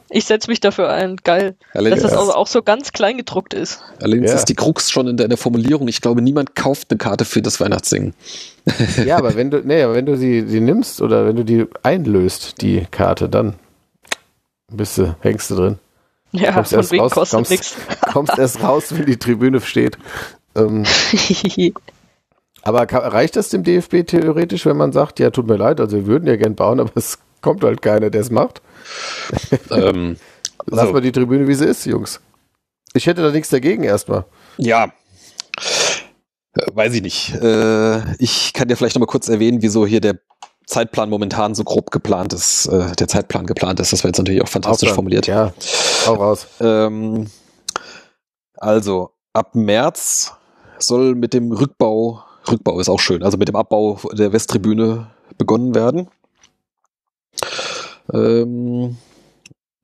[0.10, 1.16] Ich setze mich dafür ein.
[1.24, 1.56] Geil.
[1.74, 3.82] Allerdings, Dass das auch, auch so ganz klein gedruckt ist.
[4.02, 4.36] allerdings Ja.
[4.38, 5.88] ist die Krux schon in deiner Formulierung.
[5.88, 8.14] Ich glaube, niemand kauft eine Karte für das Weihnachtssingen.
[9.06, 11.66] Ja, aber wenn du, nee, aber wenn du sie, sie nimmst oder wenn du die
[11.84, 13.56] einlöst, die Karte, dann
[14.72, 15.80] bist du, hängst du drin.
[16.32, 17.76] Ja, Kommst von erst wegen raus, kostet kommst- nichts.
[18.12, 19.98] Kommst erst raus, wenn die Tribüne steht.
[20.56, 20.84] Ähm,
[22.64, 26.08] aber reicht das dem DFB theoretisch, wenn man sagt, ja, tut mir leid, also wir
[26.08, 28.62] würden ja gern bauen, aber es kommt halt keiner, der es macht?
[29.70, 30.18] ähm,
[30.66, 30.94] Lass so.
[30.94, 32.22] mal die Tribüne, wie sie ist, Jungs.
[32.94, 34.26] Ich hätte da nichts dagegen erstmal.
[34.58, 34.94] Ja.
[36.74, 37.34] Weiß ich nicht.
[37.36, 40.20] Äh, ich kann dir vielleicht noch mal kurz erwähnen, wieso hier der
[40.68, 43.92] Zeitplan momentan so grob geplant ist, äh, der Zeitplan geplant ist.
[43.92, 44.96] Das war jetzt natürlich auch fantastisch Aufwand.
[44.96, 45.28] formuliert.
[45.28, 45.54] Ja,
[46.06, 46.48] hau raus.
[46.62, 47.28] Ähm,
[48.58, 50.34] also, ab März
[50.78, 55.76] soll mit dem Rückbau, Rückbau ist auch schön, also mit dem Abbau der Westtribüne begonnen
[55.76, 56.08] werden.
[58.12, 58.98] Ähm,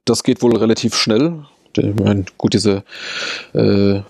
[0.05, 1.45] das geht wohl relativ schnell.
[2.37, 2.83] Gut, diese
[3.53, 4.01] äh,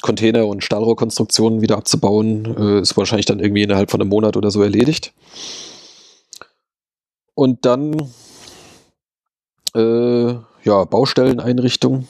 [0.00, 4.50] Container- und Stahlrohrkonstruktionen wieder abzubauen, äh, ist wahrscheinlich dann irgendwie innerhalb von einem Monat oder
[4.50, 5.12] so erledigt.
[7.34, 8.10] Und dann
[9.74, 10.34] äh,
[10.64, 12.06] ja, Baustelleneinrichtung.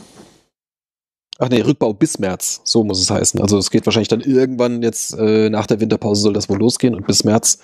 [1.39, 3.41] Ach nee, Rückbau bis März, so muss es heißen.
[3.41, 6.95] Also es geht wahrscheinlich dann irgendwann jetzt äh, nach der Winterpause soll das wohl losgehen
[6.95, 7.59] und bis März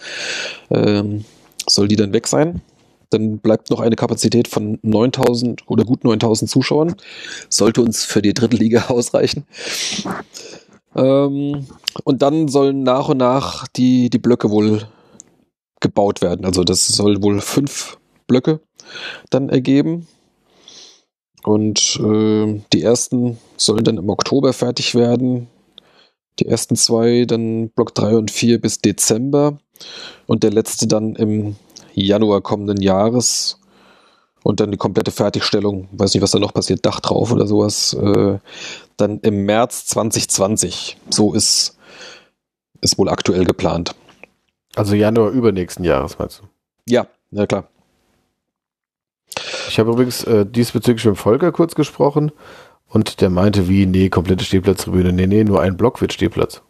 [0.70, 1.24] ähm,
[1.68, 2.62] soll die dann weg sein.
[3.10, 6.94] Dann bleibt noch eine Kapazität von 9000 oder gut 9000 Zuschauern.
[7.48, 9.44] Sollte uns für die dritte Liga ausreichen.
[10.94, 11.66] Ähm,
[12.04, 14.88] und dann sollen nach und nach die, die Blöcke wohl
[15.80, 16.44] gebaut werden.
[16.44, 18.60] Also das soll wohl fünf Blöcke
[19.30, 20.06] dann ergeben.
[21.48, 25.48] Und äh, die ersten sollen dann im Oktober fertig werden.
[26.40, 29.56] Die ersten zwei, dann Block 3 und 4 bis Dezember.
[30.26, 31.56] Und der letzte dann im
[31.94, 33.60] Januar kommenden Jahres.
[34.42, 37.94] Und dann die komplette Fertigstellung, weiß nicht, was da noch passiert, Dach drauf oder sowas,
[37.94, 38.38] äh,
[38.98, 40.98] dann im März 2020.
[41.08, 41.78] So ist,
[42.82, 43.94] ist wohl aktuell geplant.
[44.76, 46.48] Also Januar übernächsten Jahres, meinst du?
[46.86, 47.70] Ja, na klar.
[49.68, 52.32] Ich habe übrigens äh, diesbezüglich mit Volker kurz gesprochen
[52.88, 55.12] und der meinte, wie, nee, komplette Stehplatztribüne.
[55.12, 56.62] Nee, nee, nur ein Block wird Stehplatz.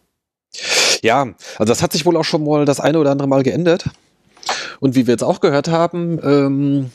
[1.01, 3.89] Ja, also das hat sich wohl auch schon mal das eine oder andere Mal geändert.
[4.79, 6.91] Und wie wir jetzt auch gehört haben, ähm,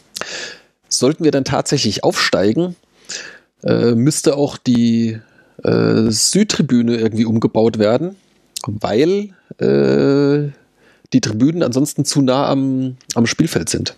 [0.89, 2.77] sollten wir dann tatsächlich aufsteigen,
[3.63, 5.21] äh, müsste auch die
[5.63, 8.17] äh, Südtribüne irgendwie umgebaut werden,
[8.67, 10.51] weil äh,
[11.13, 13.97] die Tribünen ansonsten zu nah am, am Spielfeld sind.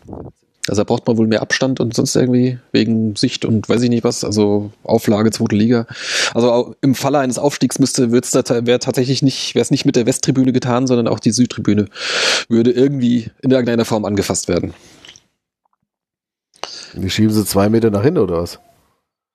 [0.69, 3.91] Also da braucht man wohl mehr Abstand und sonst irgendwie wegen Sicht und weiß ich
[3.91, 5.87] nicht was, also Auflage zweite Liga.
[6.35, 9.97] Also im Falle eines Aufstiegs müsste wird's da wäre tatsächlich nicht wäre es nicht mit
[9.97, 11.87] der Westtribüne getan, sondern auch die Südtribüne
[12.49, 14.75] würde irgendwie in irgendeiner Form angefasst werden.
[16.95, 18.59] Die schieben sie zwei Meter nach hinten oder was?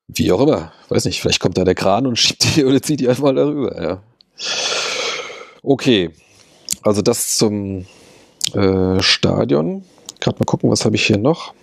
[0.08, 3.00] Wie auch immer, weiß nicht, vielleicht kommt da der Kran und schiebt die oder zieht
[3.00, 4.02] die einfach mal darüber, ja.
[5.64, 6.10] Okay.
[6.84, 7.86] Also das zum
[8.54, 9.84] äh, Stadion.
[10.22, 11.54] Gerade mal gucken, was habe ich hier noch?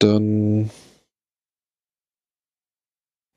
[0.00, 0.70] Dann.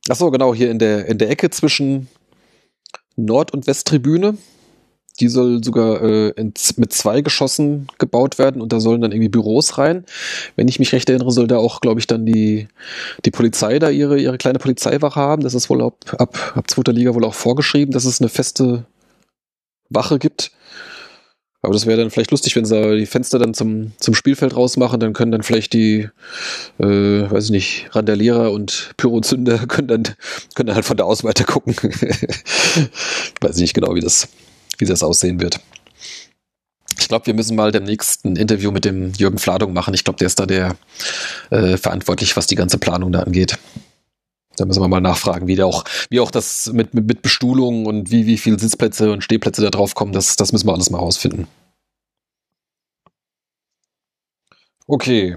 [0.09, 2.07] Ach so, genau, hier in der, in der Ecke zwischen
[3.16, 4.38] Nord- und Westtribüne.
[5.20, 9.30] Die soll sogar äh, in, mit zwei Geschossen gebaut werden und da sollen dann irgendwie
[9.30, 10.05] Büros rein.
[10.55, 12.70] Wenn ich mich recht erinnere, soll da auch, glaube ich, dann die,
[13.26, 15.43] die Polizei da ihre, ihre kleine Polizeiwache haben.
[15.43, 18.86] Das ist wohl ab, ab, ab zweiter Liga wohl auch vorgeschrieben, dass es eine feste
[19.89, 20.51] Wache gibt.
[21.64, 24.99] Aber das wäre dann vielleicht lustig, wenn sie die Fenster dann zum, zum Spielfeld rausmachen,
[24.99, 26.09] dann können dann vielleicht die,
[26.80, 30.03] äh, weiß ich nicht, Randalierer und Pyrozünder können dann,
[30.55, 31.76] können dann halt von da aus weiter gucken.
[33.41, 34.28] weiß ich nicht genau, wie das,
[34.80, 35.59] wie das aussehen wird.
[36.99, 39.93] Ich glaube, wir müssen mal demnächst ein Interview mit dem Jürgen Fladung machen.
[39.93, 40.76] Ich glaube, der ist da der
[41.51, 43.57] äh, verantwortlich, was die ganze Planung da angeht.
[44.62, 48.12] Da müssen wir mal nachfragen, wie auch, wie auch das mit, mit, mit Bestuhlung und
[48.12, 51.00] wie, wie viel Sitzplätze und Stehplätze da drauf kommen, das, das müssen wir alles mal
[51.00, 51.47] rausfinden.
[54.86, 55.36] Okay.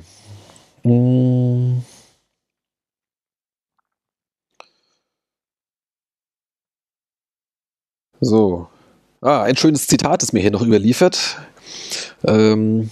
[8.21, 8.69] So.
[9.23, 11.39] Ah, ein schönes Zitat ist mir hier noch überliefert.
[12.25, 12.91] Ähm,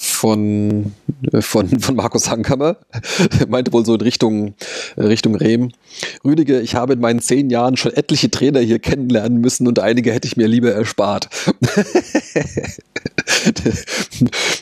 [0.00, 0.92] von,
[1.32, 2.76] äh, von, von Markus Hankammer.
[3.40, 4.54] Er meinte wohl so in Richtung,
[4.96, 5.72] äh, Richtung Rehm.
[6.24, 10.12] Rüdiger, ich habe in meinen zehn Jahren schon etliche Trainer hier kennenlernen müssen und einige
[10.12, 11.28] hätte ich mir lieber erspart.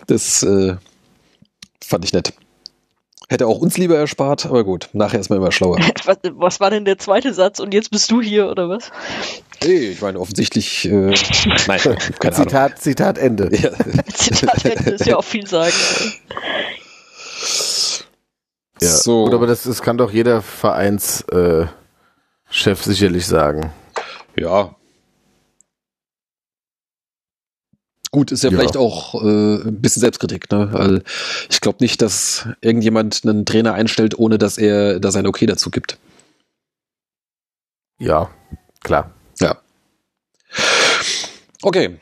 [0.07, 0.77] das äh,
[1.85, 2.33] fand ich nett.
[3.29, 5.79] Hätte auch uns lieber erspart, aber gut, nachher ist man immer schlauer.
[6.05, 8.93] Was, was war denn der zweite Satz und jetzt bist du hier oder was?
[9.65, 10.91] Nee, ich meine, offensichtlich, äh,
[11.67, 12.33] nein, keine Ahnung.
[12.33, 13.51] Zitat, Zitat Ende.
[13.57, 13.71] Ja.
[14.15, 15.75] Zitat Ende ist ja auch viel sagen.
[18.81, 18.89] Ja.
[18.91, 19.25] So.
[19.25, 23.73] Gut, aber das, das kann doch jeder Vereinschef äh, sicherlich sagen.
[24.37, 24.77] Ja.
[28.17, 28.57] Gut, ist ja, Ja.
[28.57, 30.51] vielleicht auch äh, ein bisschen Selbstkritik.
[30.51, 30.71] Ne?
[30.73, 31.03] Weil
[31.51, 35.71] ich glaube nicht, dass irgendjemand einen Trainer einstellt, ohne dass er da sein Okay dazu
[35.71, 35.99] gibt.
[37.99, 38.31] Ja,
[38.83, 39.11] klar.
[39.39, 39.59] Ja.
[41.61, 41.99] Okay.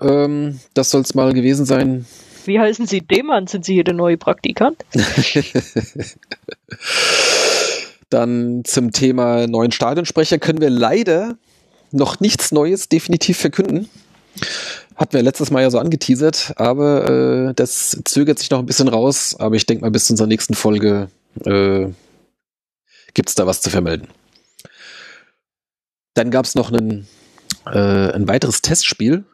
[0.00, 2.06] Ähm, das soll es mal gewesen sein.
[2.44, 3.46] Wie heißen Sie Demann?
[3.46, 4.84] Sind Sie hier der neue Praktikant?
[8.10, 11.38] Dann zum Thema neuen Stadionsprecher können wir leider
[11.92, 13.88] noch nichts Neues definitiv verkünden.
[14.96, 18.88] Hatten wir letztes Mal ja so angeteasert, aber äh, das zögert sich noch ein bisschen
[18.88, 19.36] raus.
[19.38, 21.08] Aber ich denke mal, bis zu unserer nächsten Folge
[21.44, 21.88] äh,
[23.12, 24.08] gibt es da was zu vermelden.
[26.14, 27.06] Dann gab es noch einen,
[27.66, 29.24] äh, ein weiteres Testspiel.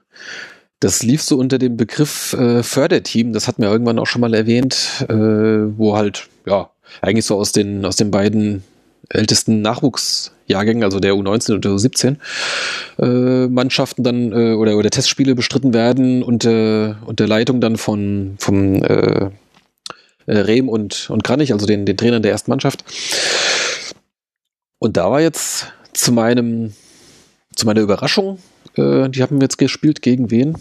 [0.81, 3.33] Das lief so unter dem Begriff äh, Förderteam.
[3.33, 6.71] Das hatten wir irgendwann auch schon mal erwähnt, äh, wo halt, ja,
[7.01, 8.65] eigentlich so aus den, aus den beiden
[9.09, 12.16] ältesten Nachwuchsjahrgängen, also der U19 und der U17,
[12.99, 18.83] äh, Mannschaften dann äh, oder, oder Testspiele bestritten werden unter, unter Leitung dann von, vom
[18.83, 19.31] äh,
[20.27, 22.85] äh, Rehm und, und Kranich, also den, den Trainern der ersten Mannschaft.
[24.79, 26.73] Und da war jetzt zu meinem,
[27.55, 28.39] zu meiner Überraschung,
[28.77, 30.57] äh, die haben jetzt gespielt gegen wen?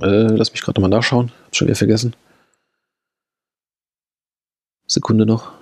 [0.00, 1.32] Äh, lass mich gerade nochmal nachschauen.
[1.46, 2.14] Hab schon wieder vergessen.
[4.86, 5.52] Sekunde noch.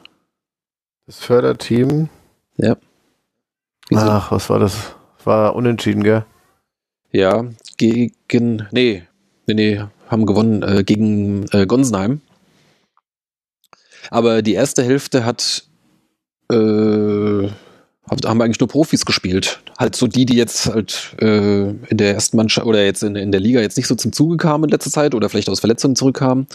[1.06, 2.08] Das Förderteam.
[2.56, 2.76] Ja.
[3.88, 4.94] Wie sind- Ach, was war das?
[5.24, 6.24] War unentschieden, gell?
[7.10, 7.44] Ja,
[7.76, 9.02] gegen, nee,
[9.46, 12.20] nee, nee, haben gewonnen äh, gegen äh, Gonsenheim.
[14.10, 15.64] Aber die erste Hälfte hat,
[16.50, 17.48] äh,
[18.10, 19.60] haben eigentlich nur Profis gespielt.
[19.78, 23.30] Halt so die, die jetzt halt äh, in der ersten Mannschaft oder jetzt in, in
[23.30, 25.94] der Liga jetzt nicht so zum Zuge kamen in letzter Zeit oder vielleicht aus Verletzungen
[25.94, 26.46] zurückkamen.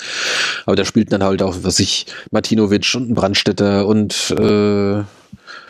[0.66, 5.04] Aber da spielten dann halt auch, was ich, Martinovic und ein Brandstätter und äh,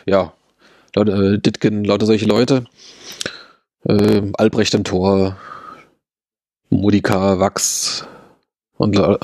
[0.06, 0.32] ja,
[0.96, 2.64] Leute, äh, Ditken, lauter solche Leute.
[3.84, 5.36] Äh, Albrecht im Tor,
[6.70, 8.04] Modika, Wachs
[8.76, 9.16] und äh,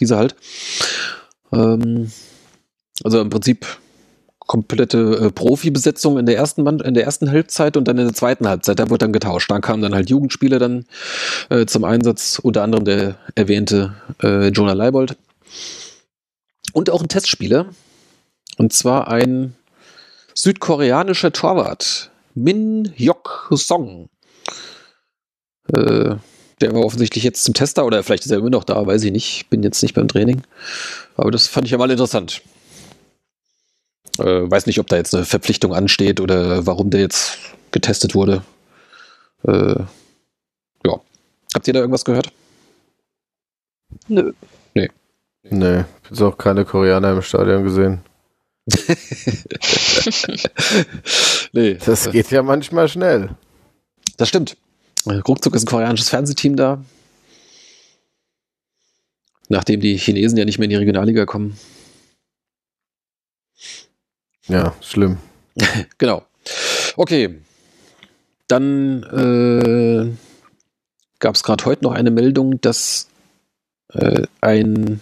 [0.00, 0.34] diese halt.
[1.52, 2.10] Ähm,
[3.04, 3.66] also im Prinzip
[4.50, 8.14] komplette äh, Profibesetzung in der ersten Mann, in der ersten Halbzeit und dann in der
[8.14, 8.80] zweiten Halbzeit.
[8.80, 9.48] Da wurde dann getauscht.
[9.48, 10.86] Da kamen dann halt Jugendspieler dann
[11.50, 15.16] äh, zum Einsatz, unter anderem der erwähnte äh, Jonah Leibold.
[16.72, 17.66] Und auch ein Testspieler.
[18.58, 19.54] Und zwar ein
[20.34, 22.10] südkoreanischer Torwart.
[22.34, 24.08] Min Yok Song.
[25.72, 26.16] Äh,
[26.60, 29.12] der war offensichtlich jetzt zum Tester oder vielleicht ist er immer noch da, weiß ich
[29.12, 29.48] nicht.
[29.48, 30.42] Bin jetzt nicht beim Training.
[31.16, 32.42] Aber das fand ich ja mal interessant.
[34.20, 37.38] Äh, weiß nicht, ob da jetzt eine Verpflichtung ansteht oder warum der jetzt
[37.72, 38.42] getestet wurde.
[39.44, 39.80] Äh,
[40.86, 41.00] ja.
[41.54, 42.30] Habt ihr da irgendwas gehört?
[44.08, 44.32] Nö.
[45.42, 48.00] Nee, jetzt auch keine Koreaner im Stadion gesehen.
[51.52, 51.78] nee.
[51.84, 53.30] Das geht ja manchmal schnell.
[54.16, 54.56] Das stimmt.
[55.06, 56.84] Ruckzuck ist ein koreanisches Fernsehteam da.
[59.48, 61.58] Nachdem die Chinesen ja nicht mehr in die Regionalliga kommen.
[64.48, 65.18] Ja, schlimm.
[65.98, 66.22] Genau.
[66.96, 67.40] Okay.
[68.48, 70.10] Dann äh,
[71.18, 73.08] gab es gerade heute noch eine Meldung, dass
[73.92, 75.00] äh, ein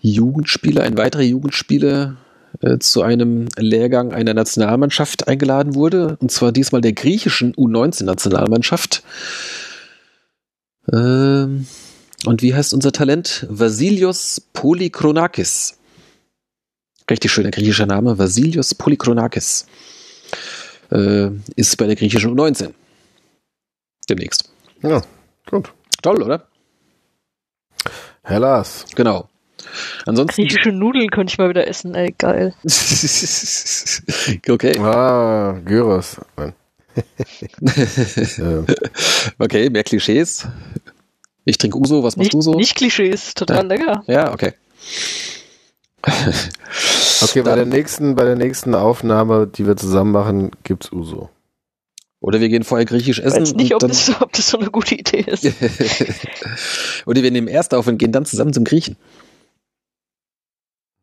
[0.00, 2.16] Jugendspieler, ein weiterer Jugendspieler
[2.60, 6.16] äh, zu einem Lehrgang einer Nationalmannschaft eingeladen wurde.
[6.20, 9.02] Und zwar diesmal der griechischen U19-Nationalmannschaft.
[10.92, 11.66] Ähm,
[12.26, 13.46] und wie heißt unser Talent?
[13.48, 15.78] Vasilios Polykronakis.
[17.10, 18.18] Richtig schöner griechischer Name.
[18.18, 19.66] Vasilios Polykronakis.
[20.92, 22.72] Äh, ist bei der griechischen U19.
[24.08, 24.50] Demnächst.
[24.82, 25.02] Ja,
[25.50, 25.72] gut.
[26.02, 26.46] Toll, oder?
[28.22, 28.86] Herr Lars.
[28.94, 29.28] Genau.
[30.06, 30.42] Ansonsten.
[30.42, 32.54] Griechische Nudeln könnte ich mal wieder essen, ey, geil.
[34.48, 34.78] okay.
[34.78, 36.16] Ah, Gyros.
[39.38, 40.46] Okay, mehr Klischees.
[41.44, 42.54] Ich trinke Uso, was machst Nicht, du so?
[42.54, 44.02] nicht Klischees, total lecker.
[44.06, 44.54] Ja, okay.
[47.22, 51.28] Okay, bei der, nächsten, bei der nächsten Aufnahme, die wir zusammen machen, gibt's Uso.
[52.20, 53.42] Oder wir gehen vorher griechisch Ich essen.
[53.42, 55.44] weiß nicht, und ob das, ob das so eine gute Idee ist.
[57.06, 58.96] Oder wir nehmen erst auf und gehen dann zusammen zum Griechen.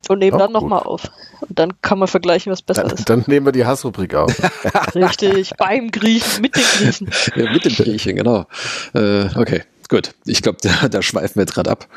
[0.10, 1.12] Und nehmen Auch dann nochmal auf.
[1.42, 3.10] Und dann kann man vergleichen, was besser Dann, ist.
[3.10, 4.34] dann nehmen wir die Hassrubrik auf.
[4.96, 7.10] Richtig, beim Griechen, mit den Griechen.
[7.36, 8.46] Ja, mit dem Griechen, genau.
[8.94, 10.14] Äh, okay, gut.
[10.26, 11.88] Ich glaube, da, da schweifen wir jetzt gerade ab.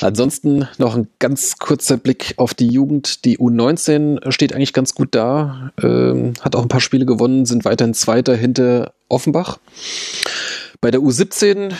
[0.00, 3.24] Ansonsten noch ein ganz kurzer Blick auf die Jugend.
[3.24, 7.64] Die U19 steht eigentlich ganz gut da, ähm, hat auch ein paar Spiele gewonnen, sind
[7.64, 9.58] weiterhin Zweiter hinter Offenbach.
[10.80, 11.72] Bei der U17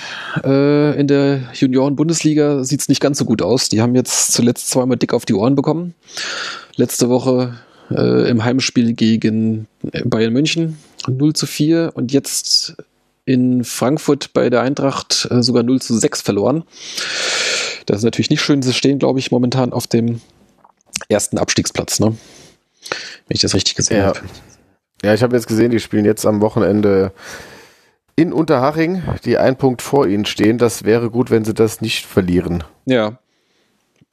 [0.45, 3.71] äh, in der Junioren-Bundesliga sieht es nicht ganz so gut aus.
[3.71, 5.95] Die haben jetzt zuletzt zweimal dick auf die Ohren bekommen.
[6.77, 7.55] Letzte Woche
[7.91, 9.67] äh, im Heimspiel gegen
[10.05, 10.77] Bayern München
[11.09, 12.77] 0 zu 4 und jetzt
[13.33, 16.65] in Frankfurt bei der Eintracht äh, sogar 0 zu 6 verloren.
[17.87, 18.63] Das ist natürlich nicht schön.
[18.63, 20.21] Sie stehen, glaube ich, momentan auf dem
[21.09, 22.17] ersten Abstiegsplatz, ne?
[23.29, 24.07] Wenn ich das richtig gesehen Ja.
[24.07, 24.21] habe.
[25.03, 27.13] Ja, ich habe jetzt gesehen, die spielen jetzt am Wochenende
[28.17, 30.59] in Unterhaching, die ein Punkt vor ihnen stehen.
[30.59, 32.65] Das wäre gut, wenn sie das nicht verlieren.
[32.85, 33.19] Ja.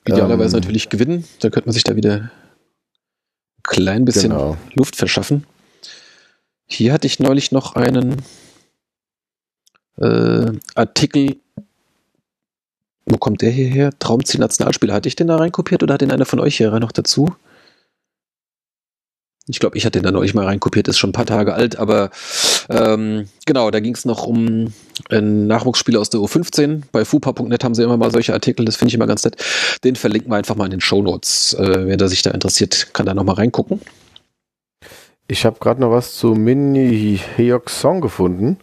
[0.05, 0.61] Idealerweise Ähm.
[0.61, 1.25] natürlich gewinnen.
[1.41, 2.31] Da könnte man sich da wieder ein
[3.63, 4.55] klein bisschen Genau.
[4.75, 5.45] Luft verschaffen.
[6.67, 8.21] Hier hatte ich neulich noch einen
[9.97, 11.37] äh, Artikel.
[13.05, 13.97] Wo kommt der hierher?
[13.99, 14.93] Traumziel Nationalspieler.
[14.93, 17.33] Hatte ich den da reinkopiert oder hat den einer von euch hier noch dazu?
[19.49, 21.77] Ich glaube, ich hatte den da neulich mal reinkopiert, ist schon ein paar Tage alt,
[21.77, 22.09] aber
[22.69, 24.73] ähm, genau, da ging es noch um
[25.09, 26.81] einen Nachwuchsspieler aus der U15.
[26.91, 29.37] Bei fupa.net haben sie immer mal solche Artikel, das finde ich immer ganz nett.
[29.85, 31.53] Den verlinken wir einfach mal in den Shownotes.
[31.53, 33.79] Äh, wer da sich da interessiert, kann da nochmal reingucken.
[35.29, 38.57] Ich habe gerade noch was zu Mini Hyok Song gefunden.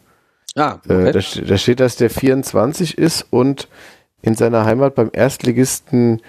[0.56, 1.12] Ah, Äh, okay.
[1.12, 3.68] da, st- da steht, dass der 24 ist und
[4.22, 6.22] in seiner Heimat beim Erstligisten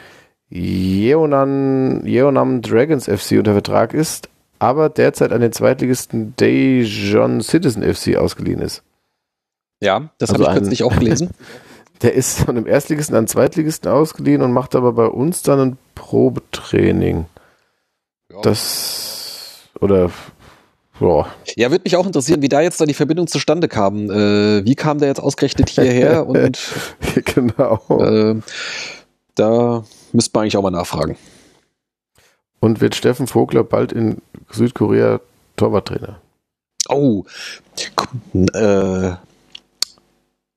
[0.50, 4.30] Yeonan, Yeonam Dragons FC unter Vertrag ist,
[4.60, 8.84] aber derzeit an den Zweitligisten Daejeon Citizen FC ausgeliehen ist.
[9.82, 11.30] ja, das also habe ich kürzlich auch gelesen.
[12.02, 15.60] Der ist von dem Erstligisten an den Zweitligisten ausgeliehen und macht aber bei uns dann
[15.62, 17.26] ein Probetraining.
[18.42, 20.12] Das oder
[21.00, 24.10] ja, Ja, würde mich auch interessieren, wie da jetzt da die Verbindung zustande kam.
[24.10, 26.28] Äh, wie kam der jetzt ausgerechnet hierher?
[26.28, 26.60] Und
[27.26, 27.82] genau.
[27.90, 28.36] äh,
[29.36, 31.18] da müsste man eigentlich auch mal nachfragen.
[32.60, 35.20] Und wird Steffen Vogler bald in Südkorea
[35.56, 36.22] Torwarttrainer?
[36.90, 37.24] Oh,
[38.54, 39.12] äh,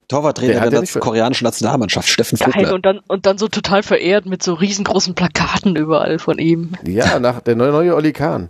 [0.09, 2.75] Torwarttrainer Der der, der koreanischen Nationalmannschaft, Steffen Geil, Vogler.
[2.75, 6.73] und dann, und dann so total verehrt mit so riesengroßen Plakaten überall von ihm.
[6.87, 8.49] Ja, nach der neue, neue Oli Kahn.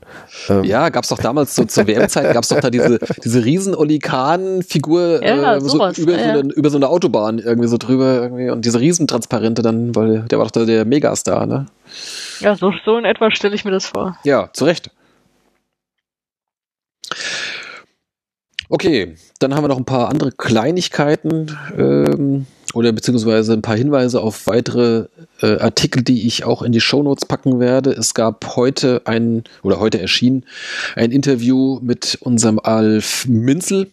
[0.48, 3.98] Ähm, Ja, gab's doch damals so zur WM-Zeit, gab's doch da diese, diese riesen Oli
[3.98, 6.16] Kahn-Figur Ja, äh, so über, ja, so ja.
[6.38, 10.38] eine, über so eine Autobahn irgendwie so drüber irgendwie und diese Riesentransparente dann, weil der
[10.38, 11.66] war doch da der Megastar, ne?
[12.38, 14.16] Ja, so, so in etwa stelle ich mir das vor.
[14.22, 14.90] Ja, zu Recht.
[18.70, 24.20] Okay, dann haben wir noch ein paar andere Kleinigkeiten ähm, oder beziehungsweise ein paar Hinweise
[24.20, 25.06] auf weitere
[25.40, 27.90] äh, Artikel, die ich auch in die Shownotes packen werde.
[27.92, 30.44] Es gab heute ein, oder heute erschien
[30.96, 33.90] ein Interview mit unserem Alf Minzel.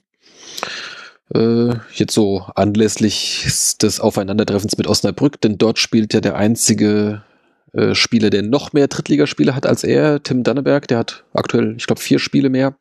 [1.34, 7.24] Äh, jetzt so anlässlich des Aufeinandertreffens mit Osnabrück, denn dort spielt ja der einzige
[7.72, 11.88] äh, Spieler, der noch mehr Drittligaspiele hat als er, Tim Danneberg, der hat aktuell, ich
[11.88, 12.76] glaube, vier Spiele mehr.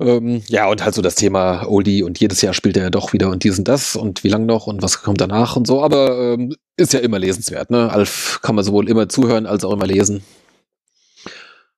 [0.00, 3.12] Ähm, ja, und halt so das Thema Oldie und jedes Jahr spielt er ja doch
[3.12, 5.82] wieder und dies und das und wie lang noch und was kommt danach und so,
[5.82, 7.90] aber ähm, ist ja immer lesenswert, ne?
[7.90, 10.24] Alf kann man sowohl immer zuhören als auch immer lesen.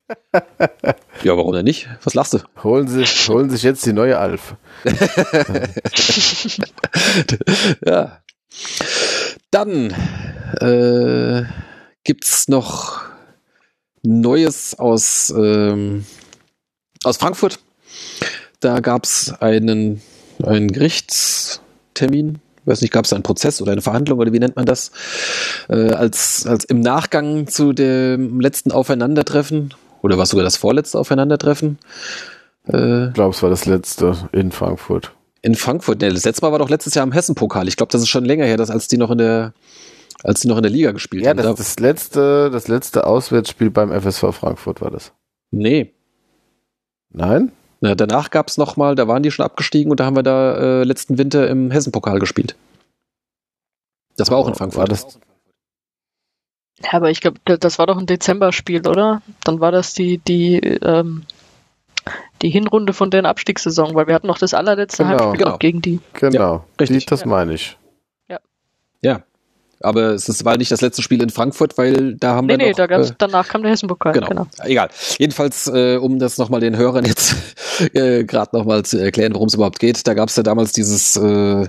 [1.22, 1.88] ja, warum denn nicht?
[2.04, 2.38] Was lachst du?
[2.62, 4.54] Holen, Sie, holen sich jetzt die neue Alf.
[7.84, 8.20] ja.
[9.50, 9.90] Dann
[10.60, 11.42] äh,
[12.04, 13.00] gibt's noch
[14.02, 16.06] Neues aus, ähm,
[17.02, 17.58] aus Frankfurt.
[18.60, 20.00] Da gab's einen,
[20.42, 22.38] einen Gerichtstermin.
[22.64, 24.90] Weiß nicht, gab es einen Prozess oder eine Verhandlung oder wie nennt man das?
[25.68, 29.72] Äh, als, als im Nachgang zu dem letzten Aufeinandertreffen
[30.02, 31.78] oder was sogar das vorletzte Aufeinandertreffen
[32.68, 35.12] äh, Ich glaube, es war das letzte in Frankfurt.
[35.42, 36.00] in Frankfurt.
[36.00, 37.68] Nee, das letzte Mal war doch letztes Jahr im Hessen-Pokal.
[37.68, 39.52] Ich glaube, das ist schon länger her, dass als die noch in der,
[40.24, 41.36] als die noch in der Liga gespielt Ja, haben.
[41.36, 45.12] das, Da- das letzte, das letzte Auswärtsspiel beim FSV Frankfurt war das.
[45.52, 45.92] nee.
[47.10, 47.52] Nein?
[47.80, 50.56] Na, danach gab es nochmal, da waren die schon abgestiegen und da haben wir da
[50.80, 52.56] äh, letzten Winter im Hessen-Pokal gespielt.
[54.16, 54.80] Das war auch in Frankfurt.
[54.80, 55.18] War das,
[56.82, 59.20] Ja, aber ich glaube, das war doch ein Dezember-Spiel, oder?
[59.44, 61.24] Dann war das die, die, ähm,
[62.42, 65.18] die Hinrunde von deren Abstiegssaison, weil wir hatten noch das allerletzte Genau.
[65.18, 65.58] Heimspiel Genau.
[65.58, 66.00] gegen die.
[66.14, 66.64] genau.
[66.80, 67.04] richtig.
[67.04, 67.76] Die, das meine ich.
[69.02, 69.22] ja.
[69.80, 72.58] Aber es ist, war nicht das letzte Spiel in Frankfurt, weil da haben Nee, wir
[72.58, 74.12] nee, noch, da gab's, äh, danach kam der Hessen-Pokal.
[74.12, 74.28] Genau.
[74.28, 74.46] Genau.
[74.62, 74.88] Egal.
[75.18, 77.34] Jedenfalls, äh, um das nochmal den Hörern jetzt
[77.92, 81.16] äh, gerade nochmal zu erklären, worum es überhaupt geht, da gab es ja damals dieses,
[81.16, 81.66] äh,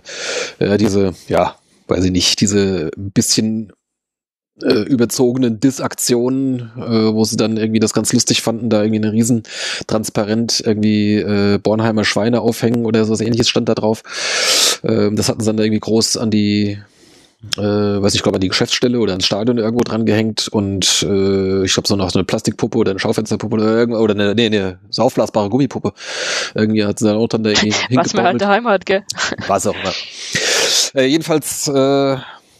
[0.59, 1.55] äh, diese, ja,
[1.87, 3.73] weiß ich nicht, diese bisschen
[4.63, 9.11] äh, überzogenen Diss-Aktionen, äh, wo sie dann irgendwie das ganz lustig fanden, da irgendwie eine
[9.11, 9.43] riesen
[9.85, 14.01] transparent irgendwie äh, Bornheimer Schweine aufhängen oder so was ähnliches stand da drauf.
[14.83, 16.79] Ähm, das hatten sie dann irgendwie groß an die
[17.57, 21.65] äh, weiß ich glaube an die Geschäftsstelle oder ans Stadion irgendwo dran gehängt und äh,
[21.65, 24.47] ich glaube so noch so eine Plastikpuppe oder eine Schaufensterpuppe oder irgend oder eine, nee,
[24.47, 25.93] eine so aufblasbare Gummipuppe.
[26.55, 29.03] Irgendwie hat sie dann auch dann da irgendwie Was man halt daheim hat, gell?
[29.47, 29.93] Was auch immer.
[30.95, 32.17] Äh, jedenfalls äh,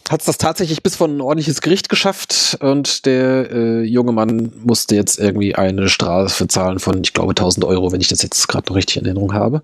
[0.08, 4.52] hat es das tatsächlich bis vor ein ordentliches Gericht geschafft und der äh, junge Mann
[4.64, 8.46] musste jetzt irgendwie eine Strafe zahlen von, ich glaube, 1000 Euro, wenn ich das jetzt
[8.48, 9.62] gerade noch richtig in Erinnerung habe.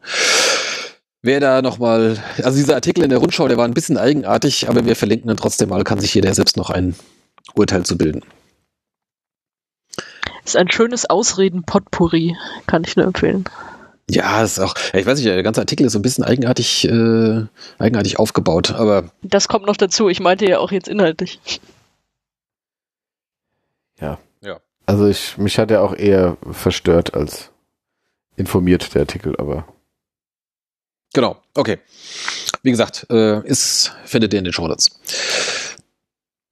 [1.24, 4.84] Wer da nochmal, also dieser Artikel in der Rundschau, der war ein bisschen eigenartig, aber
[4.84, 6.94] wir verlinken ihn trotzdem mal, kann sich jeder selbst noch ein
[7.54, 8.22] Urteil zu bilden.
[10.44, 12.36] Ist ein schönes Ausreden-Potpourri,
[12.66, 13.44] kann ich nur empfehlen.
[14.10, 17.46] Ja, ist auch, ich weiß nicht, der ganze Artikel ist so ein bisschen eigenartig, äh,
[17.78, 19.10] eigenartig aufgebaut, aber.
[19.22, 21.40] Das kommt noch dazu, ich meinte ja auch jetzt inhaltlich.
[23.98, 24.18] Ja.
[24.42, 24.60] Ja.
[24.84, 27.50] Also ich, mich hat er auch eher verstört als
[28.36, 29.66] informiert, der Artikel, aber.
[31.14, 31.78] Genau, okay.
[32.62, 34.90] Wie gesagt, äh, ist, findet ihr in den Shownotes.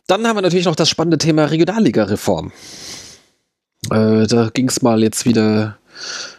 [0.07, 2.53] Dann haben wir natürlich noch das spannende Thema Regionalliga-Reform.
[3.91, 5.79] Äh, da ging es mal jetzt wieder,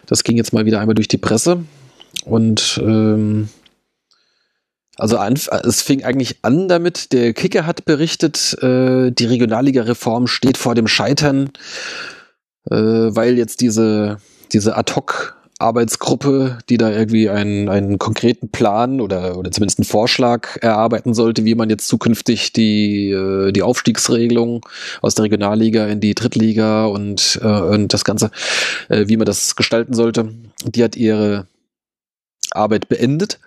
[0.06, 1.64] das ging jetzt mal wieder einmal durch die Presse.
[2.24, 3.50] Und ähm,
[4.96, 10.56] also an, es fing eigentlich an damit, der Kicker hat berichtet, äh, die Regionalliga-Reform steht
[10.56, 11.50] vor dem Scheitern,
[12.70, 14.18] äh, weil jetzt diese,
[14.52, 20.56] diese Ad-Hoc Arbeitsgruppe, die da irgendwie einen, einen konkreten Plan oder, oder zumindest einen Vorschlag
[20.60, 24.66] erarbeiten sollte, wie man jetzt zukünftig die, äh, die Aufstiegsregelung
[25.00, 28.30] aus der Regionalliga in die Drittliga und, äh, und das Ganze,
[28.88, 30.28] äh, wie man das gestalten sollte,
[30.64, 31.46] die hat ihre
[32.50, 33.40] Arbeit beendet.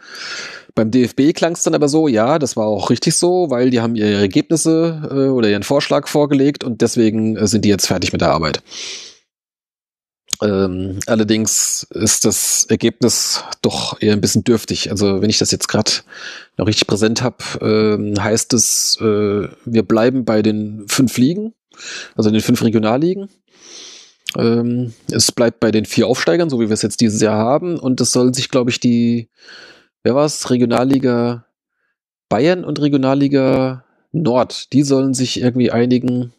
[0.76, 3.82] Beim DFB klang es dann aber so, ja, das war auch richtig so, weil die
[3.82, 8.12] haben ihre Ergebnisse äh, oder ihren Vorschlag vorgelegt und deswegen äh, sind die jetzt fertig
[8.12, 8.62] mit der Arbeit.
[10.42, 14.92] Ähm, allerdings ist das Ergebnis doch eher ein bisschen dürftig.
[14.92, 15.92] Also wenn ich das jetzt gerade
[16.58, 21.54] noch richtig präsent habe, ähm, heißt es, äh, wir bleiben bei den fünf Ligen,
[22.16, 23.30] also den fünf Regionalligen.
[24.38, 27.80] Ähm, es bleibt bei den vier Aufsteigern, so wie wir es jetzt dieses Jahr haben.
[27.80, 29.30] Und es sollen sich, glaube ich, die,
[30.04, 31.46] wer war es, Regionalliga
[32.30, 36.34] Bayern und Regionalliga Nord, die sollen sich irgendwie einigen,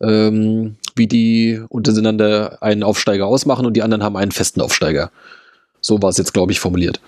[0.00, 5.10] ähm, wie die untereinander einen Aufsteiger ausmachen und die anderen haben einen festen Aufsteiger.
[5.80, 7.00] So war es jetzt, glaube ich, formuliert.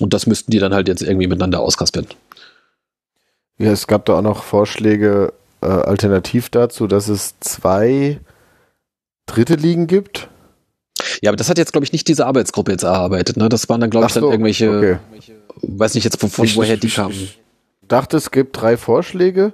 [0.00, 2.06] Und das müssten die dann halt jetzt irgendwie miteinander auskaspern.
[3.58, 5.32] Ja, es gab da auch noch Vorschläge
[5.62, 8.20] äh, alternativ dazu, dass es zwei
[9.26, 10.28] dritte Ligen gibt.
[11.22, 13.36] Ja, aber das hat jetzt, glaube ich, nicht diese Arbeitsgruppe jetzt erarbeitet.
[13.36, 13.48] Ne?
[13.48, 15.34] Das waren dann, glaube ich, so, dann irgendwelche, okay.
[15.62, 17.14] weiß nicht jetzt, von, von Ich- woher die ich- kamen.
[17.14, 17.38] Ich
[17.88, 19.52] dachte, es gibt drei Vorschläge.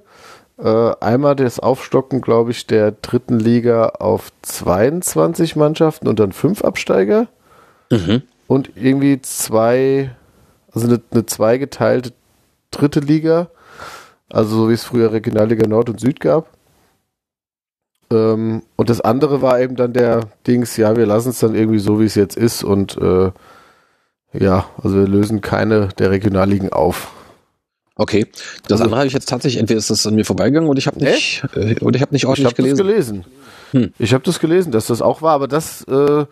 [0.63, 6.63] Äh, einmal das Aufstocken, glaube ich, der dritten Liga auf 22 Mannschaften und dann fünf
[6.63, 7.29] Absteiger.
[7.91, 8.23] Mhm.
[8.47, 10.11] Und irgendwie zwei,
[10.73, 12.13] also eine, eine zweigeteilte
[12.71, 13.49] dritte Liga.
[14.29, 16.49] Also so wie es früher Regionalliga Nord und Süd gab.
[18.13, 21.79] Ähm, und das andere war eben dann der Dings, ja, wir lassen es dann irgendwie
[21.79, 23.31] so, wie es jetzt ist und äh,
[24.33, 27.13] ja, also wir lösen keine der Regionalligen auf.
[28.01, 28.27] Okay.
[28.63, 30.87] Das Also- andere habe ich jetzt tatsächlich, entweder ist das an mir vorbeigegangen oder ich
[30.87, 32.87] habe nicht, äh, ich habe nicht Ich ordentlich habe das gelesen.
[32.87, 33.25] gelesen.
[33.73, 33.93] Hm.
[33.99, 36.25] Ich habe das gelesen, dass das auch war, aber das äh,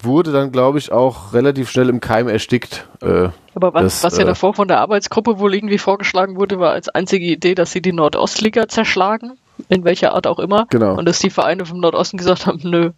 [0.00, 2.86] wurde dann, glaube ich, auch relativ schnell im Keim erstickt.
[3.02, 6.58] Äh, Aber was, Das, was ja äh, davor von der Arbeitsgruppe wohl irgendwie vorgeschlagen wurde,
[6.58, 9.32] war als einzige Idee, dass sie die Nordostliga zerschlagen,
[9.68, 10.66] in welcher Art auch immer.
[10.70, 10.96] Genau.
[10.96, 12.90] Und dass die Vereine vom Nordosten gesagt haben, nö,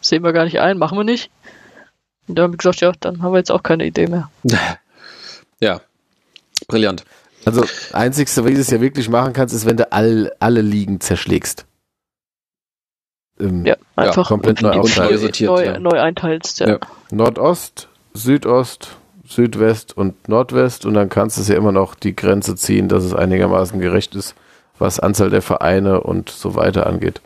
[0.00, 1.30] sehen wir gar nicht ein, machen wir nicht.
[2.26, 4.30] Und da haben wir gesagt, ja, dann haben wir jetzt auch keine Idee mehr.
[5.62, 5.82] Ja.
[6.68, 7.04] Brillant.
[7.44, 11.00] Also, einzigste, wie du es ja wirklich machen kannst, ist, wenn du all, alle Ligen
[11.00, 11.66] zerschlägst.
[13.38, 15.78] Ähm, Ja, einfach komplett und neu neu neu, sortiert, neu, ja.
[15.78, 16.60] neu einteilst.
[16.60, 16.68] Ja.
[16.68, 16.78] Ja.
[17.10, 18.96] Nordost, Südost,
[19.26, 23.04] Südwest und Nordwest und dann kannst du es ja immer noch die Grenze ziehen, dass
[23.04, 24.34] es einigermaßen gerecht ist,
[24.78, 27.20] was Anzahl der Vereine und so weiter angeht.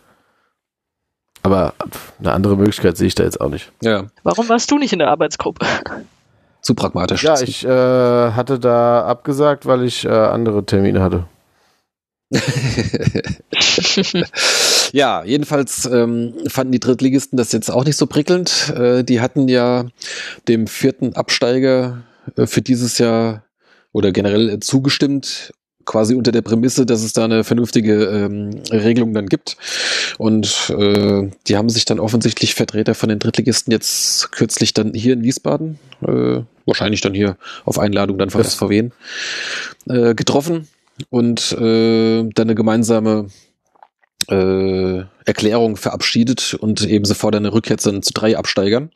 [1.43, 1.75] Aber
[2.21, 3.71] eine andere Möglichkeit sehe ich da jetzt auch nicht.
[3.83, 4.05] Ja.
[4.23, 5.67] Warum warst du nicht in der Arbeitsgruppe?
[6.65, 7.23] Zu pragmatisch.
[7.23, 11.27] Ja, ich äh, hatte da abgesagt, weil ich äh, andere Termine hatte.
[14.93, 18.73] ja, jedenfalls ähm, fanden die Drittligisten das jetzt auch nicht so prickelnd.
[18.75, 19.85] Äh, die hatten ja
[20.49, 22.03] dem vierten Absteiger
[22.37, 23.45] äh, für dieses Jahr
[23.93, 25.53] oder generell äh, zugestimmt,
[25.85, 29.57] quasi unter der Prämisse, dass es da eine vernünftige ähm, Regelung dann gibt.
[30.19, 35.15] Und äh, die haben sich dann offensichtlich Vertreter von den Drittligisten jetzt kürzlich dann hier
[35.15, 38.91] in Wiesbaden, äh, wahrscheinlich dann hier auf Einladung dann von Das- SVW,
[39.89, 40.69] äh, getroffen
[41.11, 43.29] und äh, dann eine gemeinsame
[44.29, 48.91] äh, Erklärung verabschiedet und eben sie fordern eine Rückkehr zu drei Absteigern.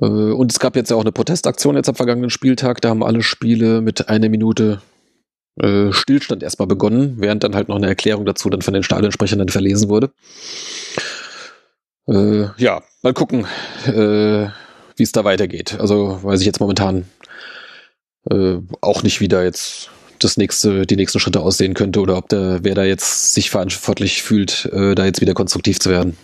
[0.00, 2.80] Äh, und es gab jetzt ja auch eine Protestaktion jetzt am vergangenen Spieltag.
[2.80, 4.80] Da haben alle Spiele mit einer Minute
[5.60, 9.38] äh, Stillstand erstmal begonnen, während dann halt noch eine Erklärung dazu dann von den Stadionsprechern
[9.38, 10.10] dann verlesen wurde.
[12.06, 13.46] Äh, ja, mal gucken,
[13.86, 14.48] äh,
[14.96, 15.78] wie es da weitergeht.
[15.78, 17.06] Also weiß ich jetzt momentan
[18.30, 22.28] äh, auch nicht, wie da jetzt das nächste, die nächsten Schritte aussehen könnte oder ob
[22.28, 26.16] der, wer da jetzt sich verantwortlich fühlt, da jetzt wieder konstruktiv zu werden.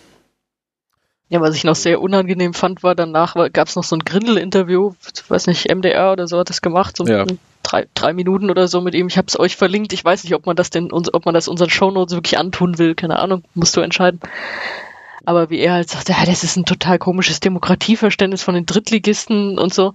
[1.29, 4.93] Ja, was ich noch sehr unangenehm fand, war danach gab es noch so ein Grindel-Interview,
[5.27, 7.25] weiß nicht, MDR oder so hat das gemacht, so Ja.
[7.63, 9.07] drei, drei Minuten oder so mit ihm.
[9.07, 9.91] Ich habe es euch verlinkt.
[9.91, 12.93] Ich weiß nicht, ob man das denn, ob man das unseren Shownotes wirklich antun will.
[12.93, 14.19] Keine Ahnung, musst du entscheiden.
[15.25, 19.57] Aber wie er halt sagt, ja, das ist ein total komisches Demokratieverständnis von den Drittligisten
[19.57, 19.93] und so.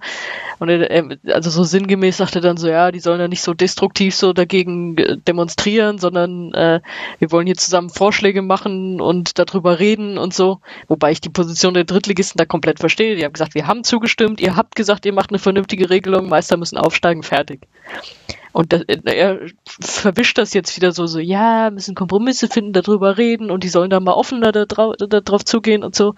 [0.59, 3.53] Und er, also so sinngemäß sagt er dann so, ja, die sollen ja nicht so
[3.53, 6.81] destruktiv so dagegen äh, demonstrieren, sondern äh,
[7.19, 10.59] wir wollen hier zusammen Vorschläge machen und darüber reden und so.
[10.87, 13.15] Wobei ich die Position der Drittligisten da komplett verstehe.
[13.15, 16.57] Die haben gesagt, wir haben zugestimmt, ihr habt gesagt, ihr macht eine vernünftige Regelung, Meister
[16.57, 17.61] müssen aufsteigen, fertig.
[18.53, 19.39] Und das, er
[19.79, 23.89] verwischt das jetzt wieder so, so, ja, müssen Kompromisse finden, darüber reden und die sollen
[23.89, 26.15] da mal offener da drauf, da drauf zugehen und so.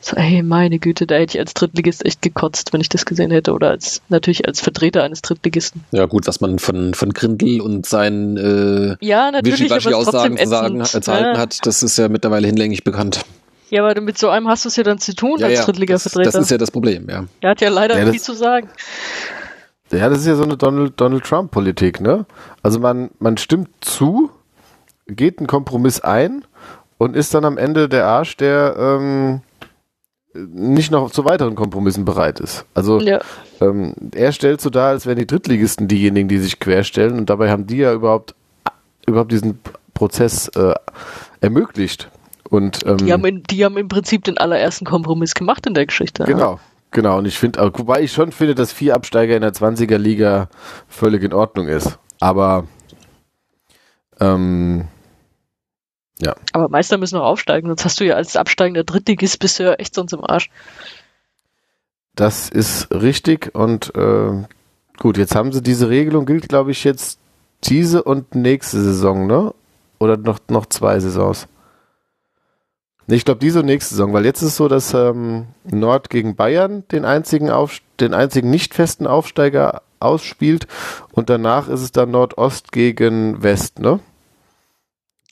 [0.00, 3.30] So, ey, meine Güte, da hätte ich als Drittligist echt gekotzt, wenn ich das gesehen
[3.30, 5.84] hätte oder als, natürlich als Vertreter eines Drittligisten.
[5.92, 10.80] Ja, gut, was man von, von Grindel und seinen äh, Ja, natürlich, trotzdem zu sagen,
[10.80, 11.38] äh, zu halten ja.
[11.38, 13.24] hat, das ist ja mittlerweile hinlänglich bekannt.
[13.70, 15.58] ja, aber mit so einem hast du es ja dann zu tun Ja, als ja,
[15.60, 16.30] das, Drittliga-Vertreter.
[16.32, 17.24] das ist ja das Problem, ja.
[17.40, 18.68] er hat ja leider Ja, das- viel zu sagen.
[19.92, 22.24] Ja, das ist ja so eine Donald, Donald Trump-Politik, ne?
[22.62, 24.30] Also man, man stimmt zu,
[25.06, 26.44] geht einen Kompromiss ein
[26.98, 29.40] und ist dann am Ende der Arsch, der ähm,
[30.34, 32.64] nicht noch zu weiteren Kompromissen bereit ist.
[32.74, 33.20] Also Ja.
[33.60, 37.50] ähm, er stellt so dar, als wären die Drittligisten diejenigen, die sich querstellen und dabei
[37.50, 38.34] haben die ja überhaupt,
[39.06, 39.58] überhaupt diesen
[39.92, 40.74] Prozess äh,
[41.42, 42.08] ermöglicht.
[42.48, 45.86] Und ähm, Die haben, in, die haben im Prinzip den allerersten Kompromiss gemacht in der
[45.86, 46.24] Geschichte.
[46.24, 46.60] Genau,
[46.92, 47.18] genau.
[47.18, 50.48] Und ich finde, wobei ich schon finde, dass vier Absteiger in der 20er Liga
[50.88, 51.98] völlig in Ordnung ist.
[52.20, 52.68] Aber
[54.20, 54.86] ähm,
[56.52, 60.12] Aber Meister müssen noch aufsteigen, sonst hast du ja als absteigender Drittligist ja echt sonst
[60.12, 60.50] im Arsch.
[62.14, 63.54] das ist richtig.
[63.54, 64.44] Und äh,
[64.98, 67.18] gut, jetzt haben sie diese Regelung, gilt glaube ich jetzt
[67.64, 69.52] diese und nächste Saison, ne?
[69.98, 71.48] Oder noch, noch zwei Saisons?
[73.14, 76.34] Ich glaube diese und nächste Saison, weil jetzt ist es so, dass ähm, Nord gegen
[76.36, 80.66] Bayern den einzigen, Auf, den einzigen nicht festen Aufsteiger ausspielt
[81.12, 84.00] und danach ist es dann Nordost gegen West, ne?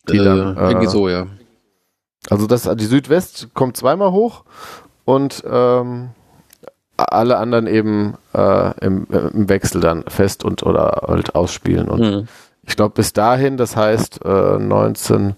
[0.08, 1.26] Die äh, dann, äh, irgendwie so, ja.
[2.28, 4.44] Also das, die Südwest kommt zweimal hoch
[5.04, 6.10] und ähm,
[6.96, 11.88] alle anderen eben äh, im, im Wechsel dann fest und oder halt ausspielen.
[11.88, 12.28] Und Mhm.
[12.62, 15.34] ich glaube bis dahin, das heißt äh, 19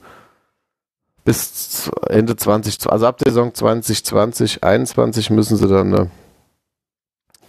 [1.24, 6.07] bis Ende 20, also ab der Saison 2020, 21 müssen sie dann äh,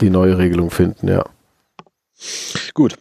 [0.01, 1.25] die neue Regelung finden, ja.
[2.73, 2.95] Gut.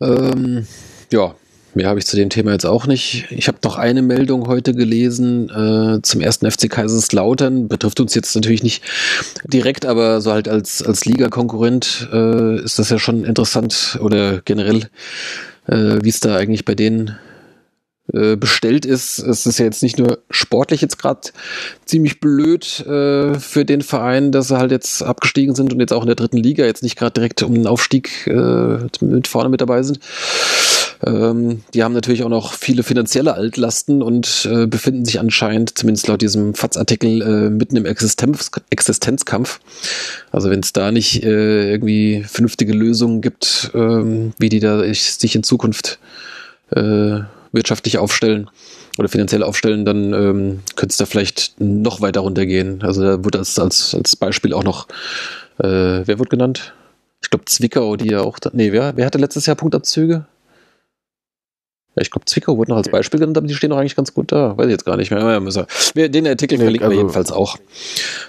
[0.00, 0.66] Ähm,
[1.12, 1.34] ja,
[1.74, 3.26] mehr habe ich zu dem Thema jetzt auch nicht.
[3.30, 7.68] Ich habe noch eine Meldung heute gelesen äh, zum ersten FC Kaiserslautern.
[7.68, 8.82] Betrifft uns jetzt natürlich nicht
[9.44, 14.88] direkt, aber so halt als, als Liga-Konkurrent äh, ist das ja schon interessant oder generell,
[15.66, 17.18] äh, wie es da eigentlich bei denen
[18.12, 19.18] äh, bestellt ist.
[19.18, 21.20] Es ist ja jetzt nicht nur sportlich jetzt gerade
[21.86, 26.02] ziemlich blöd äh, für den Verein, dass sie halt jetzt abgestiegen sind und jetzt auch
[26.02, 29.60] in der dritten Liga jetzt nicht gerade direkt um den Aufstieg äh, mit vorne mit
[29.60, 30.00] dabei sind.
[31.02, 36.06] Ähm, die haben natürlich auch noch viele finanzielle Altlasten und äh, befinden sich anscheinend, zumindest
[36.06, 39.60] laut diesem FATS-Artikel, äh, mitten im Existenz Existenzkampf.
[40.30, 45.14] Also wenn es da nicht äh, irgendwie vernünftige Lösungen gibt, ähm, wie die da ich,
[45.14, 45.98] sich in Zukunft
[46.70, 47.20] äh,
[47.54, 48.50] wirtschaftlich aufstellen
[48.98, 52.82] oder finanziell aufstellen, dann ähm, könnte es da vielleicht noch weiter runtergehen.
[52.82, 54.86] Also da wurde das als, als Beispiel auch noch,
[55.58, 56.74] äh, wer wurde genannt?
[57.22, 60.26] Ich glaube Zwickau, die ja auch, da, nee, wer, wer hatte letztes Jahr Punktabzüge?
[61.96, 64.12] Ja, ich glaube Zwickau wurde noch als Beispiel genannt, aber die stehen doch eigentlich ganz
[64.12, 64.58] gut da.
[64.58, 65.20] Weiß ich jetzt gar nicht mehr.
[65.20, 65.64] Ja, müssen
[65.94, 67.56] wir- Den Artikel Nee, verlinken wir also- jedenfalls auch.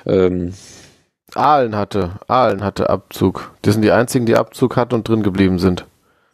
[0.06, 0.53] Ähm,
[1.34, 3.52] Aalen hatte, Aalen hatte Abzug.
[3.64, 5.85] Das sind die einzigen, die Abzug hatten und drin geblieben sind.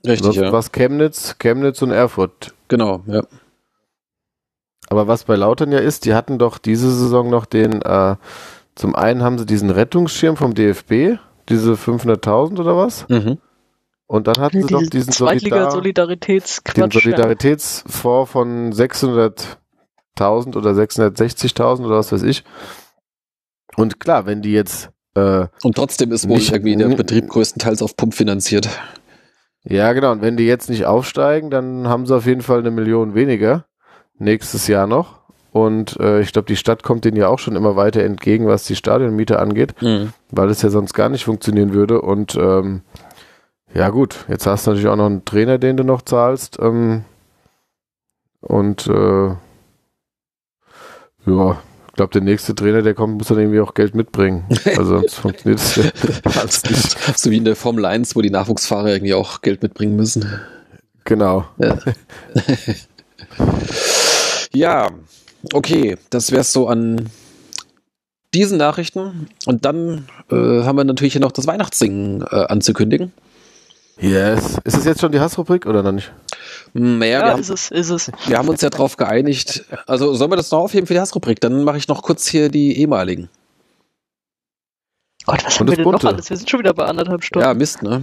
[0.06, 0.52] richtig, Sonst ja.
[0.52, 2.54] was Chemnitz, Chemnitz und Erfurt.
[2.72, 3.22] Genau, ja.
[4.88, 8.16] Aber was bei Lautern ja ist, die hatten doch diese Saison noch den, äh,
[8.76, 11.20] zum einen haben sie diesen Rettungsschirm vom DFB,
[11.50, 13.10] diese 500.000 oder was?
[13.10, 13.40] Mhm.
[14.08, 16.92] Und dann hatten sie doch diesen Solidar, den.
[16.92, 22.46] Solidaritätsfonds von 600.000 oder 660.000 oder was weiß ich.
[23.76, 27.98] Und klar, wenn die jetzt, äh, Und trotzdem ist wohl irgendwie der Betrieb größtenteils auf
[27.98, 28.70] Pump finanziert.
[29.64, 32.72] Ja genau, und wenn die jetzt nicht aufsteigen, dann haben sie auf jeden Fall eine
[32.72, 33.66] Million weniger
[34.18, 35.22] nächstes Jahr noch.
[35.52, 38.64] Und äh, ich glaube, die Stadt kommt denen ja auch schon immer weiter entgegen, was
[38.64, 39.74] die Stadionmiete angeht.
[39.82, 40.14] Mhm.
[40.30, 42.02] weil es ja sonst gar nicht funktionieren würde.
[42.02, 42.84] Und ähm,
[43.74, 46.58] ja gut, jetzt hast du natürlich auch noch einen Trainer, den du noch zahlst.
[46.62, 47.04] Ähm,
[48.40, 49.36] und äh,
[51.26, 51.58] ja,
[52.02, 54.44] glaube, der nächste Trainer, der kommt, muss dann irgendwie auch Geld mitbringen.
[54.66, 57.20] Also sonst funktioniert es nicht.
[57.20, 60.26] So wie in der Formel 1, wo die Nachwuchsfahrer irgendwie auch Geld mitbringen müssen.
[61.04, 61.46] Genau.
[61.60, 61.78] Ja.
[64.52, 64.90] ja.
[65.54, 67.08] okay, das wär's so an
[68.34, 69.28] diesen Nachrichten.
[69.46, 73.14] Und dann äh, haben wir natürlich hier noch das Weihnachtssingen äh, anzukündigen.
[74.02, 74.58] Yes.
[74.64, 76.12] Ist es jetzt schon die Hassrubrik oder noch nicht?
[76.74, 78.12] Hm, Naja, Ja, wir, haben, ist es, ist es.
[78.28, 79.64] wir haben uns ja darauf geeinigt.
[79.86, 81.40] Also sollen wir das noch aufheben für die Hassrubrik?
[81.40, 83.30] Dann mache ich noch kurz hier die ehemaligen.
[85.26, 86.08] Gott, was Und haben das wir denn noch Bunte.
[86.08, 86.30] alles?
[86.32, 87.48] Wir sind schon wieder bei anderthalb Stunden.
[87.48, 88.02] Ja, Mist, ne?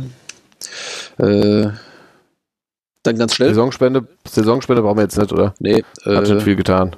[1.19, 1.71] Äh,
[3.03, 3.49] dann ganz schnell.
[3.49, 5.55] Saisonspende, Saisonspende brauchen wir jetzt nicht, oder?
[5.59, 6.95] Nee, Hat schon äh, viel getan.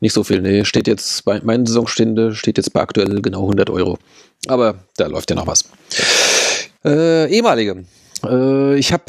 [0.00, 0.40] nicht so viel.
[0.40, 3.98] Nee, steht jetzt bei, mein Saisonstände steht jetzt bei aktuell genau 100 Euro.
[4.46, 5.64] Aber da läuft ja noch was.
[6.84, 7.84] Äh, ehemalige.
[8.24, 9.04] Äh, ich habe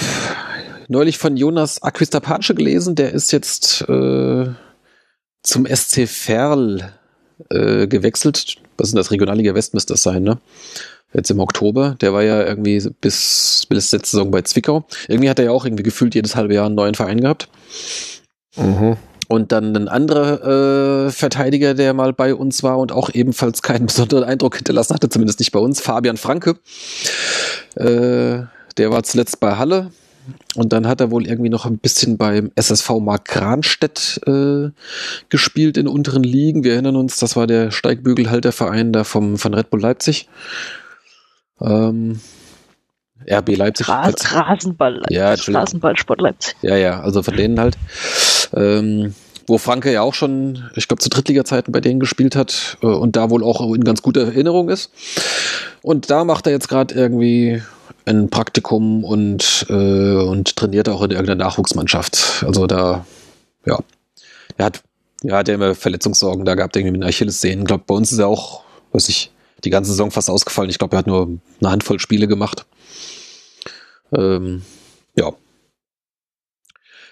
[0.88, 4.48] neulich von Jonas Aquistapace gelesen, der ist jetzt äh,
[5.44, 6.94] zum SC Verl
[7.50, 8.58] äh, gewechselt.
[8.78, 9.12] Was ist denn das?
[9.12, 10.38] Regionalliga West müsste das sein, ne?
[11.14, 11.98] Jetzt im Oktober.
[12.00, 14.86] Der war ja irgendwie bis, bis letzte Saison bei Zwickau.
[15.08, 17.50] Irgendwie hat er ja auch irgendwie gefühlt jedes halbe Jahr einen neuen Verein gehabt.
[18.56, 18.96] Mhm.
[19.28, 23.86] Und dann ein anderer äh, Verteidiger, der mal bei uns war und auch ebenfalls keinen
[23.88, 26.58] besonderen Eindruck hinterlassen hatte, zumindest nicht bei uns, Fabian Franke.
[27.76, 28.44] Äh,
[28.82, 29.92] der war zuletzt bei Halle
[30.56, 34.72] und dann hat er wohl irgendwie noch ein bisschen beim SSV Mark Kranstedt äh,
[35.30, 36.64] gespielt in unteren Ligen.
[36.64, 40.28] Wir erinnern uns, das war der Steigbügelhalterverein da vom, von Red Bull Leipzig.
[41.62, 42.20] Ähm,
[43.30, 43.88] RB Leipzig.
[43.88, 45.36] Ras Rasenball, Ja.
[45.36, 46.56] Rasenballsport Leipzig.
[46.64, 47.78] Ja, ja, also von denen halt.
[48.56, 49.14] Ähm,
[49.46, 53.16] wo Franke ja auch schon, ich glaube, zu Drittliga-Zeiten bei denen gespielt hat äh, und
[53.16, 54.92] da wohl auch in ganz guter Erinnerung ist.
[55.84, 57.62] Und da macht er jetzt gerade irgendwie
[58.06, 62.44] ein Praktikum und, äh, und trainiert auch in irgendeiner Nachwuchsmannschaft.
[62.46, 63.06] Also da,
[63.66, 63.80] ja.
[64.58, 64.84] Er hat,
[65.24, 67.62] ja, hat ja immer Verletzungssorgen da gehabt, irgendwie mit Achillessehnen.
[67.62, 69.32] Ich glaube, bei uns ist er auch, weiß ich,
[69.64, 70.70] die ganze Saison fast ausgefallen.
[70.70, 72.66] Ich glaube, er hat nur eine Handvoll Spiele gemacht.
[74.16, 74.64] Ähm,
[75.16, 75.32] ja,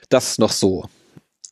[0.09, 0.85] das noch so.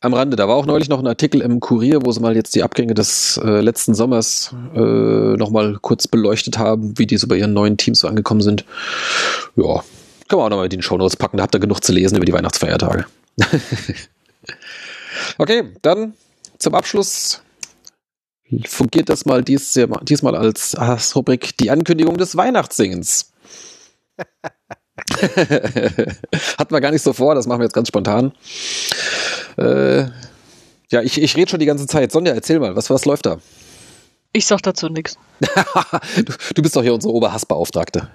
[0.00, 2.54] Am Rande, da war auch neulich noch ein Artikel im Kurier, wo sie mal jetzt
[2.54, 7.36] die Abgänge des äh, letzten Sommers äh, nochmal kurz beleuchtet haben, wie die so bei
[7.36, 8.64] ihren neuen Teams so angekommen sind.
[9.56, 9.82] Ja,
[10.28, 12.24] kann man auch nochmal in die Shownotes packen, da habt ihr genug zu lesen über
[12.24, 13.06] die Weihnachtsfeiertage.
[15.38, 16.14] okay, dann
[16.58, 17.42] zum Abschluss
[18.66, 20.76] fungiert das mal dies, diesmal als
[21.16, 23.32] Rubrik die Ankündigung des Weihnachtssingens.
[26.58, 28.32] Hatten wir gar nicht so vor, das machen wir jetzt ganz spontan.
[29.56, 30.06] Äh,
[30.90, 32.12] ja, ich, ich rede schon die ganze Zeit.
[32.12, 33.38] Sonja, erzähl mal, was, was läuft da?
[34.32, 35.18] Ich sag dazu nichts.
[35.40, 38.08] du, du bist doch hier unsere Oberhassbeauftragte.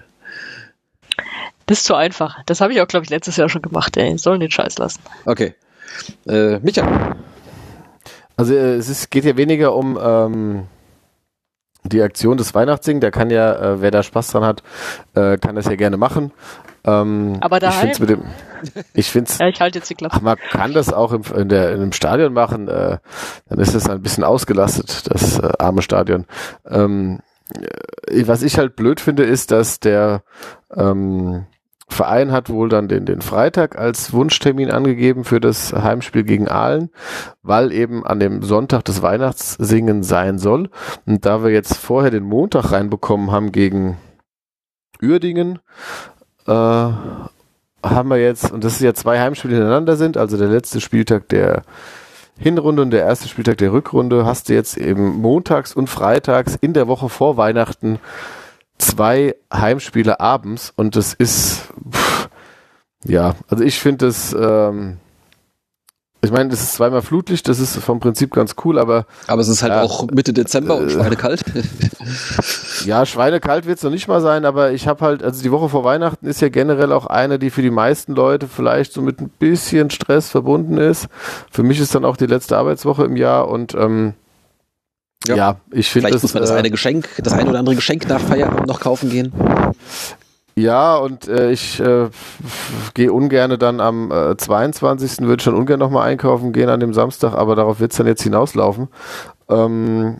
[1.66, 2.42] Das ist zu einfach.
[2.46, 3.96] Das habe ich auch, glaube ich, letztes Jahr schon gemacht.
[3.96, 4.18] Ey.
[4.18, 5.00] Sollen den Scheiß lassen.
[5.24, 5.54] Okay.
[6.26, 7.16] Äh, Micha.
[8.36, 10.66] Also äh, es ist, geht ja weniger um ähm,
[11.84, 13.00] die Aktion des Weihnachtssingen.
[13.00, 14.62] Da kann ja, äh, wer da Spaß dran hat,
[15.14, 16.32] äh, kann das ja gerne machen.
[16.86, 17.80] Ähm, Aber ich daheim?
[17.80, 18.22] find's mit dem,
[18.92, 20.16] ich finde es Ja, ich halte jetzt die Klappe.
[20.16, 22.98] Ach, man kann das auch im, in, der, in einem Stadion machen, äh,
[23.48, 26.26] dann ist es ein bisschen ausgelastet, das äh, arme Stadion.
[26.68, 27.20] Ähm,
[28.08, 30.22] äh, was ich halt blöd finde, ist, dass der
[30.76, 31.46] ähm,
[31.88, 36.90] Verein hat wohl dann den, den Freitag als Wunschtermin angegeben für das Heimspiel gegen Aalen,
[37.42, 40.70] weil eben an dem Sonntag das Weihnachtssingen sein soll.
[41.06, 43.98] Und da wir jetzt vorher den Montag reinbekommen haben gegen
[45.02, 45.58] Uerdingen,
[46.46, 46.52] äh,
[47.84, 51.28] haben wir jetzt, und das ist ja zwei Heimspiele hintereinander sind, also der letzte Spieltag
[51.28, 51.62] der
[52.38, 56.72] Hinrunde und der erste Spieltag der Rückrunde, hast du jetzt eben montags und freitags in
[56.72, 58.00] der Woche vor Weihnachten
[58.78, 62.28] zwei Heimspiele abends und das ist, pff,
[63.04, 64.98] ja, also ich finde das, ähm,
[66.22, 69.48] ich meine, das ist zweimal Flutlicht, das ist vom Prinzip ganz cool, aber Aber es
[69.48, 69.82] ist halt Ja.
[69.82, 70.90] auch Mitte Dezember und Äh.
[70.90, 71.42] schweinekalt.
[72.84, 75.84] Ja, schweinekalt wird's noch nicht mal sein, aber ich habe halt, also die Woche vor
[75.84, 79.30] Weihnachten ist ja generell auch eine, die für die meisten Leute vielleicht so mit ein
[79.38, 81.06] bisschen Stress verbunden ist.
[81.50, 84.12] Für mich ist dann auch die letzte Arbeitswoche im Jahr und ähm,
[85.26, 85.36] Ja.
[85.36, 85.56] ja.
[85.70, 88.20] ich finde Vielleicht muss man das äh, eine Geschenk, das eine oder andere Geschenk nach
[88.20, 89.32] Feierabend noch kaufen gehen.
[90.56, 92.10] Ja, und äh, ich äh,
[92.94, 95.22] gehe ungerne dann am äh, 22.
[95.26, 98.86] würde dann ungern nochmal einkaufen gehen an dem Samstag, aber darauf wird's dann jetzt hinauslaufen.
[99.48, 100.18] Ähm,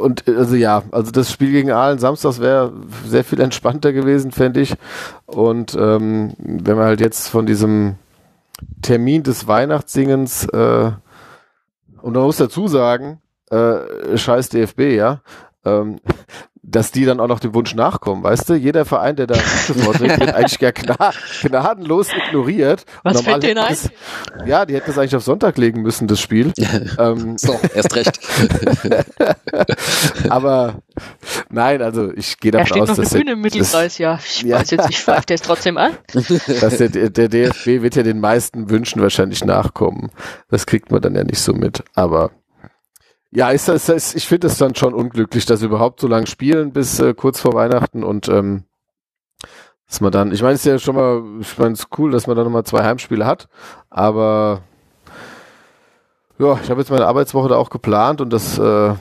[0.00, 2.72] und äh, also ja, also das Spiel gegen Aalen samstags wäre
[3.04, 4.74] sehr viel entspannter gewesen, fände ich.
[5.26, 7.96] Und ähm, wenn man halt jetzt von diesem
[8.80, 10.92] Termin des Weihnachtssingens äh,
[12.00, 13.18] und man muss dazu sagen,
[13.54, 15.20] äh, scheiß DFB, ja,
[15.64, 16.00] ähm,
[16.66, 18.54] dass die dann auch noch dem Wunsch nachkommen, weißt du?
[18.54, 21.12] Jeder Verein, der da vorträgt, wird eigentlich gar gna
[21.42, 22.86] gnadenlos ignoriert.
[23.02, 23.68] Was Normal fällt denen ein?
[23.68, 23.90] das-
[24.46, 26.52] Ja, die hätten das eigentlich auf Sonntag legen müssen, das Spiel.
[26.98, 28.18] ähm, So, erst recht.
[30.28, 30.76] aber
[31.50, 33.98] nein, also ich gehe Da davon steht aus, noch eine dass Bühne der, im Mittelkreis,
[33.98, 34.18] ja.
[34.24, 34.58] Ich Ja.
[34.58, 35.92] weiß jetzt, ich pfeife der es trotzdem an.
[36.14, 40.10] dass der, der DFB wird ja den meisten Wünschen wahrscheinlich nachkommen.
[40.50, 41.84] Das kriegt man dann ja nicht so mit.
[41.94, 42.30] Aber
[43.34, 46.28] Ja, ist das, ist, ich finde es dann schon unglücklich, dass sie überhaupt so lange
[46.28, 48.62] spielen bis äh, kurz vor Weihnachten und ähm,
[49.88, 52.12] dass man dann, ich meine, es ist ja schon mal, ich meine, es ist cool,
[52.12, 53.48] dass man dann nochmal zwei Heimspiele hat,
[53.90, 54.62] aber
[56.38, 58.94] ja, ich habe jetzt meine Arbeitswoche da auch geplant und das äh,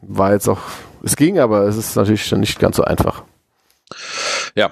[0.00, 0.60] war jetzt auch,
[1.02, 3.24] es ging, aber es ist natürlich dann nicht ganz so einfach.
[4.54, 4.70] Ja.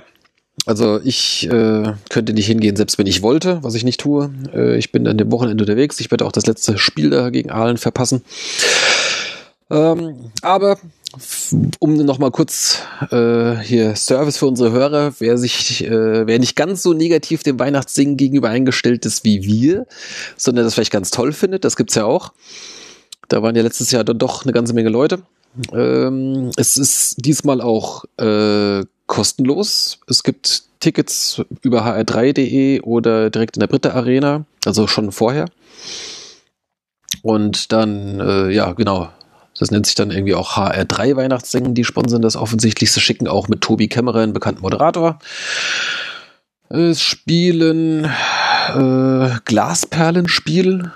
[0.66, 4.30] Also ich äh, könnte nicht hingehen, selbst wenn ich wollte, was ich nicht tue.
[4.52, 6.00] Äh, ich bin an dem Wochenende unterwegs.
[6.00, 8.22] Ich werde auch das letzte Spiel da gegen Aalen verpassen.
[9.70, 10.78] Ähm, aber
[11.78, 12.78] um nochmal kurz
[13.10, 17.58] äh, hier Service für unsere Hörer, wer sich, äh, wer nicht ganz so negativ dem
[17.58, 19.86] Weihnachtssingen gegenüber eingestellt ist wie wir,
[20.36, 22.32] sondern das vielleicht ganz toll findet, das gibt's ja auch.
[23.28, 25.20] Da waren ja letztes Jahr dann doch eine ganze Menge Leute.
[25.72, 29.98] Ähm, es ist diesmal auch äh, kostenlos.
[30.06, 35.46] Es gibt Tickets über hr3.de oder direkt in der Britta Arena, also schon vorher.
[37.22, 39.10] Und dann, äh, ja, genau.
[39.58, 41.74] Das nennt sich dann irgendwie auch HR3 Weihnachtssingen.
[41.74, 42.92] Die sponsern das offensichtlich.
[42.92, 45.18] Sie schicken auch mit Tobi Kämmerer, bekannten Moderator.
[46.68, 50.92] Es spielen äh, Glasperlenspiel,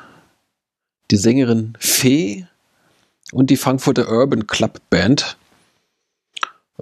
[1.11, 2.47] die Sängerin Fee
[3.33, 5.37] und die Frankfurter Urban Club Band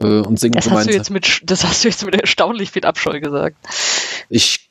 [0.01, 0.78] äh, und singen das gemeinsam.
[0.78, 3.56] Hast du jetzt mit, das hast du jetzt mit erstaunlich viel Abscheu gesagt.
[4.28, 4.70] Ich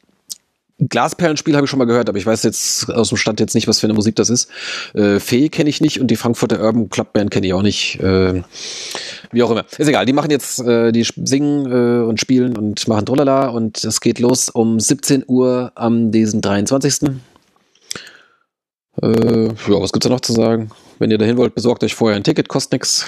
[0.80, 3.68] Glasperlenspiel habe ich schon mal gehört, aber ich weiß jetzt aus dem Stand jetzt nicht,
[3.68, 4.50] was für eine Musik das ist.
[4.94, 8.00] Äh, Fee kenne ich nicht und die Frankfurter Urban Club Band kenne ich auch nicht.
[8.00, 8.44] Äh,
[9.32, 9.66] wie auch immer.
[9.78, 10.06] Ist egal.
[10.06, 14.20] Die machen jetzt, äh, die singen äh, und spielen und machen Trolala und es geht
[14.20, 17.10] los um 17 Uhr am diesen 23.
[19.02, 20.72] Äh, ja, was gibt's da noch zu sagen?
[20.98, 23.06] Wenn ihr dahin wollt, besorgt euch vorher ein Ticket, kostet nix.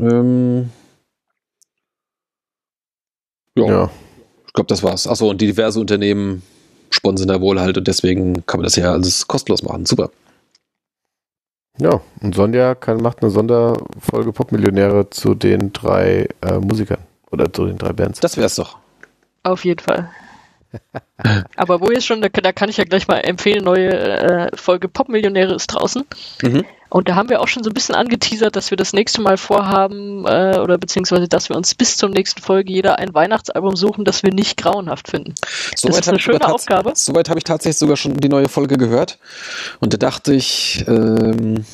[0.00, 0.70] Ähm,
[3.56, 3.66] ja.
[3.66, 3.90] ja.
[4.46, 5.06] Ich glaube, das war's.
[5.06, 6.42] Achso, und die diverse Unternehmen
[6.90, 9.86] sponsern da wohl halt und deswegen kann man das ja alles kostenlos machen.
[9.86, 10.10] Super.
[11.78, 17.00] Ja, und Sonja kann, macht eine Sonderfolge Popmillionäre zu den drei äh, Musikern
[17.30, 18.20] oder zu den drei Bands.
[18.20, 18.78] Das wär's doch.
[19.42, 20.08] Auf jeden Fall.
[21.56, 24.88] Aber wo jetzt schon, da, da, kann ich ja gleich mal empfehlen, neue äh, Folge
[24.88, 26.04] Popmillionäre ist draußen.
[26.42, 26.64] Mhm.
[26.88, 29.36] Und da haben wir auch schon so ein bisschen angeteasert, dass wir das nächste Mal
[29.36, 34.04] vorhaben, äh, oder beziehungsweise, dass wir uns bis zur nächsten Folge jeder ein Weihnachtsalbum suchen,
[34.04, 35.34] das wir nicht grauenhaft finden.
[35.74, 36.92] So das ist eine schöne Aufgabe.
[36.94, 39.18] Soweit habe ich tatsächlich sogar schon die neue Folge gehört.
[39.80, 41.64] Und da dachte ich, ähm,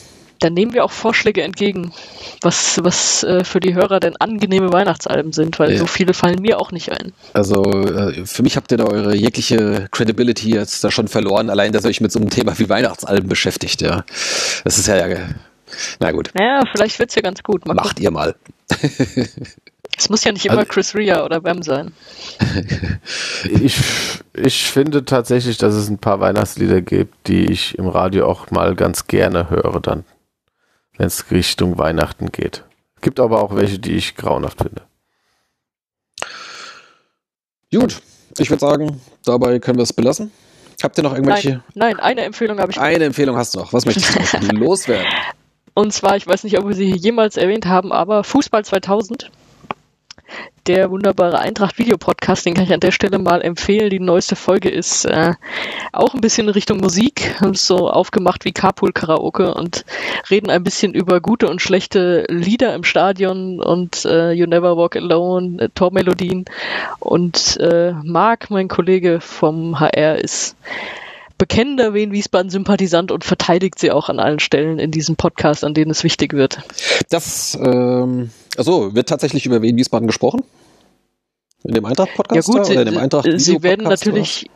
[0.43, 1.93] dann nehmen wir auch Vorschläge entgegen,
[2.41, 5.79] was, was äh, für die Hörer denn angenehme Weihnachtsalben sind, weil ja.
[5.79, 7.13] so viele fallen mir auch nicht ein.
[7.33, 11.73] Also äh, für mich habt ihr da eure jegliche Credibility jetzt da schon verloren, allein
[11.73, 14.05] dass ihr euch mit so einem Thema wie Weihnachtsalben beschäftigt, ja.
[14.65, 15.17] Das ist ja, ja
[16.01, 16.31] na gut.
[16.35, 17.67] Naja, vielleicht wird es ja ganz gut.
[17.67, 18.05] Mal Macht gucken.
[18.05, 18.35] ihr mal.
[19.99, 21.93] Es muss ja nicht immer also, Chris Rea oder Bam sein.
[23.45, 23.79] ich,
[24.33, 28.75] ich finde tatsächlich, dass es ein paar Weihnachtslieder gibt, die ich im Radio auch mal
[28.75, 30.05] ganz gerne höre dann
[30.97, 32.65] wenn es Richtung Weihnachten geht.
[33.01, 34.83] Gibt aber auch welche, die ich grauenhaft finde.
[37.75, 38.03] Gut,
[38.39, 40.31] ich würde sagen, dabei können wir es belassen.
[40.83, 41.63] Habt ihr noch irgendwelche?
[41.75, 42.79] Nein, nein eine Empfehlung habe ich.
[42.79, 43.73] Eine Empfehlung hast du noch.
[43.73, 45.07] Was möchtest du loswerden?
[45.75, 49.31] Und zwar, ich weiß nicht, ob wir sie hier jemals erwähnt haben, aber Fußball 2000
[50.67, 53.91] der wunderbare Eintracht Video Podcast, den kann ich an der Stelle mal empfehlen.
[53.91, 55.35] Die neueste Folge ist äh,
[55.93, 59.85] auch ein bisschen in Richtung Musik, so aufgemacht wie Carpool Karaoke und
[60.31, 64.95] reden ein bisschen über gute und schlechte Lieder im Stadion und äh, You Never Walk
[64.97, 66.45] Alone, äh, Tormelodien
[67.01, 70.57] und äh, Marc, mein Kollege vom HR, ist
[71.43, 76.05] bekennender Wien-Wiesbaden-Sympathisant und verteidigt sie auch an allen Stellen in diesem Podcast, an denen es
[76.05, 76.61] wichtig wird.
[77.11, 80.45] Das, ähm, also wird tatsächlich über Wien-Wiesbaden gesprochen?
[81.65, 82.49] In dem Eintracht-Podcast?
[82.49, 84.53] Ja gut, sie, Eintracht sie werden natürlich, oder?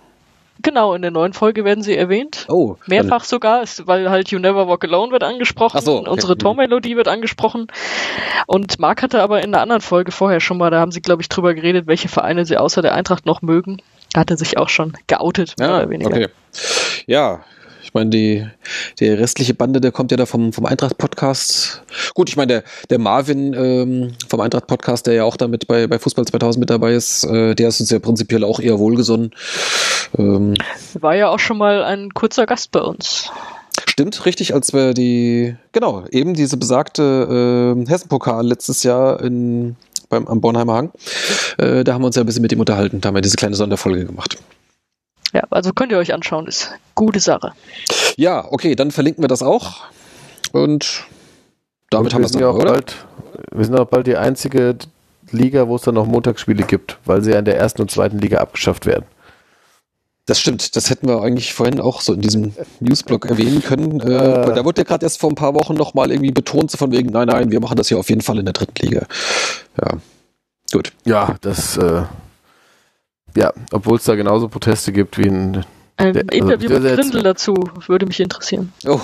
[0.62, 2.46] genau, in der neuen Folge werden sie erwähnt.
[2.48, 2.76] Oh.
[2.86, 3.28] Mehrfach dann.
[3.28, 6.10] sogar, weil halt You Never Walk Alone wird angesprochen, Ach so, okay.
[6.10, 6.38] unsere mhm.
[6.38, 7.66] Tormelodie wird angesprochen.
[8.46, 11.20] Und Marc hatte aber in einer anderen Folge vorher schon mal, da haben sie, glaube
[11.20, 13.82] ich, drüber geredet, welche Vereine sie außer der Eintracht noch mögen.
[14.16, 16.10] Da hat er sich auch schon geoutet, mehr ja, oder weniger.
[16.10, 16.28] Okay.
[17.04, 17.44] Ja,
[17.82, 18.46] ich meine, die,
[18.98, 21.82] die restliche Bande, der kommt ja da vom, vom Eintracht-Podcast.
[22.14, 25.98] Gut, ich meine, der, der Marvin ähm, vom Eintracht-Podcast, der ja auch damit bei, bei
[25.98, 29.32] Fußball 2000 mit dabei ist, äh, der ist uns ja prinzipiell auch eher wohlgesonnen.
[30.16, 30.54] Ähm,
[30.94, 33.30] War ja auch schon mal ein kurzer Gast bei uns.
[33.86, 39.76] Stimmt, richtig, als wir die, genau, eben diese besagte äh, Hessen-Pokal letztes Jahr in,
[40.08, 40.92] beim, am Bornheimer Hang,
[41.58, 43.36] äh, da haben wir uns ja ein bisschen mit ihm unterhalten, da haben wir diese
[43.36, 44.38] kleine Sonderfolge gemacht.
[45.32, 47.52] Ja, also könnt ihr euch anschauen, ist gute Sache.
[48.16, 49.84] Ja, okay, dann verlinken wir das auch.
[50.52, 51.04] Und
[51.90, 53.04] damit und haben wir es ja auch bald.
[53.52, 54.76] Wir sind auch bald die einzige
[55.30, 58.18] Liga, wo es dann noch Montagsspiele gibt, weil sie ja in der ersten und zweiten
[58.18, 59.04] Liga abgeschafft werden.
[60.28, 64.00] Das stimmt, das hätten wir eigentlich vorhin auch so in diesem Newsblog erwähnen können.
[64.00, 64.06] Äh,
[64.50, 64.54] Äh.
[64.54, 67.10] Da wurde ja gerade erst vor ein paar Wochen nochmal irgendwie betont, so von wegen,
[67.10, 69.06] nein, nein, wir machen das hier auf jeden Fall in der dritten Liga.
[69.80, 69.98] Ja,
[70.72, 70.92] gut.
[71.04, 72.02] Ja, das, äh,
[73.36, 75.64] ja, obwohl es da genauso Proteste gibt wie in,
[75.96, 77.54] Ein Der- also Interview der mit Grindel dazu
[77.86, 78.72] würde mich interessieren.
[78.86, 78.98] Oh,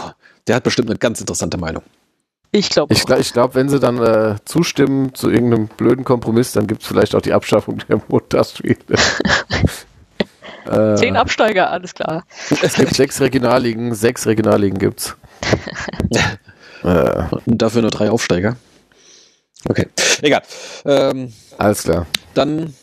[0.48, 1.82] der hat bestimmt eine ganz interessante Meinung.
[2.50, 2.92] Ich glaube.
[2.92, 6.82] ich, glaub- ich glaube, wenn sie dann äh, zustimmen zu irgendeinem blöden Kompromiss, dann gibt
[6.82, 8.76] es vielleicht auch die Abschaffung der Montagsspiele.
[10.66, 12.24] äh, Zehn Absteiger, alles klar.
[12.62, 15.16] es gibt sechs Regionalligen, sechs Regionalligen gibt's.
[16.84, 18.56] äh, Und dafür nur drei Aufsteiger.
[19.68, 19.86] Okay,
[20.22, 20.42] egal.
[20.84, 22.06] Ähm, alles klar.
[22.34, 22.74] dann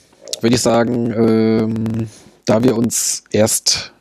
[0.42, 2.10] würde ich sagen, ähm,
[2.46, 3.92] da wir uns erst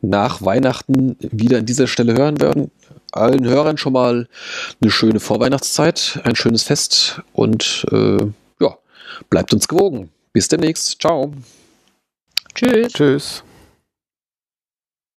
[0.00, 2.70] nach Weihnachten wieder an dieser Stelle hören werden,
[3.12, 4.28] allen Hörern schon mal
[4.80, 8.18] eine schöne Vorweihnachtszeit, ein schönes Fest und äh,
[8.60, 8.78] ja,
[9.30, 10.10] bleibt uns gewogen.
[10.32, 11.00] Bis demnächst.
[11.00, 11.32] Ciao.
[12.54, 12.92] Tschüss.
[12.92, 13.44] Tschüss.